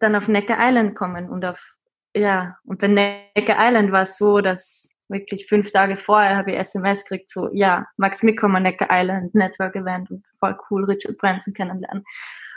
dann 0.00 0.16
auf 0.16 0.28
Necker 0.28 0.56
Island 0.58 0.90
gekommen 0.90 1.30
und 1.30 1.44
auf, 1.44 1.76
ja, 2.14 2.58
und 2.64 2.80
bei 2.80 2.88
Necker 2.88 3.56
Island 3.58 3.92
war 3.92 4.02
es 4.02 4.18
so, 4.18 4.40
dass 4.40 4.89
wirklich 5.10 5.46
fünf 5.46 5.70
Tage 5.70 5.96
vorher 5.96 6.36
habe 6.36 6.52
ich 6.52 6.58
SMS 6.58 7.04
gekriegt, 7.04 7.30
so, 7.30 7.50
ja, 7.52 7.86
magst 7.96 8.22
mitkommen, 8.22 8.62
Necker 8.62 8.88
Island, 8.90 9.34
Network 9.34 9.76
Event 9.76 10.10
und 10.10 10.24
voll 10.38 10.56
cool, 10.70 10.84
Richard 10.84 11.16
Branson 11.18 11.52
kennenlernen. 11.52 12.04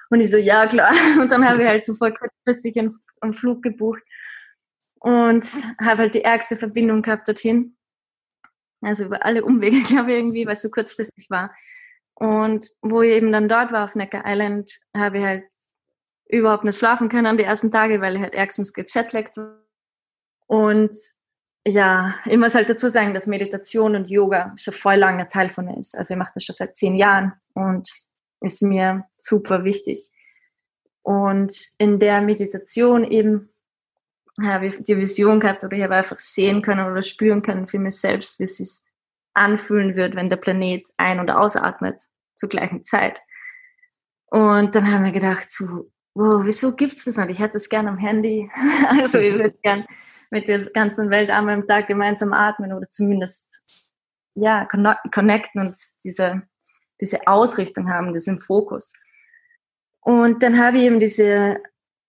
Und 0.09 0.21
ich 0.21 0.29
so, 0.29 0.37
ja, 0.37 0.67
klar. 0.67 0.93
Und 1.19 1.31
dann 1.31 1.47
habe 1.47 1.61
ich 1.61 1.67
halt 1.67 1.83
so 1.83 1.95
voll 1.95 2.13
kurzfristig 2.13 2.77
einen, 2.77 2.95
einen 3.21 3.33
Flug 3.33 3.63
gebucht 3.63 4.03
und 4.99 5.45
habe 5.81 6.03
halt 6.03 6.15
die 6.15 6.23
ärgste 6.23 6.55
Verbindung 6.55 7.01
gehabt 7.01 7.27
dorthin. 7.27 7.75
Also 8.81 9.05
über 9.05 9.25
alle 9.25 9.43
Umwege, 9.43 9.81
glaube 9.87 10.11
ich, 10.11 10.17
irgendwie, 10.17 10.45
weil 10.45 10.53
es 10.53 10.61
so 10.61 10.69
kurzfristig 10.69 11.29
war. 11.29 11.53
Und 12.13 12.67
wo 12.81 13.01
ich 13.01 13.11
eben 13.11 13.31
dann 13.31 13.49
dort 13.49 13.71
war 13.71 13.83
auf 13.83 13.95
Necker 13.95 14.23
Island, 14.25 14.71
habe 14.95 15.17
ich 15.17 15.23
halt 15.25 15.43
überhaupt 16.29 16.63
nicht 16.63 16.77
schlafen 16.77 17.09
können 17.09 17.37
die 17.37 17.43
ersten 17.43 17.71
Tage, 17.71 17.99
weil 17.99 18.15
ich 18.15 18.21
halt 18.21 18.33
ärgstens 18.33 18.71
gechatlaggt 18.71 19.37
war. 19.37 19.65
Und 20.47 20.95
ja, 21.65 22.15
ich 22.25 22.37
muss 22.37 22.55
halt 22.55 22.69
dazu 22.69 22.89
sagen, 22.89 23.13
dass 23.13 23.27
Meditation 23.27 23.95
und 23.95 24.09
Yoga 24.09 24.53
schon 24.57 24.73
voll 24.73 24.95
langer 24.95 25.27
Teil 25.27 25.49
von 25.49 25.65
mir 25.65 25.77
ist. 25.77 25.97
Also 25.97 26.13
ich 26.13 26.17
mache 26.17 26.31
das 26.35 26.43
schon 26.43 26.55
seit 26.55 26.75
zehn 26.75 26.95
Jahren 26.95 27.33
und 27.53 27.89
ist 28.41 28.61
mir 28.61 29.05
super 29.17 29.63
wichtig. 29.63 30.09
Und 31.03 31.55
in 31.77 31.99
der 31.99 32.21
Meditation 32.21 33.03
eben 33.03 33.49
habe 34.41 34.67
ich 34.67 34.81
die 34.81 34.97
Vision 34.97 35.39
gehabt 35.39 35.63
oder 35.63 35.75
ich 35.77 35.83
habe 35.83 35.95
einfach 35.95 36.17
sehen 36.17 36.61
können 36.61 36.91
oder 36.91 37.01
spüren 37.01 37.41
können 37.41 37.67
für 37.67 37.79
mich 37.79 37.95
selbst, 37.95 38.39
wie 38.39 38.43
es 38.43 38.57
sich 38.57 38.83
anfühlen 39.33 39.95
wird, 39.95 40.15
wenn 40.15 40.29
der 40.29 40.37
Planet 40.37 40.89
ein- 40.97 41.19
oder 41.19 41.39
ausatmet 41.39 42.01
zur 42.35 42.49
gleichen 42.49 42.83
Zeit. 42.83 43.19
Und 44.25 44.75
dann 44.75 44.91
haben 44.91 45.05
wir 45.05 45.11
gedacht, 45.11 45.49
so, 45.49 45.91
wow, 46.15 46.41
wieso 46.43 46.75
gibt's 46.75 47.05
das 47.05 47.17
nicht? 47.17 47.31
Ich 47.31 47.39
hätte 47.39 47.57
es 47.57 47.69
gern 47.69 47.87
am 47.87 47.97
Handy. 47.97 48.49
also 48.89 49.19
ich 49.19 49.33
würde 49.33 49.57
gern 49.63 49.85
mit 50.29 50.47
der 50.47 50.69
ganzen 50.71 51.09
Welt 51.09 51.29
einmal 51.29 51.55
am 51.55 51.67
Tag 51.67 51.87
gemeinsam 51.87 52.33
atmen 52.33 52.73
oder 52.73 52.89
zumindest 52.89 53.63
ja 54.35 54.65
connecten 54.65 55.61
und 55.61 55.77
diese 56.03 56.43
diese 57.01 57.27
Ausrichtung 57.27 57.89
haben, 57.89 58.13
diesen 58.13 58.39
Fokus. 58.39 58.93
Und 59.99 60.41
dann 60.41 60.57
habe 60.57 60.77
ich 60.77 60.83
eben 60.83 60.99
diese 60.99 61.57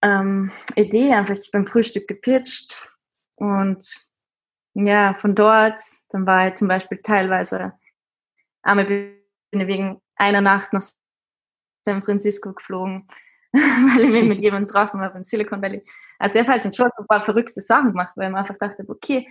ähm, 0.03 0.53
Idee 0.77 1.13
einfach 1.13 1.37
beim 1.53 1.67
Frühstück 1.67 2.07
gepitcht 2.07 2.89
und 3.37 3.85
ja, 4.75 5.15
von 5.15 5.35
dort, 5.35 5.81
dann 6.11 6.27
war 6.27 6.49
ich 6.49 6.57
zum 6.57 6.69
Beispiel 6.69 6.99
teilweise 7.03 7.73
Einmal 8.65 8.87
bin 8.87 9.21
ich 9.53 9.67
wegen 9.67 10.01
einer 10.17 10.41
Nacht 10.41 10.73
nach 10.73 10.83
San 11.85 12.01
Francisco 12.01 12.55
geflogen, 12.55 13.07
weil 13.97 14.05
ich 14.05 14.13
mich 14.13 14.25
mit 14.25 14.41
jemandem 14.43 14.67
getroffen 14.67 15.01
habe 15.01 15.19
im 15.19 15.25
Silicon 15.25 15.63
Valley. 15.63 15.83
Also 16.19 16.39
ich 16.39 16.47
habe 16.47 16.61
halt 16.61 16.75
schon 16.75 16.87
ein 16.97 17.07
paar 17.07 17.23
verrückte 17.23 17.61
Sachen 17.61 17.93
gemacht, 17.93 18.13
weil 18.17 18.31
man 18.31 18.41
einfach 18.41 18.57
dachte, 18.57 18.85
okay, 18.89 19.29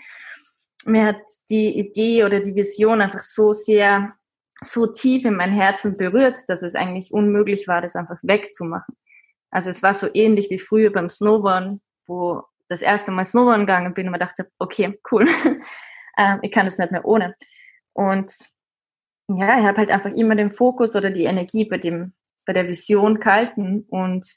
mir 0.86 1.08
hat 1.08 1.22
die 1.50 1.78
Idee 1.78 2.24
oder 2.24 2.40
die 2.40 2.56
Vision 2.56 3.02
einfach 3.02 3.20
so 3.20 3.54
sehr, 3.54 4.14
so 4.62 4.88
tief 4.88 5.26
in 5.26 5.36
mein 5.36 5.52
Herzen 5.52 5.98
berührt, 5.98 6.38
dass 6.48 6.62
es 6.62 6.76
eigentlich 6.76 7.12
unmöglich 7.12 7.68
war, 7.68 7.82
das 7.82 7.96
einfach 7.96 8.18
wegzumachen. 8.22 8.96
Also 9.52 9.70
es 9.70 9.84
war 9.84 9.94
so 9.94 10.08
ähnlich 10.14 10.50
wie 10.50 10.58
früher 10.58 10.92
beim 10.92 11.10
Snowboarden, 11.10 11.82
wo 12.08 12.44
das 12.70 12.82
erste 12.82 13.12
Mal 13.12 13.26
Snowboarden 13.26 13.66
gegangen 13.66 13.94
bin 13.94 14.08
und 14.08 14.14
mir 14.14 14.20
dachte, 14.20 14.50
okay, 14.58 15.00
cool, 15.12 15.26
ähm, 16.18 16.40
ich 16.42 16.52
kann 16.52 16.66
das 16.66 16.78
nicht 16.78 16.92
mehr 16.92 17.06
ohne. 17.06 17.36
Und 17.94 18.34
ja, 19.28 19.60
ich 19.60 19.66
habe 19.66 19.78
halt 19.78 19.92
einfach 19.92 20.12
immer 20.12 20.36
den 20.36 20.50
Fokus 20.50 20.96
oder 20.96 21.10
die 21.10 21.26
Energie 21.26 21.66
bei 21.66 21.78
dem, 21.78 22.14
bei 22.46 22.54
der 22.54 22.68
Vision 22.68 23.20
gehalten 23.20 23.86
und 23.88 24.28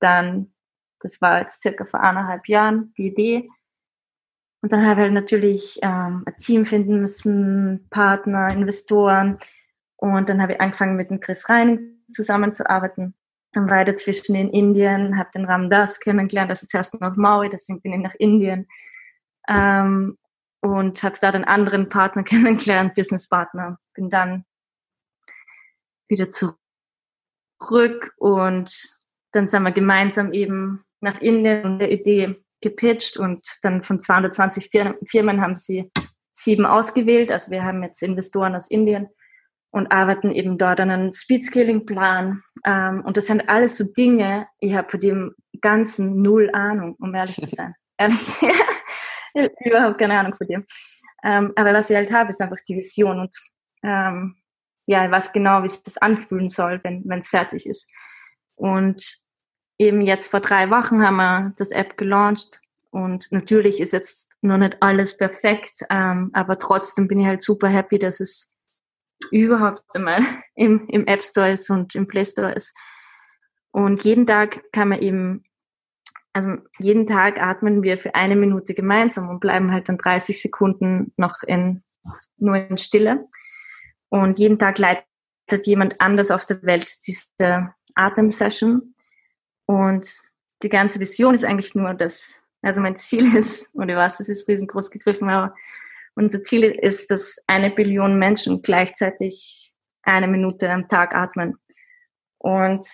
dann, 0.00 0.52
das 1.00 1.20
war 1.20 1.40
jetzt 1.40 1.62
circa 1.62 1.84
vor 1.84 2.00
eineinhalb 2.00 2.48
Jahren 2.48 2.92
die 2.96 3.08
Idee. 3.08 3.48
Und 4.62 4.72
dann 4.72 4.84
habe 4.86 5.00
ich 5.00 5.04
halt 5.04 5.14
natürlich 5.14 5.78
ähm, 5.82 6.22
ein 6.26 6.36
Team 6.36 6.64
finden 6.64 6.98
müssen, 6.98 7.86
Partner, 7.90 8.48
Investoren. 8.50 9.38
Und 9.96 10.28
dann 10.28 10.42
habe 10.42 10.52
ich 10.52 10.60
angefangen 10.60 10.96
mit 10.96 11.10
dem 11.10 11.20
Chris 11.20 11.48
Reining 11.48 12.02
zusammenzuarbeiten. 12.10 13.14
Dann 13.52 13.68
war 13.68 13.80
ich 13.80 13.86
dazwischen 13.86 14.36
in 14.36 14.50
Indien, 14.50 15.18
habe 15.18 15.30
den 15.34 15.44
Ramdas 15.44 15.98
kennengelernt, 15.98 16.50
also 16.50 16.66
zuerst 16.66 17.00
noch 17.00 17.16
Maui, 17.16 17.48
deswegen 17.48 17.80
bin 17.80 17.94
ich 17.94 18.00
nach 18.00 18.14
Indien. 18.18 18.68
Ähm, 19.48 20.18
und 20.62 21.02
habe 21.02 21.16
da 21.20 21.32
den 21.32 21.44
anderen 21.44 21.88
Partner 21.88 22.22
kennengelernt, 22.24 22.94
Businesspartner. 22.94 23.78
Bin 23.94 24.10
dann 24.10 24.44
wieder 26.08 26.30
zurück 26.30 26.59
und 28.16 28.96
dann 29.32 29.48
sind 29.48 29.62
wir 29.62 29.72
gemeinsam 29.72 30.32
eben 30.32 30.84
nach 31.00 31.20
Indien 31.20 31.64
und 31.64 31.78
der 31.78 31.92
Idee 31.92 32.36
gepitcht 32.60 33.18
und 33.18 33.46
dann 33.62 33.82
von 33.82 33.98
220 33.98 34.70
Firmen 35.06 35.40
haben 35.40 35.54
sie 35.54 35.90
sieben 36.32 36.66
ausgewählt. 36.66 37.32
Also 37.32 37.50
wir 37.50 37.64
haben 37.64 37.82
jetzt 37.82 38.02
Investoren 38.02 38.54
aus 38.54 38.70
Indien 38.70 39.08
und 39.70 39.92
arbeiten 39.92 40.30
eben 40.30 40.58
dort 40.58 40.80
an 40.80 40.90
einem 40.90 41.12
Speed-Scaling-Plan. 41.12 42.42
Ähm, 42.64 43.02
und 43.04 43.16
das 43.16 43.26
sind 43.26 43.48
alles 43.48 43.76
so 43.76 43.84
Dinge, 43.84 44.46
ich 44.58 44.74
habe 44.74 44.90
von 44.90 45.00
dem 45.00 45.34
ganzen 45.60 46.20
null 46.22 46.50
Ahnung, 46.52 46.96
um 46.98 47.14
ehrlich 47.14 47.36
zu 47.36 47.48
sein. 47.48 47.74
ehrlich, 47.98 48.18
ich 48.42 48.48
habe 49.36 49.54
überhaupt 49.64 49.98
keine 49.98 50.18
Ahnung 50.18 50.34
von 50.34 50.46
dem. 50.46 50.64
Ähm, 51.22 51.52
aber 51.56 51.72
was 51.72 51.90
ich 51.90 51.96
halt 51.96 52.12
habe, 52.12 52.30
ist 52.30 52.40
einfach 52.40 52.60
die 52.66 52.76
Vision 52.76 53.20
und 53.20 53.36
ähm, 53.82 54.36
ja, 54.90 55.04
ich 55.04 55.10
weiß 55.12 55.32
genau, 55.32 55.62
wie 55.62 55.68
sich 55.68 55.84
das 55.84 55.98
anfühlen 55.98 56.48
soll, 56.48 56.80
wenn 56.82 57.20
es 57.20 57.28
fertig 57.28 57.64
ist. 57.64 57.92
Und 58.56 59.18
eben 59.78 60.00
jetzt 60.00 60.28
vor 60.28 60.40
drei 60.40 60.68
Wochen 60.68 61.00
haben 61.00 61.16
wir 61.16 61.52
das 61.56 61.70
App 61.70 61.96
gelauncht 61.96 62.60
und 62.90 63.30
natürlich 63.30 63.80
ist 63.80 63.92
jetzt 63.92 64.32
noch 64.42 64.58
nicht 64.58 64.78
alles 64.80 65.16
perfekt, 65.16 65.84
ähm, 65.90 66.30
aber 66.32 66.58
trotzdem 66.58 67.06
bin 67.06 67.20
ich 67.20 67.26
halt 67.26 67.40
super 67.40 67.68
happy, 67.68 68.00
dass 68.00 68.18
es 68.18 68.48
überhaupt 69.30 69.84
einmal 69.94 70.22
im, 70.56 70.88
im 70.88 71.06
App 71.06 71.22
Store 71.22 71.52
ist 71.52 71.70
und 71.70 71.94
im 71.94 72.08
Play 72.08 72.24
Store 72.24 72.52
ist. 72.52 72.74
Und 73.70 74.02
jeden 74.02 74.26
Tag 74.26 74.72
kann 74.72 74.88
man 74.88 74.98
eben, 74.98 75.44
also 76.32 76.56
jeden 76.80 77.06
Tag 77.06 77.40
atmen 77.40 77.84
wir 77.84 77.96
für 77.96 78.16
eine 78.16 78.34
Minute 78.34 78.74
gemeinsam 78.74 79.28
und 79.28 79.38
bleiben 79.38 79.70
halt 79.70 79.88
dann 79.88 79.98
30 79.98 80.42
Sekunden 80.42 81.12
noch 81.16 81.44
in, 81.46 81.84
nur 82.38 82.56
in 82.56 82.76
Stille. 82.76 83.28
Und 84.10 84.38
jeden 84.38 84.58
Tag 84.58 84.78
leitet 84.78 85.66
jemand 85.66 86.00
anders 86.00 86.30
auf 86.30 86.44
der 86.44 86.62
Welt 86.62 86.88
diese 87.06 87.74
Atemsession. 87.94 88.94
Und 89.66 90.20
die 90.62 90.68
ganze 90.68 91.00
Vision 91.00 91.34
ist 91.34 91.44
eigentlich 91.44 91.74
nur, 91.74 91.94
dass, 91.94 92.42
also 92.62 92.82
mein 92.82 92.96
Ziel 92.96 93.34
ist, 93.36 93.74
und 93.74 93.88
ich 93.88 93.96
weiß, 93.96 94.18
das 94.18 94.28
ist 94.28 94.48
riesengroß 94.48 94.90
gegriffen, 94.90 95.30
aber 95.30 95.54
unser 96.14 96.42
Ziel 96.42 96.64
ist, 96.64 97.10
dass 97.10 97.42
eine 97.46 97.70
Billion 97.70 98.18
Menschen 98.18 98.62
gleichzeitig 98.62 99.72
eine 100.02 100.28
Minute 100.28 100.68
am 100.70 100.88
Tag 100.88 101.14
atmen. 101.14 101.56
Und 102.38 102.84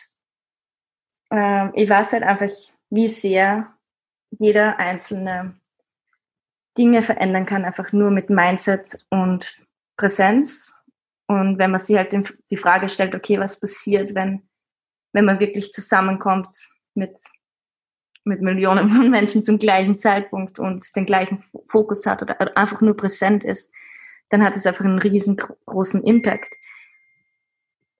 äh, 1.30 1.68
ich 1.80 1.88
weiß 1.88 2.12
halt 2.12 2.22
einfach, 2.24 2.50
wie 2.90 3.08
sehr 3.08 3.74
jeder 4.30 4.78
einzelne 4.78 5.58
Dinge 6.76 7.02
verändern 7.02 7.46
kann, 7.46 7.64
einfach 7.64 7.92
nur 7.92 8.10
mit 8.10 8.28
Mindset 8.28 8.98
und 9.08 9.58
Präsenz. 9.96 10.75
Und 11.26 11.58
wenn 11.58 11.70
man 11.70 11.80
sich 11.80 11.96
halt 11.96 12.14
die 12.50 12.56
Frage 12.56 12.88
stellt, 12.88 13.14
okay, 13.14 13.38
was 13.40 13.58
passiert, 13.58 14.14
wenn, 14.14 14.38
wenn 15.12 15.24
man 15.24 15.40
wirklich 15.40 15.72
zusammenkommt 15.72 16.68
mit 16.94 17.18
mit 18.26 18.42
Millionen 18.42 18.88
von 18.88 19.08
Menschen 19.10 19.42
zum 19.42 19.58
gleichen 19.58 19.98
Zeitpunkt 19.98 20.58
und 20.58 20.84
den 20.96 21.06
gleichen 21.06 21.42
Fokus 21.66 22.04
hat 22.06 22.22
oder 22.22 22.56
einfach 22.56 22.80
nur 22.80 22.96
präsent 22.96 23.44
ist, 23.44 23.72
dann 24.28 24.44
hat 24.44 24.56
es 24.56 24.66
einfach 24.66 24.84
einen 24.84 24.98
riesengroßen 24.98 26.02
Impact. 26.02 26.54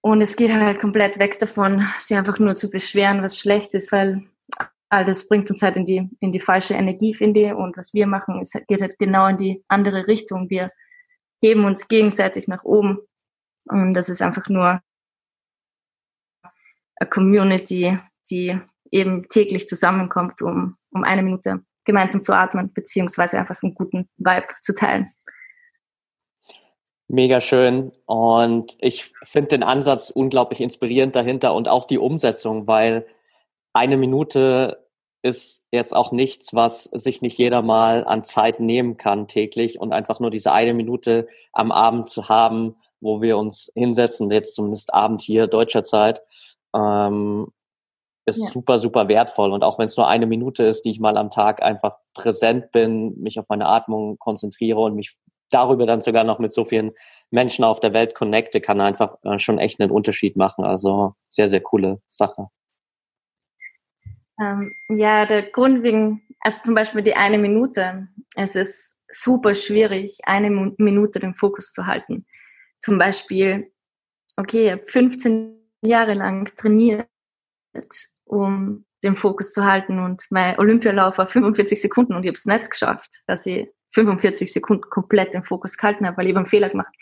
Und 0.01 0.21
es 0.21 0.37
geht 0.37 0.53
halt 0.53 0.81
komplett 0.81 1.19
weg 1.19 1.39
davon, 1.39 1.87
sich 1.99 2.17
einfach 2.17 2.39
nur 2.39 2.57
zu 2.57 2.71
beschweren, 2.71 3.23
was 3.23 3.39
schlecht 3.39 3.75
ist, 3.75 3.93
weil 3.93 4.25
all 4.89 5.05
das 5.05 5.29
bringt 5.29 5.51
uns 5.51 5.63
halt 5.63 5.77
in 5.77 5.85
die, 5.85 6.09
in 6.21 6.33
die 6.33 6.41
falsche 6.41 6.75
Energie, 6.75 7.15
finde 7.15 7.41
ich. 7.41 7.53
Und 7.53 7.77
was 7.77 7.95
wir 7.95 8.07
machen, 8.07 8.41
es 8.41 8.53
geht 8.67 8.81
halt 8.81 8.99
genau 8.99 9.27
in 9.27 9.39
die 9.39 9.65
andere 9.69 10.07
Richtung. 10.07 10.51
Wir 10.51 10.71
heben 11.43 11.65
uns 11.65 11.89
gegenseitig 11.89 12.47
nach 12.49 12.65
oben. 12.65 12.99
Und 13.67 13.95
das 13.95 14.09
ist 14.09 14.23
einfach 14.23 14.49
nur 14.49 14.81
eine 16.97 17.11
Community, 17.11 17.99
die 18.31 18.59
eben 18.91 19.29
täglich 19.29 19.69
zusammenkommt, 19.69 20.43
um, 20.43 20.77
um 20.91 21.05
eine 21.05 21.23
Minute 21.23 21.63
gemeinsam 21.85 22.23
zu 22.23 22.33
atmen, 22.33 22.73
beziehungsweise 22.73 23.39
einfach 23.39 23.63
einen 23.63 23.75
guten 23.75 24.09
Vibe 24.17 24.47
zu 24.61 24.75
teilen. 24.75 25.11
Mega 27.09 27.41
schön. 27.41 27.93
Und 28.07 28.77
ich 28.81 29.13
finde 29.23 29.49
den 29.49 29.63
Ansatz 29.63 30.11
unglaublich 30.11 30.61
inspirierend 30.61 31.15
dahinter 31.15 31.55
und 31.55 31.69
auch 31.69 31.87
die 31.87 31.99
Umsetzung, 31.99 32.67
weil 32.67 33.07
eine 33.73 33.97
Minute 33.97 34.85
ist 35.23 35.67
jetzt 35.71 35.95
auch 35.95 36.13
nichts, 36.13 36.55
was 36.55 36.85
sich 36.85 37.23
nicht 37.23 37.39
jeder 37.39 37.63
mal 37.63 38.05
an 38.05 38.25
Zeit 38.25 38.61
nehmen 38.61 38.97
kann 38.97 39.29
täglich 39.29 39.79
und 39.79 39.93
einfach 39.93 40.21
nur 40.21 40.31
diese 40.31 40.53
eine 40.53 40.75
Minute 40.75 41.29
am 41.53 41.73
Abend 41.73 42.09
zu 42.09 42.29
haben, 42.29 42.77
wo 43.07 43.23
wir 43.23 43.39
uns 43.39 43.71
hinsetzen, 43.75 44.31
jetzt 44.31 44.55
zumindest 44.55 44.93
Abend 44.93 45.23
hier 45.23 45.47
deutscher 45.47 45.85
Zeit, 45.85 46.21
ähm, 46.75 47.47
ist 48.27 48.43
ja. 48.43 48.51
super, 48.51 48.79
super 48.79 49.09
wertvoll. 49.09 49.53
Und 49.53 49.63
auch 49.63 49.79
wenn 49.79 49.87
es 49.87 49.97
nur 49.97 50.09
eine 50.09 50.27
Minute 50.27 50.65
ist, 50.65 50.83
die 50.83 50.91
ich 50.91 51.01
mal 51.01 51.17
am 51.17 51.31
Tag 51.31 51.63
einfach 51.63 51.97
präsent 52.13 52.73
bin, 52.73 53.19
mich 53.21 53.39
auf 53.39 53.47
meine 53.49 53.67
Atmung 53.67 54.19
konzentriere 54.19 54.81
und 54.81 54.97
mich 54.97 55.17
darüber 55.51 55.87
dann 55.87 56.03
sogar 56.03 56.25
noch 56.25 56.41
mit 56.41 56.53
so 56.53 56.65
vielen 56.65 56.93
Menschen 57.31 57.65
auf 57.65 57.79
der 57.79 57.93
Welt 57.93 58.15
connecte, 58.15 58.61
kann 58.61 58.81
einfach 58.81 59.17
äh, 59.23 59.39
schon 59.39 59.59
echt 59.59 59.81
einen 59.81 59.93
Unterschied 59.93 60.37
machen. 60.37 60.65
Also 60.65 61.15
sehr, 61.29 61.49
sehr 61.49 61.61
coole 61.61 62.01
Sache. 62.09 62.49
Ähm, 64.41 64.73
ja, 64.89 65.25
der 65.25 65.43
Grund 65.43 65.85
wegen, 65.85 66.23
also 66.41 66.63
zum 66.63 66.75
Beispiel 66.75 67.03
die 67.03 67.17
eine 67.17 67.39
Minute. 67.39 68.09
Es 68.35 68.57
ist 68.57 68.99
super 69.09 69.55
schwierig, 69.55 70.19
eine 70.25 70.51
Minute 70.51 71.21
den 71.21 71.35
Fokus 71.35 71.73
zu 71.73 71.87
halten. 71.87 72.27
Zum 72.79 72.99
Beispiel, 72.99 73.73
okay, 74.37 74.67
ich 74.67 74.73
habe 74.73 74.83
15 74.83 75.57
Jahre 75.83 76.15
lang 76.15 76.47
trainiert 76.57 77.09
um 78.27 78.85
den 79.05 79.17
Fokus 79.17 79.53
zu 79.53 79.65
halten. 79.65 79.99
Und 79.99 80.25
mein 80.31 80.59
Olympialauf 80.59 81.19
war 81.19 81.27
45 81.27 81.81
Sekunden 81.81 82.15
und 82.15 82.25
ich 82.25 82.29
habe 82.29 82.37
es 82.37 82.45
nicht 82.45 82.71
geschafft, 82.71 83.11
dass 83.27 83.47
ich 83.47 83.69
45 83.95 84.53
Sekunden 84.53 84.83
komplett 84.91 85.35
den 85.35 85.45
Fokus 85.45 85.77
gehalten 85.77 86.07
habe, 86.07 86.19
weil 86.19 86.27
ich 86.27 86.31
habe 86.31 86.41
einen 86.41 86.47
Fehler 86.47 86.69
gemacht. 86.69 86.93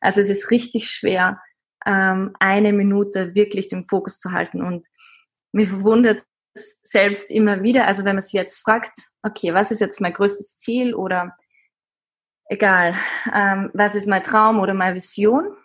Also 0.00 0.20
es 0.20 0.28
ist 0.28 0.50
richtig 0.50 0.90
schwer, 0.90 1.40
ähm, 1.86 2.34
eine 2.40 2.72
Minute 2.72 3.34
wirklich 3.34 3.68
den 3.68 3.84
Fokus 3.84 4.18
zu 4.18 4.32
halten. 4.32 4.62
Und 4.62 4.86
mich 5.52 5.68
verwundert 5.68 6.22
es 6.54 6.80
selbst 6.82 7.30
immer 7.30 7.62
wieder, 7.62 7.86
also 7.86 8.04
wenn 8.04 8.16
man 8.16 8.22
sich 8.22 8.34
jetzt 8.34 8.58
fragt, 8.58 8.92
okay, 9.22 9.54
was 9.54 9.70
ist 9.70 9.80
jetzt 9.80 10.00
mein 10.00 10.12
größtes 10.12 10.58
Ziel 10.58 10.94
oder 10.94 11.34
egal, 12.52 12.94
ähm, 13.34 13.70
was 13.72 13.94
ist 13.94 14.06
mein 14.06 14.22
Traum 14.22 14.60
oder 14.60 14.74
meine 14.74 14.94
Vision, 14.94 15.56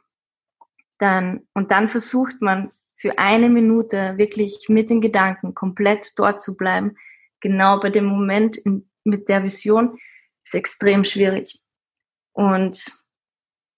dann, 0.99 1.45
und 1.53 1.69
dann 1.71 1.87
versucht 1.87 2.41
man 2.41 2.71
für 2.95 3.19
eine 3.19 3.49
Minute 3.49 4.17
wirklich 4.17 4.67
mit 4.69 4.89
den 4.89 5.01
Gedanken 5.01 5.53
komplett 5.53 6.17
dort 6.17 6.41
zu 6.41 6.55
bleiben, 6.55 6.95
genau 7.41 7.79
bei 7.79 7.89
dem 7.89 8.05
Moment 8.05 8.55
in, 8.57 8.89
mit 9.03 9.27
der 9.27 9.43
Vision, 9.43 9.99
ist 10.43 10.55
extrem 10.55 11.03
schwierig. 11.03 11.61
Und 12.31 12.85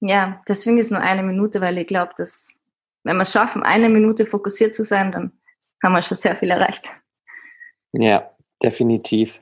ja, 0.01 0.41
deswegen 0.47 0.77
ist 0.77 0.91
nur 0.91 1.01
eine 1.01 1.23
Minute, 1.23 1.59
weil 1.61 1.79
ich 1.79 1.87
glaube, 1.87 2.13
dass 2.15 2.59
wenn 3.03 3.17
wir 3.17 3.23
es 3.23 3.31
schaffen, 3.31 3.63
eine 3.63 3.89
Minute 3.89 4.25
fokussiert 4.25 4.75
zu 4.75 4.83
sein, 4.83 5.11
dann 5.11 5.31
haben 5.83 5.93
wir 5.93 6.01
schon 6.01 6.17
sehr 6.17 6.35
viel 6.35 6.51
erreicht. 6.51 6.93
Ja, 7.91 8.29
definitiv. 8.61 9.41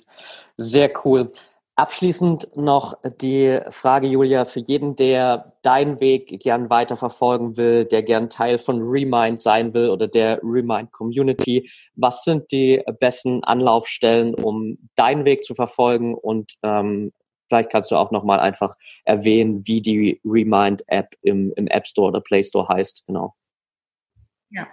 Sehr 0.55 0.91
cool. 1.03 1.31
Abschließend 1.79 2.57
noch 2.57 2.97
die 3.21 3.59
Frage, 3.69 4.07
Julia, 4.07 4.45
für 4.45 4.61
jeden, 4.61 4.95
der 4.95 5.53
deinen 5.61 5.99
Weg 5.99 6.39
gern 6.39 6.71
weiterverfolgen 6.71 7.55
will, 7.55 7.85
der 7.85 8.01
gern 8.01 8.31
Teil 8.31 8.57
von 8.57 8.81
Remind 8.81 9.39
sein 9.39 9.75
will 9.75 9.91
oder 9.91 10.07
der 10.07 10.39
Remind 10.41 10.91
Community. 10.91 11.69
Was 11.93 12.23
sind 12.23 12.51
die 12.51 12.83
besten 12.99 13.43
Anlaufstellen, 13.43 14.33
um 14.33 14.79
deinen 14.95 15.23
Weg 15.23 15.43
zu 15.43 15.53
verfolgen? 15.53 16.15
Und 16.15 16.55
ähm, 16.63 17.13
vielleicht 17.47 17.69
kannst 17.69 17.91
du 17.91 17.95
auch 17.95 18.09
nochmal 18.09 18.39
einfach 18.39 18.75
erwähnen, 19.05 19.61
wie 19.67 19.79
die 19.79 20.19
Remind-App 20.25 21.13
im, 21.21 21.53
im 21.57 21.67
App 21.67 21.85
Store 21.85 22.07
oder 22.07 22.21
Play 22.21 22.41
Store 22.41 22.67
heißt. 22.69 23.03
Genau. 23.05 23.35
Ja, 24.49 24.67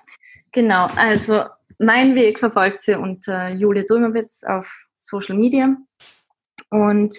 genau. 0.53 0.87
Also 0.97 1.45
mein 1.79 2.15
Weg 2.15 2.39
verfolgt 2.39 2.81
sie 2.81 2.99
unter 2.99 3.51
Julia 3.51 3.83
Drümowitz 3.83 4.43
auf 4.45 4.89
Social 4.97 5.37
Media. 5.37 5.77
Und 6.71 7.17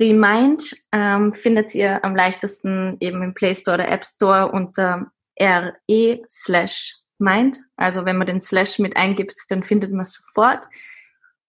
Remind 0.00 0.76
ähm, 0.92 1.34
findet 1.34 1.74
ihr 1.74 2.04
am 2.04 2.16
leichtesten 2.16 2.96
eben 3.00 3.22
im 3.22 3.34
Play 3.34 3.54
Store 3.54 3.74
oder 3.74 3.88
App 3.88 4.04
Store 4.04 4.50
unter 4.50 5.12
re 5.40 6.22
slash 6.28 6.96
mind. 7.18 7.58
Also 7.76 8.04
wenn 8.04 8.18
man 8.18 8.26
den 8.26 8.40
Slash 8.40 8.78
mit 8.78 8.96
eingibt, 8.96 9.34
dann 9.48 9.62
findet 9.62 9.92
man 9.92 10.00
es 10.00 10.14
sofort. 10.14 10.66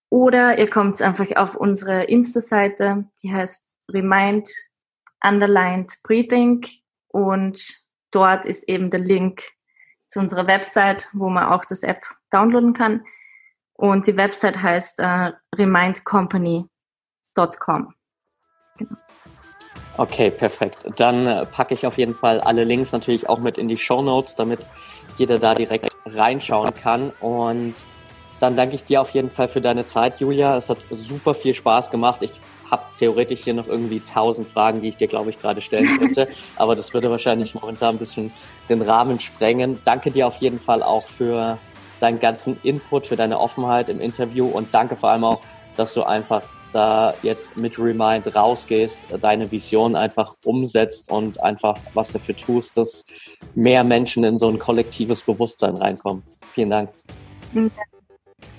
Oder 0.09 0.59
ihr 0.59 0.69
kommt 0.69 1.01
einfach 1.01 1.35
auf 1.35 1.55
unsere 1.55 2.03
Insta-Seite, 2.03 3.05
die 3.23 3.33
heißt 3.33 3.75
Remind 3.91 4.49
Underlined 5.25 5.91
Breathing 6.03 6.63
und 7.07 7.59
dort 8.11 8.45
ist 8.45 8.69
eben 8.69 8.91
der 8.91 8.99
Link 8.99 9.41
zu 10.07 10.19
unserer 10.19 10.45
Website, 10.45 11.09
wo 11.13 11.29
man 11.29 11.45
auch 11.45 11.65
das 11.65 11.81
App 11.81 12.03
downloaden 12.29 12.73
kann. 12.73 13.03
Und 13.73 14.05
die 14.05 14.15
Website 14.15 14.61
heißt 14.61 14.99
äh, 14.99 15.31
Remind 15.55 16.05
Company 16.05 16.65
com. 17.59 17.93
Genau. 18.77 18.95
Okay, 19.97 20.31
perfekt. 20.31 20.87
Dann 20.95 21.27
äh, 21.27 21.45
packe 21.45 21.75
ich 21.75 21.85
auf 21.85 21.97
jeden 21.97 22.15
Fall 22.15 22.41
alle 22.41 22.63
Links 22.63 22.91
natürlich 22.91 23.29
auch 23.29 23.39
mit 23.39 23.59
in 23.59 23.67
die 23.67 23.77
Show 23.77 24.01
Notes, 24.01 24.35
damit 24.35 24.59
jeder 25.17 25.37
da 25.37 25.53
direkt 25.53 25.87
reinschauen 26.07 26.73
kann. 26.73 27.11
Und 27.19 27.75
dann 28.39 28.55
danke 28.55 28.75
ich 28.75 28.83
dir 28.83 29.01
auf 29.01 29.11
jeden 29.11 29.29
Fall 29.29 29.47
für 29.47 29.61
deine 29.61 29.85
Zeit, 29.85 30.19
Julia. 30.19 30.57
Es 30.57 30.69
hat 30.69 30.79
super 30.89 31.35
viel 31.35 31.53
Spaß 31.53 31.91
gemacht. 31.91 32.23
Ich 32.23 32.33
habe 32.71 32.83
theoretisch 32.97 33.41
hier 33.43 33.53
noch 33.53 33.67
irgendwie 33.67 33.99
tausend 33.99 34.47
Fragen, 34.47 34.81
die 34.81 34.87
ich 34.87 34.97
dir, 34.97 35.07
glaube 35.07 35.29
ich, 35.29 35.39
gerade 35.39 35.61
stellen 35.61 35.97
könnte. 35.99 36.27
Aber 36.55 36.75
das 36.75 36.91
würde 36.95 37.11
wahrscheinlich 37.11 37.53
momentan 37.53 37.95
ein 37.95 37.99
bisschen 37.99 38.31
den 38.69 38.81
Rahmen 38.81 39.19
sprengen. 39.19 39.79
Danke 39.83 40.09
dir 40.09 40.25
auf 40.25 40.37
jeden 40.37 40.59
Fall 40.59 40.81
auch 40.81 41.05
für 41.05 41.59
deinen 41.99 42.19
ganzen 42.19 42.59
Input, 42.63 43.05
für 43.05 43.15
deine 43.15 43.39
Offenheit 43.39 43.89
im 43.89 44.01
Interview 44.01 44.47
und 44.47 44.73
danke 44.73 44.95
vor 44.95 45.11
allem 45.11 45.23
auch, 45.23 45.39
dass 45.77 45.93
du 45.93 46.03
einfach 46.03 46.41
da 46.73 47.13
jetzt 47.21 47.55
mit 47.55 47.79
Remind 47.79 48.35
rausgehst, 48.35 49.07
deine 49.21 49.51
Vision 49.51 49.95
einfach 49.95 50.35
umsetzt 50.45 51.11
und 51.11 51.41
einfach 51.43 51.77
was 51.93 52.11
dafür 52.11 52.35
tust, 52.35 52.77
dass 52.77 53.05
mehr 53.55 53.83
Menschen 53.83 54.23
in 54.23 54.37
so 54.37 54.49
ein 54.49 54.59
kollektives 54.59 55.21
Bewusstsein 55.23 55.75
reinkommen. 55.75 56.23
Vielen 56.53 56.69
Dank. 56.69 56.89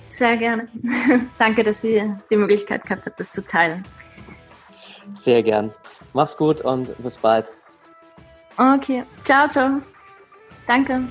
Sehr 0.09 0.37
gerne. 0.37 0.67
Danke, 1.37 1.63
dass 1.63 1.83
ihr 1.83 2.19
die 2.31 2.37
Möglichkeit 2.37 2.83
gehabt 2.83 3.05
habt, 3.05 3.19
das 3.19 3.31
zu 3.31 3.45
teilen. 3.45 3.83
Sehr 5.11 5.43
gern. 5.43 5.73
Mach's 6.13 6.37
gut 6.37 6.61
und 6.61 6.97
bis 7.03 7.17
bald. 7.17 7.51
Okay. 8.57 9.03
Ciao, 9.23 9.47
ciao. 9.49 9.81
Danke. 10.65 11.03